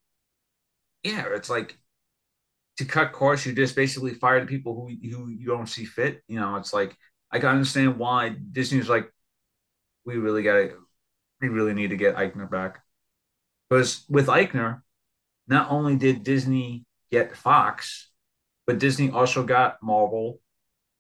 yeah 1.05 1.25
it's 1.33 1.49
like 1.49 1.79
to 2.79 2.85
cut 2.85 3.13
costs 3.13 3.47
you 3.47 3.53
just 3.53 3.77
basically 3.77 4.13
fire 4.13 4.41
the 4.41 4.47
people 4.47 4.75
who 4.75 4.89
who 5.09 5.29
you 5.29 5.47
don't 5.47 5.69
see 5.69 5.85
fit 5.85 6.21
you 6.27 6.41
know 6.41 6.57
it's 6.57 6.73
like 6.73 6.97
i 7.33 7.39
can 7.39 7.49
understand 7.49 7.99
why 7.99 8.29
disney's 8.29 8.89
like 8.89 9.11
we 10.05 10.17
really 10.17 10.43
gotta 10.43 10.73
we 11.41 11.49
really 11.49 11.75
need 11.75 11.91
to 11.91 11.97
get 11.97 12.17
Iger 12.17 12.51
back 12.51 12.83
because 13.69 14.05
with 14.09 14.27
Iger 14.27 14.83
not 15.49 15.71
only 15.71 15.97
did 15.97 16.23
disney 16.23 16.85
get 17.13 17.37
Fox, 17.37 18.11
but 18.67 18.81
Disney 18.81 19.11
also 19.11 19.45
got 19.45 19.77
Marvel 19.83 20.41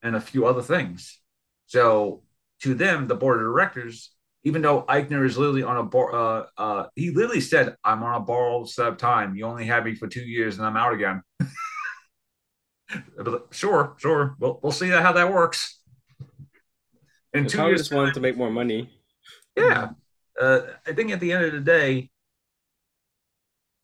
and 0.03 0.14
a 0.14 0.20
few 0.20 0.47
other 0.47 0.62
things. 0.62 1.18
So 1.66 2.22
to 2.61 2.74
them, 2.74 3.09
the 3.09 3.16
board 3.16 3.39
of 3.39 3.45
directors, 3.45 4.12
even 4.45 4.62
though 4.62 4.83
Iger 4.83 5.24
is 5.24 5.39
literally 5.39 5.62
on 5.62 5.78
a 5.78 5.83
bar, 5.83 6.14
uh, 6.14 6.47
uh, 6.59 6.87
he 6.95 7.11
literally 7.11 7.41
said, 7.41 7.76
"I'm 7.83 8.03
on 8.03 8.20
a 8.20 8.24
borrowed 8.24 8.68
set 8.68 8.89
of 8.89 8.99
time. 8.99 9.35
You 9.35 9.47
only 9.47 9.64
have 9.66 9.85
me 9.85 9.95
for 9.95 10.07
two 10.07 10.22
years, 10.22 10.59
and 10.59 10.66
I'm 10.66 10.76
out 10.76 10.93
again." 10.93 11.22
sure, 13.53 13.97
sure. 13.99 14.37
We'll 14.39 14.61
we'll 14.62 14.72
see 14.72 14.91
how 14.91 15.12
that 15.12 15.33
works. 15.33 15.80
In 17.35 17.47
two 17.47 17.62
years, 17.62 17.80
just 17.80 17.93
wanted 17.93 18.14
to 18.14 18.20
make 18.20 18.37
more 18.37 18.51
money. 18.51 18.91
Yeah, 19.57 19.91
uh, 20.41 20.61
I 20.87 20.93
think 20.93 21.11
at 21.11 21.20
the 21.20 21.33
end 21.33 21.45
of 21.45 21.53
the 21.53 21.61
day, 21.61 22.11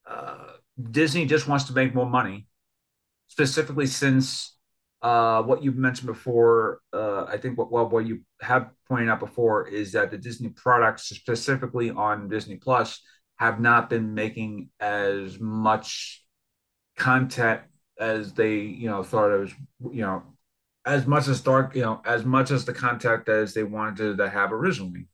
uh, 0.07 0.53
Disney 0.91 1.25
just 1.25 1.47
wants 1.47 1.65
to 1.65 1.73
make 1.73 1.93
more 1.93 2.09
money, 2.09 2.47
specifically 3.27 3.87
since 3.87 4.55
uh, 5.01 5.41
what 5.43 5.63
you've 5.63 5.77
mentioned 5.77 6.07
before. 6.07 6.81
Uh, 6.93 7.23
I 7.23 7.37
think 7.37 7.57
what 7.57 7.71
well, 7.71 7.89
what 7.89 8.05
you 8.05 8.21
have 8.41 8.69
pointed 8.87 9.09
out 9.09 9.19
before 9.19 9.67
is 9.67 9.93
that 9.93 10.11
the 10.11 10.17
Disney 10.17 10.49
products, 10.49 11.03
specifically 11.09 11.89
on 11.89 12.27
Disney 12.27 12.57
Plus, 12.57 13.01
have 13.37 13.59
not 13.59 13.89
been 13.89 14.13
making 14.13 14.69
as 14.79 15.39
much 15.39 16.23
content 16.97 17.61
as 17.97 18.33
they 18.33 18.57
you 18.57 18.89
know 18.89 19.03
thought 19.03 19.31
it 19.31 19.39
was 19.39 19.53
you 19.91 20.01
know 20.01 20.23
as 20.85 21.05
much 21.05 21.27
as 21.27 21.41
dark 21.41 21.75
you 21.75 21.81
know 21.81 22.01
as 22.05 22.25
much 22.25 22.51
as 22.51 22.65
the 22.65 22.73
content 22.73 23.27
as 23.27 23.53
they 23.53 23.63
wanted 23.63 24.17
to 24.17 24.29
have 24.29 24.51
originally 24.53 25.07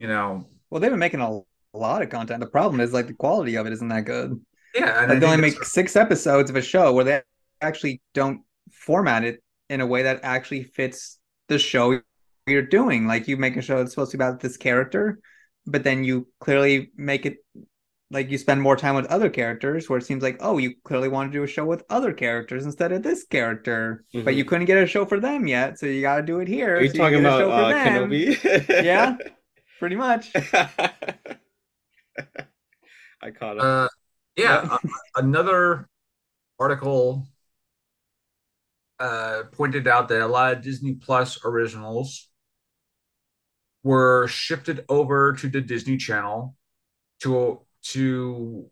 you 0.00 0.08
know. 0.08 0.48
Well 0.70 0.80
they've 0.80 0.90
been 0.90 0.98
making 0.98 1.20
a, 1.20 1.40
lot 1.72 2.02
of 2.02 2.10
content. 2.10 2.40
The 2.40 2.46
problem 2.46 2.80
is 2.80 2.92
like 2.92 3.06
the 3.06 3.14
quality 3.14 3.54
of 3.54 3.64
it 3.64 3.72
isn't 3.72 3.86
that 3.90 4.04
good. 4.04 4.40
Yeah, 4.74 5.02
and 5.02 5.08
like 5.08 5.20
they 5.20 5.26
only 5.26 5.40
make 5.40 5.62
six 5.62 5.94
episodes 5.94 6.50
of 6.50 6.56
a 6.56 6.62
show 6.62 6.92
where 6.92 7.04
they 7.04 7.22
actually 7.60 8.02
don't 8.12 8.40
format 8.72 9.22
it 9.22 9.40
in 9.68 9.80
a 9.80 9.86
way 9.86 10.02
that 10.02 10.18
actually 10.24 10.64
fits 10.64 11.20
the 11.46 11.60
show 11.60 12.00
you're 12.48 12.62
doing. 12.62 13.06
Like 13.06 13.28
you 13.28 13.36
make 13.36 13.56
a 13.56 13.62
show 13.62 13.78
that's 13.78 13.92
supposed 13.92 14.10
to 14.10 14.18
be 14.18 14.24
about 14.24 14.40
this 14.40 14.56
character, 14.56 15.20
but 15.64 15.84
then 15.84 16.02
you 16.02 16.26
clearly 16.40 16.90
make 16.96 17.24
it 17.24 17.36
like 18.10 18.30
you 18.30 18.38
spend 18.38 18.60
more 18.60 18.76
time 18.76 18.94
with 18.94 19.06
other 19.06 19.30
characters 19.30 19.88
where 19.88 19.98
it 19.98 20.04
seems 20.04 20.22
like 20.22 20.38
oh 20.40 20.58
you 20.58 20.74
clearly 20.84 21.08
want 21.08 21.30
to 21.30 21.38
do 21.38 21.44
a 21.44 21.46
show 21.46 21.64
with 21.64 21.84
other 21.90 22.12
characters 22.12 22.64
instead 22.64 22.92
of 22.92 23.02
this 23.02 23.24
character. 23.24 24.04
Mm-hmm. 24.14 24.24
but 24.24 24.34
you 24.34 24.44
couldn't 24.44 24.66
get 24.66 24.82
a 24.82 24.86
show 24.86 25.04
for 25.04 25.20
them 25.20 25.46
yet 25.46 25.78
so 25.78 25.86
you 25.86 26.00
got 26.00 26.16
to 26.16 26.22
do 26.22 26.40
it 26.40 26.48
here. 26.48 26.76
Are 26.76 26.82
you 26.82 26.90
so 26.90 26.98
talking 26.98 27.20
you 27.20 27.26
about 27.26 27.50
uh, 27.50 27.84
Kenobi? 27.84 28.68
Yeah 28.84 29.16
pretty 29.80 29.96
much. 29.96 30.30
I 30.36 30.90
caught 33.32 33.56
it. 33.56 33.62
Uh, 33.62 33.88
yeah, 34.36 34.58
uh, 34.70 34.78
another 35.16 35.88
article 36.60 37.26
uh, 39.00 39.42
pointed 39.50 39.88
out 39.88 40.06
that 40.08 40.20
a 40.20 40.28
lot 40.28 40.52
of 40.52 40.62
Disney 40.62 40.94
Plus 40.94 41.44
originals 41.44 42.28
were 43.82 44.28
shifted 44.28 44.84
over 44.88 45.32
to 45.32 45.48
the 45.48 45.62
Disney 45.62 45.96
Channel 45.96 46.54
to 47.22 47.62
to 47.82 48.66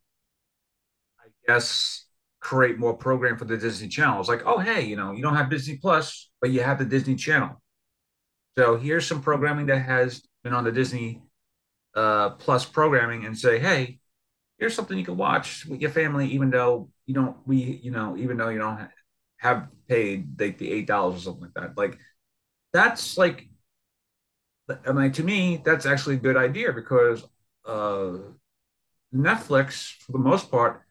I 1.20 1.28
guess 1.46 2.06
create 2.40 2.78
more 2.78 2.94
program 2.94 3.36
for 3.36 3.44
the 3.44 3.56
Disney 3.56 3.88
Channel. 3.88 4.20
It's 4.20 4.28
like, 4.28 4.42
oh 4.46 4.58
hey, 4.58 4.82
you 4.82 4.96
know, 4.96 5.12
you 5.12 5.22
don't 5.22 5.36
have 5.36 5.50
Disney 5.50 5.76
Plus, 5.76 6.30
but 6.40 6.50
you 6.50 6.62
have 6.62 6.78
the 6.78 6.84
Disney 6.84 7.16
Channel. 7.16 7.60
So 8.56 8.76
here's 8.76 9.06
some 9.06 9.22
programming 9.22 9.66
that 9.66 9.78
has 9.80 10.22
been 10.42 10.52
on 10.52 10.64
the 10.64 10.72
Disney 10.72 11.22
uh, 11.94 12.30
Plus 12.30 12.64
programming, 12.64 13.24
and 13.24 13.36
say, 13.36 13.58
hey, 13.58 13.98
here's 14.58 14.74
something 14.74 14.98
you 14.98 15.04
can 15.04 15.16
watch 15.16 15.66
with 15.66 15.80
your 15.80 15.90
family, 15.90 16.28
even 16.28 16.50
though 16.50 16.90
you 17.06 17.14
don't 17.14 17.36
we 17.46 17.56
you 17.82 17.90
know 17.90 18.16
even 18.16 18.36
though 18.36 18.48
you 18.48 18.58
don't 18.58 18.88
have 19.38 19.68
paid 19.88 20.40
like 20.40 20.58
the 20.58 20.70
eight 20.70 20.86
dollars 20.86 21.16
or 21.16 21.20
something 21.20 21.42
like 21.42 21.54
that. 21.54 21.76
Like 21.76 21.98
that's 22.72 23.16
like 23.16 23.48
I 24.86 24.92
mean 24.92 25.12
to 25.12 25.22
me 25.22 25.62
that's 25.64 25.86
actually 25.86 26.16
a 26.16 26.18
good 26.18 26.36
idea 26.36 26.72
because 26.72 27.24
uh, 27.64 28.18
Netflix 29.14 29.92
for 30.02 30.12
the 30.12 30.18
most 30.18 30.50
part 30.50 30.82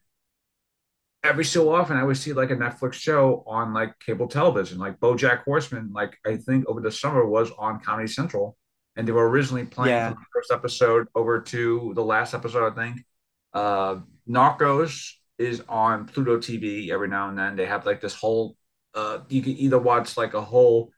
every 1.24 1.44
so 1.44 1.72
often 1.74 1.96
I 1.96 2.04
would 2.04 2.16
see 2.16 2.32
like 2.32 2.50
a 2.50 2.56
Netflix 2.56 2.94
show 2.94 3.42
on 3.46 3.74
like 3.74 3.98
cable 3.98 4.28
television, 4.28 4.78
like 4.78 4.98
BoJack 5.00 5.42
Horseman. 5.44 5.90
Like 5.92 6.16
I 6.24 6.36
think 6.36 6.66
over 6.68 6.80
the 6.80 6.92
summer 6.92 7.26
was 7.26 7.50
on 7.58 7.80
Comedy 7.80 8.08
Central, 8.08 8.56
and 8.96 9.06
they 9.06 9.12
were 9.12 9.28
originally 9.28 9.64
playing 9.64 9.94
Yeah. 9.94 10.10
from 10.10 10.18
the 10.20 10.26
first 10.40 10.52
episode 10.52 11.08
over 11.14 11.40
to 11.40 11.92
the 11.94 12.04
last 12.04 12.34
episode, 12.34 12.72
I 12.72 12.74
think. 12.74 13.04
Uh, 13.52 13.96
Narcos 14.28 15.12
is 15.38 15.62
on 15.68 16.06
Pluto 16.06 16.38
TV 16.38 16.90
every 16.90 17.08
now 17.08 17.28
and 17.28 17.38
then. 17.38 17.56
They 17.56 17.66
have 17.66 17.86
like 17.86 18.00
this 18.00 18.14
whole. 18.14 18.56
Uh, 18.94 19.18
you 19.28 19.42
can 19.42 19.52
either 19.52 19.78
watch 19.78 20.16
like 20.16 20.34
a 20.34 20.40
whole 20.42 20.92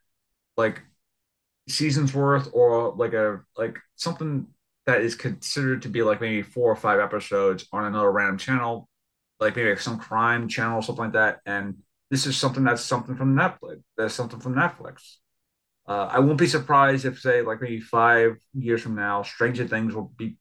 like 0.56 0.82
season's 1.68 2.12
worth 2.14 2.48
or 2.52 2.94
like 2.96 3.12
a 3.14 3.40
like 3.56 3.78
something 3.96 4.46
that 4.86 5.02
is 5.02 5.14
considered 5.14 5.82
to 5.82 5.88
be 5.88 6.02
like 6.02 6.20
maybe 6.20 6.42
four 6.42 6.70
or 6.70 6.76
five 6.76 7.00
episodes 7.00 7.66
on 7.72 7.84
another 7.84 8.10
random 8.10 8.38
channel 8.38 8.88
like 9.40 9.56
maybe 9.56 9.70
like 9.70 9.80
some 9.80 9.98
crime 9.98 10.48
channel 10.48 10.76
or 10.78 10.82
something 10.82 11.04
like 11.06 11.12
that. 11.14 11.40
And 11.46 11.78
this 12.10 12.26
is 12.26 12.36
something 12.36 12.62
that's 12.62 12.82
something 12.82 13.16
from 13.16 13.34
Netflix. 13.34 13.82
That's 13.96 14.14
something 14.14 14.38
from 14.38 14.54
Netflix. 14.54 15.16
Uh, 15.88 16.08
I 16.12 16.18
won't 16.20 16.38
be 16.38 16.46
surprised 16.46 17.04
if, 17.04 17.18
say, 17.20 17.42
like 17.42 17.60
maybe 17.60 17.80
five 17.80 18.36
years 18.52 18.82
from 18.82 18.94
now, 18.94 19.22
Stranger 19.22 19.66
Things 19.66 19.94
will 19.94 20.12
be 20.16 20.36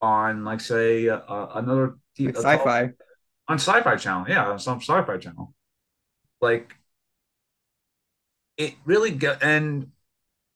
on, 0.00 0.44
like, 0.44 0.60
say, 0.60 1.08
uh, 1.08 1.46
another 1.54 1.98
t- 2.16 2.26
Like 2.26 2.36
sci-fi. 2.36 2.90
on 3.48 3.58
Sci-Fi 3.58 3.96
Channel. 3.96 4.26
Yeah, 4.28 4.50
on 4.50 4.58
some 4.58 4.80
Sci-Fi 4.80 5.18
Channel. 5.18 5.54
Like 6.40 6.74
it 8.56 8.74
really 8.84 9.10
got 9.10 9.42
and 9.42 9.88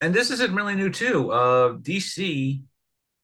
and 0.00 0.14
this 0.14 0.30
isn't 0.30 0.54
really 0.54 0.74
new 0.74 0.90
too. 0.90 1.30
Uh, 1.32 1.74
DC 1.74 2.62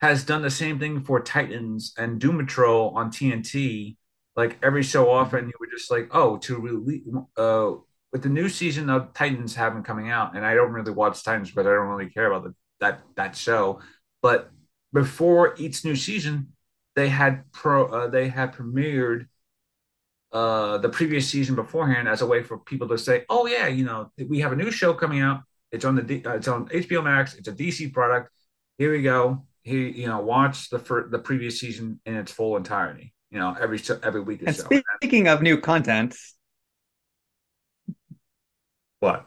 has 0.09 0.25
done 0.25 0.43
the 0.43 0.51
same 0.51 0.79
thing 0.79 1.03
for 1.03 1.21
Titans 1.21 1.93
and 1.99 2.21
Doom 2.21 2.39
Patrol 2.39 2.91
on 2.97 3.11
TNT. 3.11 3.97
Like 4.37 4.59
every 4.63 4.85
so 4.85 5.11
often, 5.11 5.47
you 5.47 5.53
were 5.61 5.67
just 5.67 5.91
like, 5.91 6.09
oh, 6.13 6.37
to 6.39 6.59
release 6.59 7.03
uh, 7.37 7.73
with 8.13 8.23
the 8.23 8.29
new 8.29 8.49
season 8.49 8.91
of 8.91 9.13
Titans 9.15 9.55
having 9.55 9.83
coming 9.83 10.11
out, 10.11 10.37
and 10.37 10.45
I 10.45 10.55
don't 10.55 10.73
really 10.73 10.93
watch 10.93 11.23
Titans 11.23 11.51
but 11.51 11.67
I 11.67 11.71
don't 11.71 11.89
really 11.89 12.11
care 12.11 12.31
about 12.31 12.45
the, 12.45 12.55
that 12.81 13.03
that 13.17 13.37
show. 13.37 13.81
But 14.23 14.51
before 14.93 15.55
each 15.59 15.85
new 15.85 15.97
season, 15.97 16.53
they 16.95 17.09
had 17.09 17.51
pro 17.53 17.87
uh, 17.87 18.09
they 18.09 18.29
had 18.29 18.55
premiered 18.55 19.27
uh, 20.33 20.79
the 20.79 20.89
previous 20.89 21.29
season 21.29 21.55
beforehand 21.55 22.09
as 22.09 22.21
a 22.23 22.27
way 22.27 22.43
for 22.43 22.59
people 22.59 22.89
to 22.89 22.99
say, 22.99 23.25
oh 23.29 23.47
yeah, 23.47 23.67
you 23.69 23.85
know, 23.85 24.11
we 24.29 24.41
have 24.41 24.53
a 24.53 24.57
new 24.57 24.71
show 24.71 24.93
coming 24.93 25.21
out. 25.21 25.41
It's 25.73 25.85
on 25.85 25.95
the 25.97 26.03
D- 26.03 26.23
uh, 26.25 26.35
it's 26.35 26.49
on 26.49 26.69
HBO 26.69 27.03
Max. 27.03 27.35
It's 27.35 27.49
a 27.49 27.53
DC 27.53 27.93
product. 27.93 28.31
Here 28.79 28.93
we 28.93 29.03
go. 29.03 29.47
Here, 29.67 29.89
you 29.89 30.07
know, 30.07 30.21
watch 30.21 30.71
the 30.71 30.79
fir- 30.79 31.09
the 31.09 31.19
previous 31.19 31.59
season 31.59 31.99
in 32.07 32.15
its 32.15 32.31
full 32.31 32.57
entirety. 32.57 33.13
You 33.33 33.41
know, 33.41 33.57
every 33.61 33.81
every 34.05 34.21
week 34.21 34.43
or 34.43 34.47
And 34.47 34.55
so. 34.57 34.69
speaking 35.01 35.27
of 35.27 35.43
new 35.43 35.61
content, 35.61 36.15
What? 39.01 39.27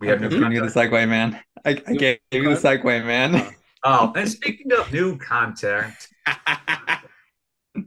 We 0.00 0.08
have 0.08 0.20
new 0.22 0.30
you 0.30 0.40
the 0.40 0.72
content. 0.72 0.74
segue, 0.74 1.08
man. 1.08 1.38
I, 1.66 1.70
I 1.86 1.94
gave 1.94 2.18
you 2.32 2.54
the 2.54 2.60
content? 2.60 2.82
segue, 2.82 3.04
man. 3.04 3.54
Oh. 3.84 3.84
oh, 3.84 4.12
and 4.18 4.26
speaking 4.28 4.72
of 4.72 4.90
new 4.90 5.18
content, 5.18 5.92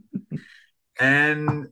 and 1.00 1.68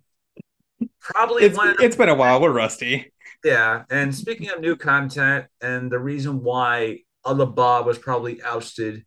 probably 1.01 1.45
It's 1.45 1.57
of 1.57 1.76
it's 1.78 1.95
been 1.97 2.09
a 2.09 2.14
while. 2.16 2.41
We're 2.41 2.51
rusty. 2.53 3.12
Yeah, 3.45 3.85
and 3.91 4.12
speaking 4.14 4.51
of 4.51 4.61
new 4.61 4.74
content, 4.74 5.47
and 5.61 5.91
the 5.91 6.01
reason 6.01 6.43
why 6.43 7.03
Bob 7.25 7.87
was 7.87 7.99
probably 7.99 8.43
ousted 8.43 9.05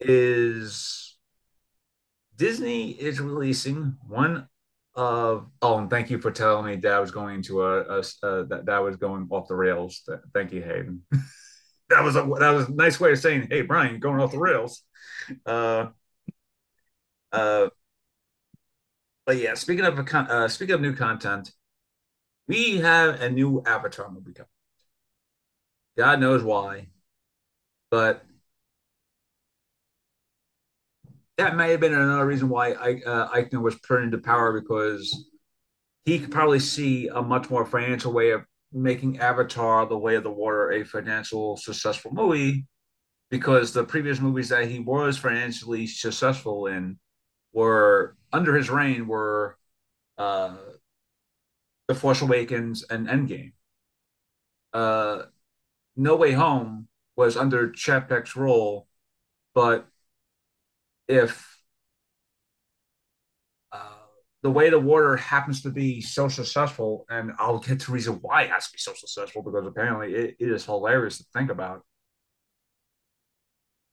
is 0.00 1.16
Disney 2.36 2.90
is 2.90 3.20
releasing 3.20 3.96
one 4.06 4.48
of. 4.94 5.48
Oh, 5.62 5.78
and 5.78 5.90
thank 5.90 6.10
you 6.10 6.18
for 6.18 6.30
telling 6.30 6.66
me 6.66 6.76
that 6.76 6.98
was 6.98 7.10
going 7.10 7.42
to 7.42 7.62
a, 7.62 7.80
a 7.82 7.98
uh, 7.98 8.42
that 8.44 8.62
that 8.66 8.78
was 8.78 8.96
going 8.96 9.26
off 9.30 9.48
the 9.48 9.54
rails. 9.54 10.02
Thank 10.32 10.52
you, 10.52 10.62
Hayden. 10.62 11.02
that 11.90 12.02
was 12.02 12.16
a 12.16 12.22
that 12.40 12.50
was 12.50 12.68
a 12.68 12.72
nice 12.74 12.98
way 12.98 13.12
of 13.12 13.18
saying, 13.18 13.48
"Hey, 13.50 13.62
Brian, 13.62 14.00
going 14.00 14.20
off 14.20 14.32
the 14.32 14.38
rails." 14.38 14.82
Uh, 15.46 15.86
uh, 17.32 17.68
but 19.26 19.36
yeah, 19.36 19.54
speaking 19.54 19.84
of 19.84 19.98
a 19.98 20.04
con- 20.04 20.30
uh, 20.30 20.48
speaking 20.48 20.74
of 20.74 20.80
new 20.80 20.94
content, 20.94 21.52
we 22.46 22.78
have 22.78 23.20
a 23.20 23.30
new 23.30 23.62
Avatar 23.64 24.10
movie 24.10 24.32
coming. 24.32 24.48
God 25.96 26.20
knows 26.20 26.42
why, 26.42 26.88
but 27.94 28.24
that 31.38 31.54
may 31.54 31.70
have 31.70 31.78
been 31.78 31.94
another 31.94 32.26
reason 32.26 32.48
why 32.48 32.72
uh, 32.72 33.28
Iger 33.32 33.62
was 33.62 33.76
put 33.86 34.02
into 34.02 34.18
power 34.18 34.60
because 34.60 35.28
he 36.04 36.18
could 36.18 36.32
probably 36.32 36.58
see 36.58 37.06
a 37.06 37.22
much 37.22 37.50
more 37.50 37.64
financial 37.64 38.12
way 38.12 38.30
of 38.30 38.42
making 38.72 39.20
Avatar: 39.20 39.86
The 39.86 39.96
Way 39.96 40.16
of 40.16 40.24
the 40.24 40.32
Water 40.32 40.72
a 40.72 40.82
financial 40.84 41.56
successful 41.56 42.12
movie. 42.12 42.66
Because 43.30 43.72
the 43.72 43.84
previous 43.84 44.18
movies 44.18 44.48
that 44.48 44.66
he 44.66 44.80
was 44.80 45.16
financially 45.16 45.86
successful 45.86 46.66
in 46.66 46.98
were 47.52 48.16
under 48.32 48.56
his 48.56 48.70
reign 48.70 49.06
were 49.06 49.56
uh, 50.18 50.56
The 51.86 51.94
Force 51.94 52.22
Awakens 52.22 52.82
and 52.90 53.06
Endgame. 53.06 53.52
Uh, 54.72 55.26
No 55.94 56.16
Way 56.16 56.32
Home 56.32 56.88
was 57.16 57.36
under 57.36 57.68
Chapek's 57.68 58.36
role, 58.36 58.88
but 59.54 59.86
if 61.08 61.62
uh, 63.72 63.78
the 64.42 64.50
way 64.50 64.70
the 64.70 64.80
water 64.80 65.16
happens 65.16 65.62
to 65.62 65.70
be 65.70 66.00
so 66.00 66.28
successful, 66.28 67.06
and 67.08 67.32
I'll 67.38 67.58
get 67.58 67.80
to 67.80 67.92
reason 67.92 68.18
why 68.20 68.42
it 68.42 68.50
has 68.50 68.66
to 68.66 68.72
be 68.72 68.78
so 68.78 68.94
successful 68.94 69.42
because 69.42 69.66
apparently 69.66 70.14
it, 70.14 70.36
it 70.40 70.50
is 70.50 70.64
hilarious 70.64 71.18
to 71.18 71.24
think 71.34 71.50
about. 71.50 71.82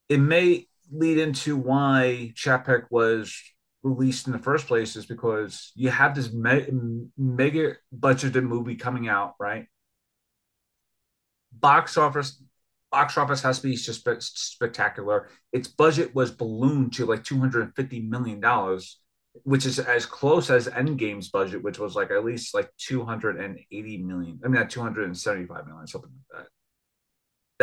It 0.09 0.19
may 0.19 0.67
lead 0.91 1.17
into 1.17 1.55
why 1.55 2.33
Chapek 2.35 2.85
was 2.89 3.33
released 3.83 4.27
in 4.27 4.33
the 4.33 4.39
first 4.39 4.67
place, 4.67 4.95
is 4.95 5.05
because 5.05 5.71
you 5.75 5.89
have 5.89 6.15
this 6.15 6.31
me- 6.33 6.67
mega 7.17 7.75
budgeted 7.97 8.43
movie 8.43 8.75
coming 8.75 9.07
out, 9.07 9.35
right? 9.39 9.67
Box 11.53 11.97
office 11.97 12.41
box 12.91 13.15
has 13.15 13.59
to 13.59 13.67
be 13.67 13.75
just 13.75 14.05
spectacular. 14.21 15.29
Its 15.53 15.67
budget 15.67 16.13
was 16.13 16.31
ballooned 16.31 16.93
to 16.93 17.05
like 17.05 17.23
two 17.23 17.39
hundred 17.39 17.63
and 17.63 17.75
fifty 17.75 18.01
million 18.01 18.39
dollars, 18.39 18.99
which 19.43 19.65
is 19.65 19.79
as 19.79 20.05
close 20.05 20.49
as 20.49 20.67
Endgame's 20.67 21.29
budget, 21.29 21.63
which 21.63 21.79
was 21.79 21.95
like 21.95 22.11
at 22.11 22.25
least 22.25 22.53
like 22.53 22.69
two 22.77 23.03
hundred 23.05 23.39
and 23.39 23.59
eighty 23.71 23.97
million. 23.97 24.39
I 24.43 24.47
mean, 24.47 24.59
not 24.59 24.69
two 24.69 24.81
hundred 24.81 25.05
and 25.05 25.17
seventy-five 25.17 25.65
million, 25.65 25.87
something 25.87 26.11
like 26.11 26.43
that. 26.43 26.49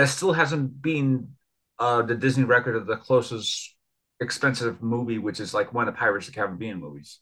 That 0.00 0.08
still 0.08 0.32
hasn't 0.32 0.80
been 0.80 1.32
uh, 1.78 2.02
the 2.02 2.14
Disney 2.14 2.44
record 2.44 2.76
of 2.76 2.86
the 2.86 2.96
closest 2.96 3.76
expensive 4.20 4.82
movie, 4.82 5.18
which 5.18 5.40
is 5.40 5.54
like 5.54 5.72
one 5.72 5.86
of 5.86 5.94
the 5.94 5.98
Pirates 5.98 6.26
of 6.28 6.34
the 6.34 6.40
Caribbean 6.40 6.80
movies. 6.80 7.20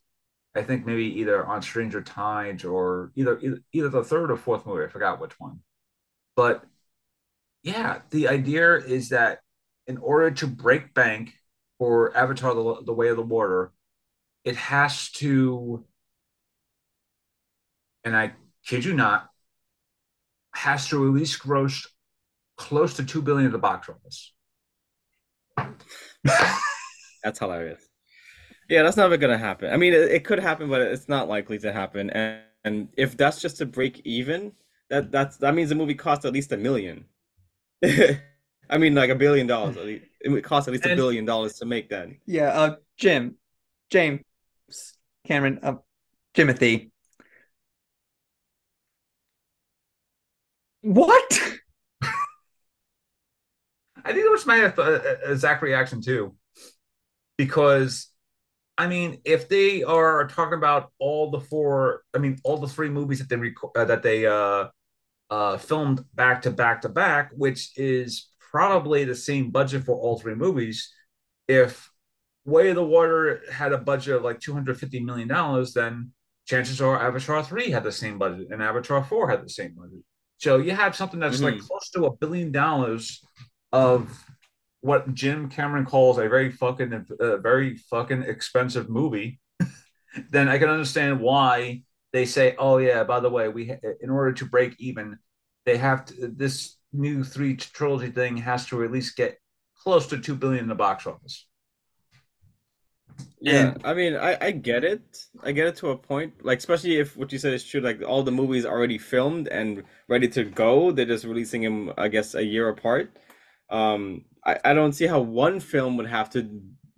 I 0.54 0.62
think 0.62 0.86
maybe 0.86 1.20
either 1.20 1.44
on 1.44 1.60
Stranger 1.60 2.00
Tides 2.00 2.64
or 2.64 3.12
either, 3.14 3.38
either 3.72 3.88
the 3.90 4.02
third 4.02 4.30
or 4.30 4.36
fourth 4.38 4.64
movie. 4.64 4.84
I 4.84 4.88
forgot 4.88 5.20
which 5.20 5.38
one. 5.38 5.60
But 6.34 6.64
yeah, 7.66 7.98
the 8.10 8.28
idea 8.28 8.76
is 8.76 9.08
that 9.08 9.40
in 9.88 9.96
order 9.98 10.30
to 10.30 10.46
break 10.46 10.94
bank 10.94 11.34
for 11.78 12.16
Avatar: 12.16 12.54
the, 12.54 12.82
the 12.84 12.92
Way 12.92 13.08
of 13.08 13.16
the 13.16 13.24
Water, 13.24 13.72
it 14.44 14.54
has 14.54 15.10
to, 15.12 15.84
and 18.04 18.16
I 18.16 18.34
kid 18.64 18.84
you 18.84 18.94
not, 18.94 19.28
has 20.54 20.88
to 20.90 20.98
release 20.98 21.34
gross 21.34 21.88
close 22.56 22.94
to 22.94 23.04
two 23.04 23.20
billion 23.20 23.46
at 23.46 23.52
the 23.52 23.58
box 23.58 23.88
office. 23.88 24.32
That's 27.24 27.40
hilarious. 27.40 27.82
Yeah, 28.68 28.82
that's 28.82 28.96
never 28.96 29.16
gonna 29.16 29.38
happen. 29.38 29.72
I 29.72 29.76
mean, 29.76 29.92
it, 29.92 30.10
it 30.10 30.24
could 30.24 30.38
happen, 30.40 30.68
but 30.68 30.80
it's 30.80 31.08
not 31.08 31.28
likely 31.28 31.58
to 31.60 31.72
happen. 31.72 32.10
And, 32.10 32.40
and 32.64 32.88
if 32.96 33.16
that's 33.16 33.40
just 33.40 33.58
to 33.58 33.66
break 33.66 34.00
even, 34.04 34.52
that 34.90 35.12
that's 35.12 35.36
that 35.38 35.54
means 35.54 35.68
the 35.68 35.76
movie 35.76 35.94
cost 35.94 36.24
at 36.24 36.32
least 36.32 36.50
a 36.52 36.56
million. 36.56 37.04
I 38.70 38.78
mean, 38.78 38.94
like 38.94 39.10
a 39.10 39.14
billion 39.14 39.46
dollars. 39.46 39.76
It 39.76 40.28
would 40.28 40.42
cost 40.44 40.66
at 40.68 40.72
least 40.72 40.86
a 40.86 40.96
billion 40.96 41.24
dollars 41.24 41.54
to 41.58 41.66
make 41.66 41.90
that. 41.90 42.08
Yeah, 42.26 42.48
uh, 42.48 42.76
Jim, 42.96 43.36
James, 43.90 44.22
Cameron, 45.26 45.60
uh, 45.62 45.74
Timothy. 46.34 46.90
What? 50.82 51.40
I 54.04 54.12
think 54.12 54.24
that 54.24 54.30
was 54.30 54.46
my 54.46 54.64
uh, 54.64 55.16
exact 55.26 55.62
reaction 55.62 56.00
too, 56.00 56.34
because 57.36 58.08
I 58.78 58.86
mean, 58.86 59.20
if 59.24 59.48
they 59.48 59.82
are 59.82 60.28
talking 60.28 60.58
about 60.58 60.92
all 60.98 61.30
the 61.30 61.40
four, 61.40 62.02
I 62.14 62.18
mean, 62.18 62.38
all 62.44 62.58
the 62.58 62.68
three 62.68 62.88
movies 62.88 63.18
that 63.20 63.28
they 63.28 63.36
reco- 63.36 63.70
uh, 63.74 63.84
that 63.86 64.02
they 64.02 64.26
uh, 64.26 64.66
uh, 65.30 65.58
filmed 65.58 66.04
back 66.14 66.42
to 66.42 66.50
back 66.50 66.82
to 66.82 66.88
back, 66.88 67.30
which 67.34 67.70
is 67.76 68.28
probably 68.50 69.04
the 69.04 69.14
same 69.14 69.50
budget 69.50 69.84
for 69.84 69.96
all 69.96 70.18
three 70.18 70.34
movies. 70.34 70.92
If 71.48 71.90
Way 72.44 72.68
of 72.70 72.76
the 72.76 72.84
Water 72.84 73.42
had 73.52 73.72
a 73.72 73.78
budget 73.78 74.16
of 74.16 74.22
like 74.22 74.40
two 74.40 74.52
hundred 74.52 74.78
fifty 74.78 75.00
million 75.00 75.28
dollars, 75.28 75.72
then 75.74 76.12
chances 76.46 76.80
are 76.80 77.00
Avatar 77.00 77.42
three 77.42 77.70
had 77.70 77.82
the 77.84 77.92
same 77.92 78.18
budget, 78.18 78.48
and 78.50 78.62
Avatar 78.62 79.02
four 79.04 79.28
had 79.28 79.44
the 79.44 79.50
same 79.50 79.74
budget. 79.74 80.04
So 80.38 80.58
you 80.58 80.72
have 80.72 80.94
something 80.94 81.18
that's 81.18 81.42
like 81.42 81.54
Mhm. 81.54 81.66
close 81.66 81.90
to 81.90 82.06
a 82.06 82.16
billion 82.16 82.52
dollars 82.52 83.24
of 83.72 84.22
what 84.80 85.12
Jim 85.14 85.48
Cameron 85.48 85.84
calls 85.84 86.18
a 86.18 86.28
very 86.28 86.52
fucking, 86.52 87.06
uh, 87.18 87.38
very 87.38 87.76
fucking 87.76 88.22
expensive 88.22 88.88
movie. 88.88 89.40
then 90.30 90.48
I 90.48 90.58
can 90.58 90.68
understand 90.68 91.20
why 91.20 91.82
they 92.16 92.24
say, 92.26 92.54
"Oh 92.58 92.78
yeah, 92.78 93.04
by 93.04 93.20
the 93.20 93.30
way, 93.30 93.48
we 93.48 93.68
ha- 93.68 93.92
in 94.00 94.10
order 94.10 94.32
to 94.32 94.44
break 94.46 94.74
even, 94.78 95.18
they 95.66 95.76
have 95.76 96.06
to 96.06 96.28
this 96.28 96.76
new 96.92 97.22
three 97.24 97.54
trilogy 97.56 98.10
thing 98.10 98.38
has 98.38 98.66
to 98.66 98.82
at 98.84 98.90
least 98.90 99.16
get 99.16 99.38
close 99.82 100.06
to 100.08 100.18
two 100.18 100.34
billion 100.34 100.64
in 100.64 100.68
the 100.68 100.74
box 100.86 101.06
office." 101.06 101.46
Yeah, 103.40 103.72
And- 103.72 103.82
I 103.84 103.92
mean, 103.94 104.14
I, 104.16 104.36
I 104.40 104.50
get 104.50 104.82
it. 104.84 105.04
I 105.42 105.52
get 105.52 105.66
it 105.68 105.76
to 105.76 105.90
a 105.90 105.96
point. 105.96 106.32
Like, 106.44 106.58
especially 106.58 106.96
if 106.96 107.16
what 107.16 107.32
you 107.32 107.38
said 107.38 107.52
is 107.54 107.64
true, 107.64 107.80
like 107.80 108.02
all 108.02 108.22
the 108.22 108.32
movies 108.32 108.64
already 108.66 108.98
filmed 108.98 109.48
and 109.48 109.84
ready 110.08 110.28
to 110.28 110.44
go. 110.44 110.90
They're 110.90 111.06
just 111.14 111.24
releasing 111.24 111.62
them, 111.62 111.92
I 111.98 112.08
guess, 112.08 112.34
a 112.34 112.44
year 112.44 112.68
apart. 112.68 113.16
Um, 113.70 114.24
I, 114.44 114.58
I 114.64 114.72
don't 114.74 114.92
see 114.92 115.06
how 115.06 115.20
one 115.20 115.60
film 115.60 115.96
would 115.96 116.06
have 116.08 116.30
to 116.30 116.40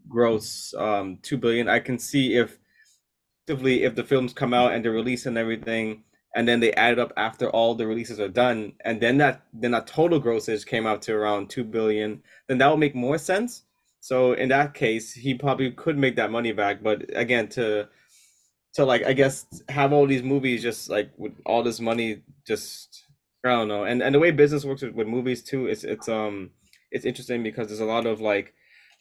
gross 0.08 0.72
um 0.78 1.18
two 1.22 1.36
billion. 1.36 1.68
I 1.68 1.80
can 1.80 1.98
see 1.98 2.34
if 2.42 2.58
effectively 3.49 3.84
if 3.84 3.94
the 3.94 4.05
films 4.05 4.32
come 4.32 4.53
out 4.53 4.72
and 4.72 4.84
they're 4.84 4.92
released 4.92 5.26
and 5.26 5.38
everything, 5.38 6.05
and 6.34 6.46
then 6.46 6.61
they 6.61 6.72
add 6.74 6.92
it 6.92 6.99
up 6.99 7.12
after 7.16 7.49
all 7.51 7.74
the 7.74 7.86
releases 7.86 8.20
are 8.20 8.28
done, 8.28 8.72
and 8.84 9.01
then 9.01 9.18
that 9.18 9.42
then 9.53 9.70
that 9.70 9.86
total 9.86 10.20
grossage 10.20 10.66
came 10.66 10.86
out 10.86 11.03
to 11.03 11.14
around 11.14 11.49
two 11.49 11.64
billion, 11.64 12.22
then 12.46 12.59
that 12.59 12.70
would 12.70 12.78
make 12.78 12.94
more 12.94 13.18
sense. 13.18 13.62
So 14.01 14.32
in 14.32 14.51
that 14.51 14.74
case, 14.74 15.12
he 15.14 15.34
probably 15.34 15.72
could 15.72 15.96
make 15.99 16.16
that 16.16 16.30
money 16.30 16.53
back. 16.53 16.82
But 16.82 17.05
again, 17.16 17.49
to 17.51 17.88
to 18.74 18.84
like 18.84 19.05
I 19.07 19.14
guess 19.14 19.46
have 19.68 19.92
all 19.92 20.07
these 20.07 20.22
movies 20.22 20.62
just 20.62 20.90
like 20.90 21.11
with 21.16 21.32
all 21.46 21.62
this 21.62 21.80
money 21.80 22.22
just 22.46 23.05
I 23.44 23.51
don't 23.51 23.68
know. 23.68 23.84
And 23.84 24.03
and 24.03 24.14
the 24.14 24.18
way 24.18 24.30
business 24.30 24.64
works 24.64 24.82
with, 24.82 24.94
with 24.94 25.09
movies 25.09 25.42
too, 25.42 25.66
it's 25.66 25.84
it's 25.84 26.09
um 26.09 26.51
it's 26.90 27.07
interesting 27.07 27.42
because 27.42 27.68
there's 27.68 27.80
a 27.80 27.84
lot 27.86 28.07
of 28.07 28.20
like 28.20 28.55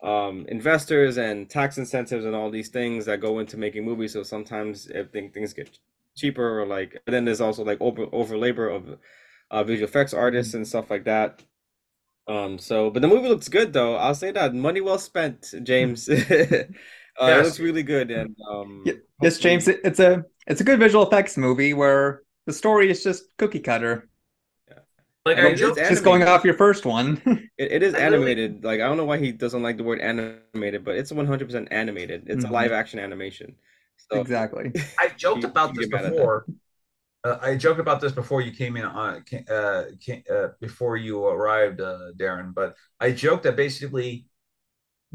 um 0.04 0.45
investors 0.50 1.18
and 1.18 1.50
tax 1.50 1.78
incentives 1.78 2.26
and 2.26 2.36
all 2.36 2.52
these 2.52 2.70
things 2.70 3.06
that 3.06 3.20
go 3.20 3.39
into 3.39 3.58
making 3.58 3.84
movies. 3.86 4.14
So 4.14 4.24
sometimes 4.24 4.88
if 4.88 5.12
thing- 5.12 5.32
things 5.32 5.54
get 5.54 5.78
cheaper 6.16 6.60
or 6.62 6.66
like 6.66 7.02
then 7.08 7.26
there's 7.26 7.41
also 7.41 7.64
like 7.64 7.80
over 7.82 8.06
over 8.12 8.38
labor 8.38 8.70
of 8.70 9.00
uh, 9.52 9.64
visual 9.64 9.88
effects 9.88 10.14
artists 10.14 10.54
and 10.54 10.68
stuff 10.68 10.89
like 10.89 11.06
that. 11.06 11.43
Um, 12.28 12.58
so, 12.60 12.89
but 12.89 13.02
the 13.02 13.08
movie 13.08 13.30
looks 13.30 13.48
good 13.48 13.72
though. 13.72 13.95
I'll 13.95 14.16
say 14.16 14.32
that 14.32 14.54
money 14.54 14.82
well 14.82 15.00
spent, 15.00 15.54
James. 15.64 16.10
uh, 16.10 16.14
It 16.14 16.70
looks 17.20 17.60
really 17.60 17.84
good, 17.84 18.12
and 18.12 18.36
um, 18.50 18.84
Yes, 19.22 19.39
James, 19.39 19.68
it's 19.68 20.00
a 20.00 20.26
it's 20.45 20.62
a 20.62 20.64
good 20.64 20.80
visual 20.80 21.08
effects 21.08 21.38
movie 21.38 21.74
where 21.74 22.24
the 22.45 22.54
story 22.54 22.91
is 22.91 23.04
just 23.04 23.24
cookie 23.38 23.60
cutter. 23.60 24.10
Like 25.28 25.38
I 25.38 25.42
I 25.42 25.44
mean, 25.54 25.54
it's. 25.60 25.90
Just 25.90 26.04
going 26.04 26.24
off 26.24 26.44
your 26.44 26.54
first 26.56 26.86
one. 26.86 27.22
It, 27.58 27.72
it 27.72 27.84
is 27.84 27.94
I 27.96 27.98
really- 27.98 28.16
animated. 28.32 28.64
Like 28.64 28.82
I 28.82 28.88
don't 28.88 28.98
know 28.98 29.06
why 29.06 29.18
he 29.18 29.32
doesn't 29.32 29.64
like 29.64 29.78
the 29.78 29.84
word 29.84 30.00
animated, 30.00 30.86
but 30.86 30.96
it's 30.96 31.12
100% 31.12 31.68
animated. 31.72 32.24
It's 32.28 32.44
a 32.46 32.48
Mhm. 32.48 32.52
live 32.52 32.72
action 32.72 33.00
animation. 33.00 33.56
So 33.98 34.22
exactly. 34.22 34.72
I 35.00 35.08
joked 35.24 35.42
You- 35.44 35.50
about 35.50 35.74
you 35.74 35.82
this 35.82 35.90
get 35.90 35.96
mad 35.96 36.06
at 36.06 36.12
that. 36.12 36.18
before. 36.18 36.46
Uh, 37.24 37.38
I 37.42 37.56
joked 37.56 37.80
about 37.80 38.00
this 38.00 38.12
before 38.12 38.42
you 38.42 38.52
came 38.52 38.78
in 38.78 38.86
on 38.86 39.24
uh, 39.50 39.86
ca- 40.06 40.24
uh, 40.36 40.48
before 40.62 40.98
you 40.98 41.26
arrived, 41.26 41.82
uh, 41.82 42.12
Darren. 42.16 42.54
But 42.54 42.76
I 43.00 43.12
joked 43.12 43.44
that 43.44 43.56
basically 43.56 44.28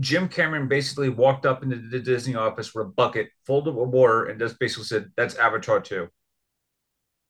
Jim 0.01 0.29
Cameron 0.29 0.67
basically 0.69 1.11
walked 1.11 1.47
up 1.47 1.63
into 1.63 1.77
the 1.77 2.01
Disney 2.01 2.35
office 2.35 2.75
with 2.75 2.87
a 2.87 2.89
bucket 2.89 3.29
full 3.47 3.67
of 3.69 3.75
water 3.77 4.25
and 4.27 4.39
just 4.41 4.59
basically 4.59 4.85
said, 4.85 5.13
"That's 5.17 5.37
Avatar 5.37 5.81
2, 5.81 6.09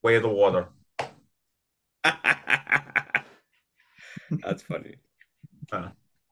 Way 0.01 0.15
of 0.15 0.23
the 0.23 0.29
Water." 0.29 0.67
That's 4.43 4.63
funny. 4.63 4.95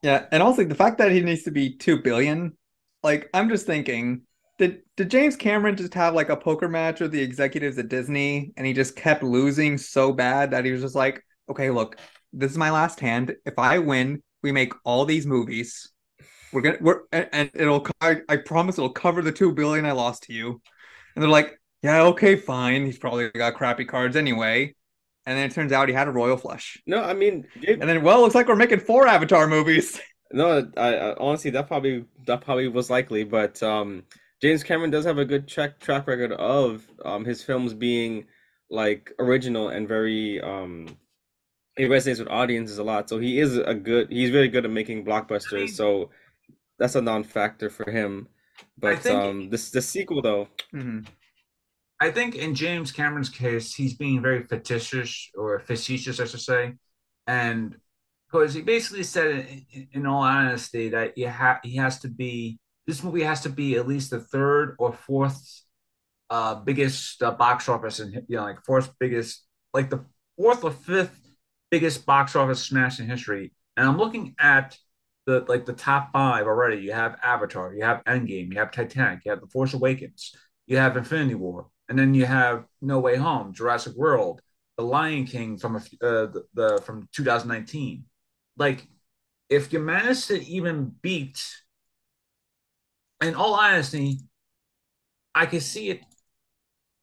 Yeah, 0.01 0.25
and 0.31 0.41
also 0.41 0.63
the 0.63 0.75
fact 0.75 0.97
that 0.97 1.11
he 1.11 1.21
needs 1.21 1.43
to 1.43 1.51
be 1.51 1.77
two 1.77 2.01
billion, 2.01 2.57
like 3.03 3.29
I'm 3.33 3.49
just 3.49 3.65
thinking, 3.65 4.21
did 4.57 4.81
did 4.97 5.09
James 5.09 5.35
Cameron 5.35 5.75
just 5.75 5.93
have 5.93 6.13
like 6.13 6.29
a 6.29 6.37
poker 6.37 6.69
match 6.69 6.99
with 6.99 7.11
the 7.11 7.21
executives 7.21 7.77
at 7.77 7.89
Disney 7.89 8.53
and 8.57 8.65
he 8.65 8.73
just 8.73 8.95
kept 8.95 9.23
losing 9.23 9.77
so 9.77 10.11
bad 10.11 10.51
that 10.51 10.65
he 10.65 10.71
was 10.71 10.81
just 10.81 10.95
like, 10.95 11.23
okay, 11.49 11.69
look, 11.69 11.97
this 12.33 12.51
is 12.51 12.57
my 12.57 12.71
last 12.71 12.99
hand. 12.99 13.35
If 13.45 13.57
I 13.57 13.79
win, 13.79 14.21
we 14.43 14.51
make 14.51 14.73
all 14.83 15.05
these 15.05 15.25
movies. 15.25 15.91
We're 16.53 16.61
gonna 16.61 16.77
we're 16.81 17.01
and, 17.11 17.29
and 17.33 17.51
it'll 17.53 17.87
I, 18.01 18.17
I 18.27 18.37
promise 18.37 18.77
it'll 18.77 18.89
cover 18.91 19.21
the 19.21 19.31
two 19.31 19.53
billion 19.53 19.85
I 19.85 19.93
lost 19.93 20.23
to 20.23 20.33
you. 20.33 20.61
And 21.15 21.23
they're 21.23 21.29
like, 21.29 21.59
yeah, 21.81 22.03
okay, 22.03 22.35
fine. 22.35 22.85
He's 22.85 22.97
probably 22.97 23.29
got 23.29 23.55
crappy 23.55 23.85
cards 23.85 24.15
anyway. 24.15 24.75
And 25.25 25.37
then 25.37 25.45
it 25.49 25.53
turns 25.53 25.71
out 25.71 25.87
he 25.87 25.93
had 25.93 26.07
a 26.07 26.11
royal 26.11 26.35
flush. 26.37 26.81
No, 26.87 27.03
I 27.03 27.13
mean, 27.13 27.45
James, 27.61 27.79
And 27.79 27.89
then, 27.89 28.01
well, 28.03 28.17
it 28.19 28.21
looks 28.21 28.35
like 28.35 28.47
we're 28.47 28.55
making 28.55 28.79
four 28.79 29.07
Avatar 29.07 29.47
movies. 29.47 29.99
no, 30.31 30.67
I, 30.77 30.95
I 30.95 31.15
honestly 31.17 31.51
that 31.51 31.67
probably 31.67 32.05
that 32.25 32.41
probably 32.41 32.67
was 32.67 32.89
likely, 32.89 33.23
but 33.23 33.61
um, 33.61 34.03
James 34.41 34.63
Cameron 34.63 34.89
does 34.89 35.05
have 35.05 35.19
a 35.19 35.25
good 35.25 35.47
track 35.47 35.79
track 35.79 36.07
record 36.07 36.31
of 36.33 36.87
um 37.05 37.25
his 37.25 37.43
films 37.43 37.73
being 37.73 38.25
like 38.69 39.11
original 39.19 39.69
and 39.69 39.87
very 39.87 40.41
um 40.41 40.87
it 41.77 41.89
resonates 41.89 42.19
with 42.19 42.27
audiences 42.29 42.77
a 42.79 42.83
lot. 42.83 43.07
So 43.09 43.19
he 43.19 43.39
is 43.39 43.57
a 43.57 43.73
good 43.75 44.09
he's 44.11 44.31
really 44.31 44.47
good 44.47 44.65
at 44.65 44.71
making 44.71 45.05
blockbusters. 45.05 45.53
I 45.53 45.65
mean- 45.65 45.67
so 45.67 46.09
that's 46.79 46.95
a 46.95 47.01
non-factor 47.01 47.69
for 47.69 47.91
him. 47.91 48.27
But 48.77 48.99
think- 48.99 49.21
um 49.21 49.49
this 49.51 49.69
the 49.69 49.81
sequel 49.81 50.21
though, 50.23 50.47
Mhm. 50.73 51.05
I 52.01 52.09
think 52.09 52.35
in 52.35 52.55
James 52.55 52.91
Cameron's 52.91 53.29
case, 53.29 53.75
he's 53.75 53.93
being 53.93 54.23
very 54.23 54.43
fictitious 54.43 55.29
or 55.37 55.59
facetious, 55.59 56.19
I 56.19 56.25
should 56.25 56.41
say, 56.41 56.73
and 57.27 57.77
because 58.25 58.55
he 58.55 58.61
basically 58.63 59.03
said, 59.03 59.45
in, 59.71 59.87
in 59.91 60.05
all 60.07 60.23
honesty, 60.23 60.89
that 60.89 61.15
you 61.15 61.29
ha- 61.29 61.59
he 61.63 61.75
has 61.75 61.99
to 61.99 62.07
be 62.07 62.59
this 62.87 63.03
movie 63.03 63.21
has 63.21 63.41
to 63.41 63.49
be 63.49 63.75
at 63.75 63.87
least 63.87 64.09
the 64.09 64.19
third 64.19 64.75
or 64.79 64.93
fourth 64.93 65.61
uh, 66.31 66.55
biggest 66.55 67.21
uh, 67.21 67.31
box 67.31 67.69
office, 67.69 67.99
and 67.99 68.13
you 68.27 68.37
know, 68.37 68.43
like 68.43 68.65
fourth 68.65 68.91
biggest, 68.99 69.45
like 69.71 69.91
the 69.91 70.03
fourth 70.37 70.63
or 70.63 70.71
fifth 70.71 71.19
biggest 71.69 72.05
box 72.07 72.35
office 72.35 72.63
smash 72.63 72.99
in 72.99 73.07
history. 73.07 73.53
And 73.77 73.87
I'm 73.87 73.97
looking 73.97 74.33
at 74.39 74.75
the 75.27 75.45
like 75.47 75.67
the 75.67 75.73
top 75.73 76.11
five 76.13 76.47
already. 76.47 76.81
You 76.81 76.93
have 76.93 77.17
Avatar, 77.21 77.75
you 77.75 77.83
have 77.83 78.03
Endgame, 78.05 78.51
you 78.51 78.57
have 78.57 78.71
Titanic, 78.71 79.19
you 79.23 79.31
have 79.31 79.41
The 79.41 79.47
Force 79.47 79.75
Awakens, 79.75 80.33
you 80.65 80.77
have 80.77 80.97
Infinity 80.97 81.35
War, 81.35 81.67
and 81.91 81.99
then 81.99 82.13
you 82.13 82.25
have 82.25 82.63
No 82.81 82.99
Way 82.99 83.17
Home, 83.17 83.53
Jurassic 83.53 83.97
World, 83.97 84.41
The 84.77 84.83
Lion 84.83 85.25
King 85.25 85.57
from 85.57 85.75
a, 85.75 85.79
uh, 85.79 86.27
the, 86.27 86.45
the 86.53 86.81
from 86.85 87.09
2019. 87.13 88.05
Like, 88.55 88.87
if 89.49 89.73
you 89.73 89.79
manage 89.79 90.27
to 90.27 90.41
even 90.45 90.95
beat, 91.01 91.43
in 93.19 93.35
all 93.35 93.55
honesty, 93.55 94.19
I 95.35 95.45
can 95.45 95.59
see 95.59 95.89
it 95.89 96.01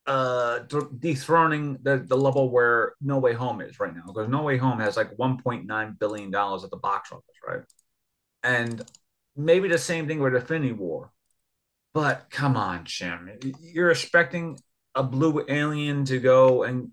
uh 0.07 0.61
dethroning 1.01 1.76
the, 1.82 1.99
the 1.99 2.16
level 2.16 2.51
where 2.51 2.95
No 3.03 3.18
Way 3.18 3.34
Home 3.34 3.61
is 3.61 3.78
right 3.78 3.95
now 3.95 4.05
because 4.07 4.26
No 4.26 4.43
Way 4.43 4.57
Home 4.57 4.80
has 4.80 4.97
like 4.97 5.14
1.9 5.18 5.99
billion 5.99 6.30
dollars 6.30 6.64
at 6.64 6.70
the 6.70 6.78
box 6.78 7.12
office, 7.12 7.24
right? 7.47 7.61
And 8.43 8.82
maybe 9.36 9.68
the 9.68 9.76
same 9.76 10.09
thing 10.09 10.20
with 10.20 10.34
Infinity 10.34 10.72
War. 10.72 11.12
But 11.93 12.30
come 12.30 12.57
on, 12.57 12.86
Jim. 12.86 13.28
You're 13.61 13.91
expecting 13.91 14.57
a 14.95 15.03
blue 15.03 15.45
alien 15.49 16.05
to 16.07 16.18
go 16.18 16.62
and 16.64 16.91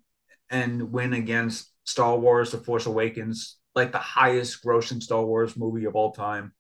and 0.50 0.92
win 0.92 1.14
against 1.14 1.72
Star 1.84 2.18
Wars 2.18 2.52
The 2.52 2.58
Force 2.58 2.86
Awakens, 2.86 3.58
like 3.74 3.92
the 3.92 3.98
highest 3.98 4.64
grossing 4.64 5.02
Star 5.02 5.24
Wars 5.24 5.58
movie 5.58 5.86
of 5.86 5.96
all 5.96 6.12
time. 6.12 6.54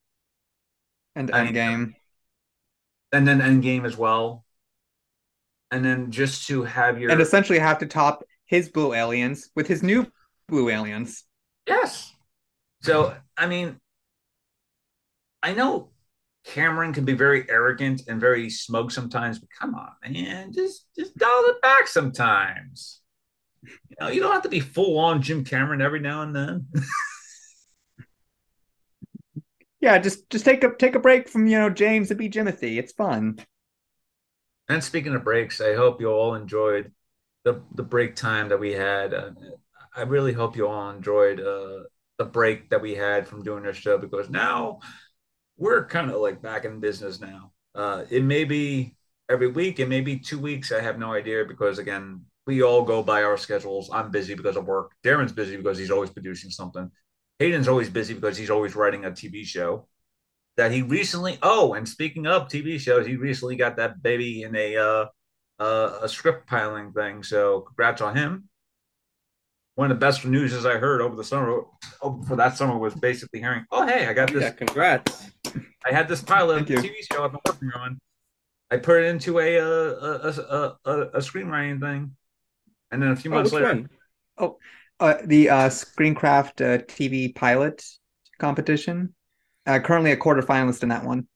And 1.15 1.31
Endgame. 1.31 1.93
And 3.11 3.27
then 3.27 3.39
Endgame 3.39 3.85
as 3.85 3.95
well. 3.95 4.43
And 5.71 5.83
then 5.83 6.11
just 6.11 6.47
to 6.47 6.63
have 6.63 6.99
your 6.99 7.11
And 7.11 7.21
essentially 7.21 7.59
have 7.59 7.79
to 7.79 7.85
top 7.85 8.23
his 8.45 8.69
blue 8.69 8.93
aliens 8.93 9.49
with 9.55 9.67
his 9.67 9.81
new 9.81 10.11
blue 10.47 10.69
aliens. 10.69 11.23
Yes. 11.67 12.13
So, 12.81 13.15
I 13.35 13.47
mean, 13.47 13.79
I 15.41 15.53
know 15.53 15.89
Cameron 16.45 16.93
can 16.93 17.05
be 17.05 17.13
very 17.13 17.49
arrogant 17.49 18.03
and 18.07 18.19
very 18.19 18.49
smug 18.49 18.91
sometimes, 18.91 19.39
but 19.39 19.49
come 19.59 19.75
on, 19.75 19.89
man, 20.07 20.53
just 20.53 20.85
just 20.97 21.15
dial 21.17 21.43
it 21.47 21.61
back 21.61 21.87
sometimes. 21.87 23.01
You 23.89 23.97
know, 23.99 24.07
you 24.09 24.21
don't 24.21 24.31
have 24.33 24.43
to 24.43 24.49
be 24.49 24.59
full 24.59 24.99
on 24.99 25.21
Jim 25.21 25.43
Cameron 25.43 25.81
every 25.81 25.99
now 25.99 26.21
and 26.21 26.35
then. 26.35 26.67
Yeah, 29.81 29.97
just 29.99 30.29
just 30.29 30.45
take 30.45 30.63
a 30.63 30.75
take 30.75 30.95
a 30.95 30.99
break 30.99 31.29
from 31.29 31.47
you 31.47 31.57
know 31.59 31.69
James 31.69 32.09
and 32.11 32.17
be 32.17 32.29
Jimothy. 32.29 32.77
It's 32.77 32.91
fun. 32.93 33.39
and 34.69 34.83
speaking 34.83 35.13
of 35.15 35.23
breaks, 35.23 35.61
I 35.61 35.75
hope 35.75 36.01
you 36.01 36.09
all 36.09 36.35
enjoyed 36.35 36.91
the 37.43 37.63
the 37.75 37.83
break 37.83 38.15
time 38.15 38.49
that 38.49 38.59
we 38.59 38.73
had. 38.73 39.13
Uh, 39.13 39.31
I 39.95 40.01
really 40.03 40.33
hope 40.33 40.55
you 40.57 40.67
all 40.67 40.89
enjoyed 40.89 41.39
uh, 41.39 41.83
the 42.17 42.25
break 42.25 42.69
that 42.69 42.81
we 42.81 42.95
had 42.95 43.27
from 43.27 43.43
doing 43.43 43.63
this 43.63 43.77
show 43.77 43.97
because 43.97 44.29
now 44.29 44.79
we're 45.57 45.85
kind 45.85 46.09
of 46.11 46.21
like 46.21 46.41
back 46.41 46.65
in 46.65 46.79
business 46.79 47.19
now. 47.19 47.51
Uh, 47.73 48.05
it 48.09 48.23
may 48.23 48.43
be 48.43 48.95
every 49.29 49.47
week, 49.47 49.79
it 49.79 49.89
may 49.89 50.01
be 50.01 50.17
two 50.17 50.39
weeks. 50.39 50.71
I 50.71 50.81
have 50.81 50.99
no 50.99 51.13
idea 51.13 51.45
because 51.45 51.79
again, 51.79 52.21
we 52.47 52.61
all 52.61 52.83
go 52.83 53.01
by 53.01 53.23
our 53.23 53.37
schedules. 53.37 53.89
I'm 53.91 54.11
busy 54.11 54.35
because 54.35 54.55
of 54.55 54.65
work. 54.65 54.91
Darren's 55.03 55.31
busy 55.31 55.57
because 55.57 55.77
he's 55.77 55.91
always 55.91 56.11
producing 56.11 56.51
something. 56.51 56.91
Hayden's 57.39 57.67
always 57.67 57.89
busy 57.89 58.13
because 58.13 58.37
he's 58.37 58.49
always 58.49 58.75
writing 58.75 59.05
a 59.05 59.11
TV 59.11 59.43
show 59.43 59.87
that 60.57 60.71
he 60.71 60.81
recently. 60.81 61.37
Oh, 61.41 61.73
and 61.73 61.87
speaking 61.87 62.27
of 62.27 62.47
TV 62.47 62.79
shows, 62.79 63.05
he 63.05 63.15
recently 63.15 63.55
got 63.55 63.77
that 63.77 64.01
baby 64.01 64.43
in 64.43 64.55
a 64.55 64.77
uh, 64.77 65.05
uh, 65.59 65.99
a 66.01 66.09
script 66.09 66.47
piling 66.47 66.91
thing. 66.93 67.23
So 67.23 67.61
congrats 67.61 68.01
on 68.01 68.15
him. 68.15 68.49
One 69.75 69.91
of 69.91 69.97
the 69.97 70.05
best 70.05 70.23
news 70.23 70.65
I 70.65 70.77
heard 70.77 71.01
over 71.01 71.17
the 71.17 71.23
summer 71.23 71.63
oh, 72.01 72.23
for 72.23 72.37
that 72.37 72.55
summer 72.55 72.77
was 72.77 72.93
basically 72.93 73.41
hearing, 73.41 73.65
"Oh, 73.71 73.85
hey, 73.85 74.07
I 74.07 74.13
got 74.13 74.31
this. 74.31 74.43
Yeah, 74.43 74.51
congrats. 74.51 75.31
I 75.85 75.93
had 75.93 76.07
this 76.07 76.21
pilot 76.21 76.67
Thank. 76.67 76.79
TV 76.81 76.95
show 77.11 77.23
I've 77.25 77.31
been 77.31 77.41
working 77.45 77.71
on. 77.75 77.99
I 78.71 78.77
put 78.77 79.03
it 79.03 79.05
into 79.07 79.39
a 79.39 79.59
uh, 79.59 79.63
a, 80.23 80.29
a, 80.41 80.77
a, 80.85 81.01
a 81.13 81.19
screenwriting 81.19 81.79
thing, 81.79 82.15
and 82.91 83.01
then 83.01 83.11
a 83.11 83.15
few 83.15 83.31
Oh, 83.31 83.35
months 83.35 83.51
which 83.51 83.63
later, 83.63 83.87
one? 84.37 84.53
Uh, 84.99 85.15
the 85.25 85.49
uh, 85.49 85.69
Screencraft 85.69 86.61
uh, 86.61 86.83
TV 86.85 87.33
pilot 87.35 87.85
competition. 88.39 89.13
Uh, 89.67 89.79
currently 89.79 90.11
a 90.11 90.17
quarter 90.17 90.41
finalist 90.41 90.83
in 90.83 90.89
that 90.89 91.03
one. 91.03 91.27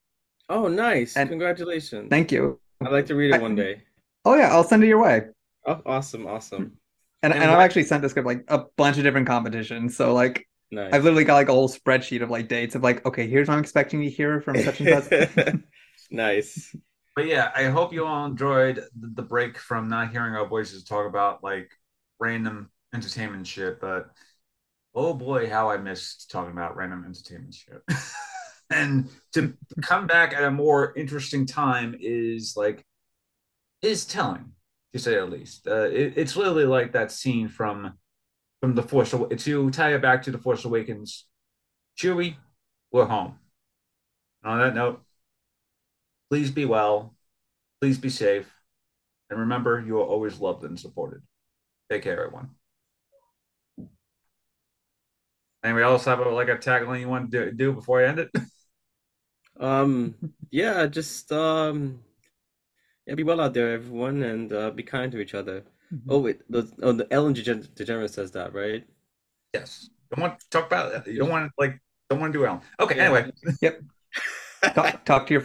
Oh, 0.49 0.67
nice. 0.67 1.15
And- 1.17 1.29
Congratulations. 1.29 2.09
Thank 2.09 2.31
you. 2.31 2.59
I'd 2.81 2.91
like 2.91 3.07
to 3.07 3.15
read 3.15 3.31
it 3.31 3.35
I- 3.35 3.39
one 3.39 3.55
day. 3.55 3.83
Oh 4.25 4.35
yeah, 4.35 4.49
I'll 4.51 4.63
send 4.63 4.83
it 4.83 4.87
your 4.87 5.01
way. 5.01 5.23
Oh, 5.65 5.81
awesome, 5.85 6.27
awesome. 6.27 6.73
And, 7.21 7.33
And 7.33 7.43
and 7.43 7.51
I've 7.51 7.59
actually 7.59 7.83
sent 7.83 8.01
this 8.01 8.11
script 8.11 8.25
like 8.25 8.43
a 8.47 8.63
bunch 8.77 8.97
of 8.97 9.03
different 9.03 9.27
competitions. 9.27 9.95
So 9.95 10.13
like 10.13 10.47
Nice. 10.71 10.93
I've 10.93 11.03
literally 11.03 11.23
got 11.23 11.35
like 11.35 11.49
a 11.49 11.53
whole 11.53 11.69
spreadsheet 11.69 12.21
of 12.21 12.29
like 12.29 12.47
dates 12.47 12.75
of 12.75 12.83
like, 12.83 13.05
okay, 13.05 13.27
here's 13.27 13.47
what 13.47 13.55
I'm 13.55 13.61
expecting 13.61 14.01
to 14.01 14.09
hear 14.09 14.39
from 14.39 14.61
such 14.61 14.81
and 14.81 15.03
such. 15.03 15.55
nice. 16.11 16.75
but 17.15 17.25
yeah, 17.25 17.51
I 17.55 17.65
hope 17.65 17.91
you 17.91 18.05
all 18.05 18.25
enjoyed 18.25 18.75
the, 18.75 19.07
the 19.15 19.23
break 19.23 19.57
from 19.57 19.89
not 19.89 20.11
hearing 20.11 20.35
our 20.35 20.47
voices 20.47 20.83
talk 20.83 21.07
about 21.07 21.43
like 21.43 21.71
random 22.19 22.69
entertainment 22.93 23.47
shit. 23.47 23.81
But 23.81 24.11
oh 24.93 25.13
boy, 25.13 25.49
how 25.49 25.71
I 25.71 25.77
missed 25.77 26.29
talking 26.29 26.51
about 26.51 26.75
random 26.75 27.03
entertainment 27.03 27.55
shit. 27.55 27.81
and 28.69 29.09
to 29.33 29.53
come 29.81 30.05
back 30.05 30.33
at 30.33 30.43
a 30.43 30.51
more 30.51 30.93
interesting 30.95 31.47
time 31.47 31.95
is 31.99 32.53
like 32.55 32.85
is 33.81 34.05
telling 34.05 34.51
to 34.93 34.99
say 34.99 35.15
at 35.15 35.29
least. 35.31 35.67
Uh, 35.67 35.87
it, 35.89 36.13
it's 36.15 36.35
literally 36.35 36.65
like 36.65 36.91
that 36.93 37.11
scene 37.11 37.47
from 37.47 37.93
from 38.61 38.75
the 38.75 38.83
Force. 38.83 39.11
To 39.11 39.71
tie 39.71 39.93
it 39.93 40.01
back 40.01 40.23
to 40.23 40.31
the 40.31 40.37
Force 40.37 40.65
Awakens, 40.65 41.25
Chewie, 41.97 42.35
we're 42.91 43.05
home. 43.05 43.39
And 44.43 44.53
on 44.53 44.59
that 44.59 44.75
note, 44.75 45.01
please 46.29 46.51
be 46.51 46.65
well, 46.65 47.15
please 47.81 47.97
be 47.97 48.09
safe, 48.09 48.51
and 49.29 49.39
remember 49.39 49.83
you 49.85 49.99
are 49.99 50.05
always 50.05 50.39
loved 50.39 50.63
and 50.63 50.79
supported. 50.79 51.21
Take 51.89 52.03
care, 52.03 52.25
everyone. 52.25 52.51
Anybody 55.63 55.83
else 55.83 56.05
have 56.05 56.19
a, 56.19 56.29
like 56.29 56.47
a 56.47 56.57
tagline 56.57 57.01
you 57.01 57.09
want 57.09 57.31
to 57.31 57.51
do, 57.51 57.73
before 57.73 58.01
I 58.01 58.07
end 58.07 58.19
it? 58.19 58.31
Um, 59.59 60.15
yeah, 60.51 60.85
just 60.87 61.31
um, 61.33 61.99
yeah, 63.05 63.15
be 63.15 63.23
well 63.23 63.41
out 63.41 63.53
there, 63.53 63.73
everyone, 63.73 64.23
and 64.23 64.53
uh, 64.53 64.71
be 64.71 64.83
kind 64.83 65.11
to 65.11 65.19
each 65.19 65.33
other. 65.33 65.63
Mm-hmm. 65.93 66.11
Oh 66.11 66.19
wait, 66.19 66.41
the 66.49 66.71
oh 66.81 66.91
the 66.91 67.11
Ellen 67.11 67.33
DeGen 67.33 67.67
DeGeneres 67.75 68.11
says 68.11 68.31
that, 68.31 68.53
right? 68.53 68.85
yes. 69.53 69.89
Don't 70.11 70.21
want 70.21 70.39
to 70.39 70.49
talk 70.49 70.67
about 70.67 70.93
it. 70.93 71.11
You 71.11 71.19
don't 71.19 71.29
want 71.29 71.47
to 71.47 71.51
like. 71.57 71.79
Don't 72.09 72.19
want 72.19 72.33
to 72.33 72.39
do 72.39 72.45
it. 72.45 72.59
Okay. 72.79 72.95
Yeah. 72.95 73.03
Anyway. 73.03 73.31
talk, 74.73 75.05
talk 75.05 75.27
to 75.27 75.33
your 75.33 75.37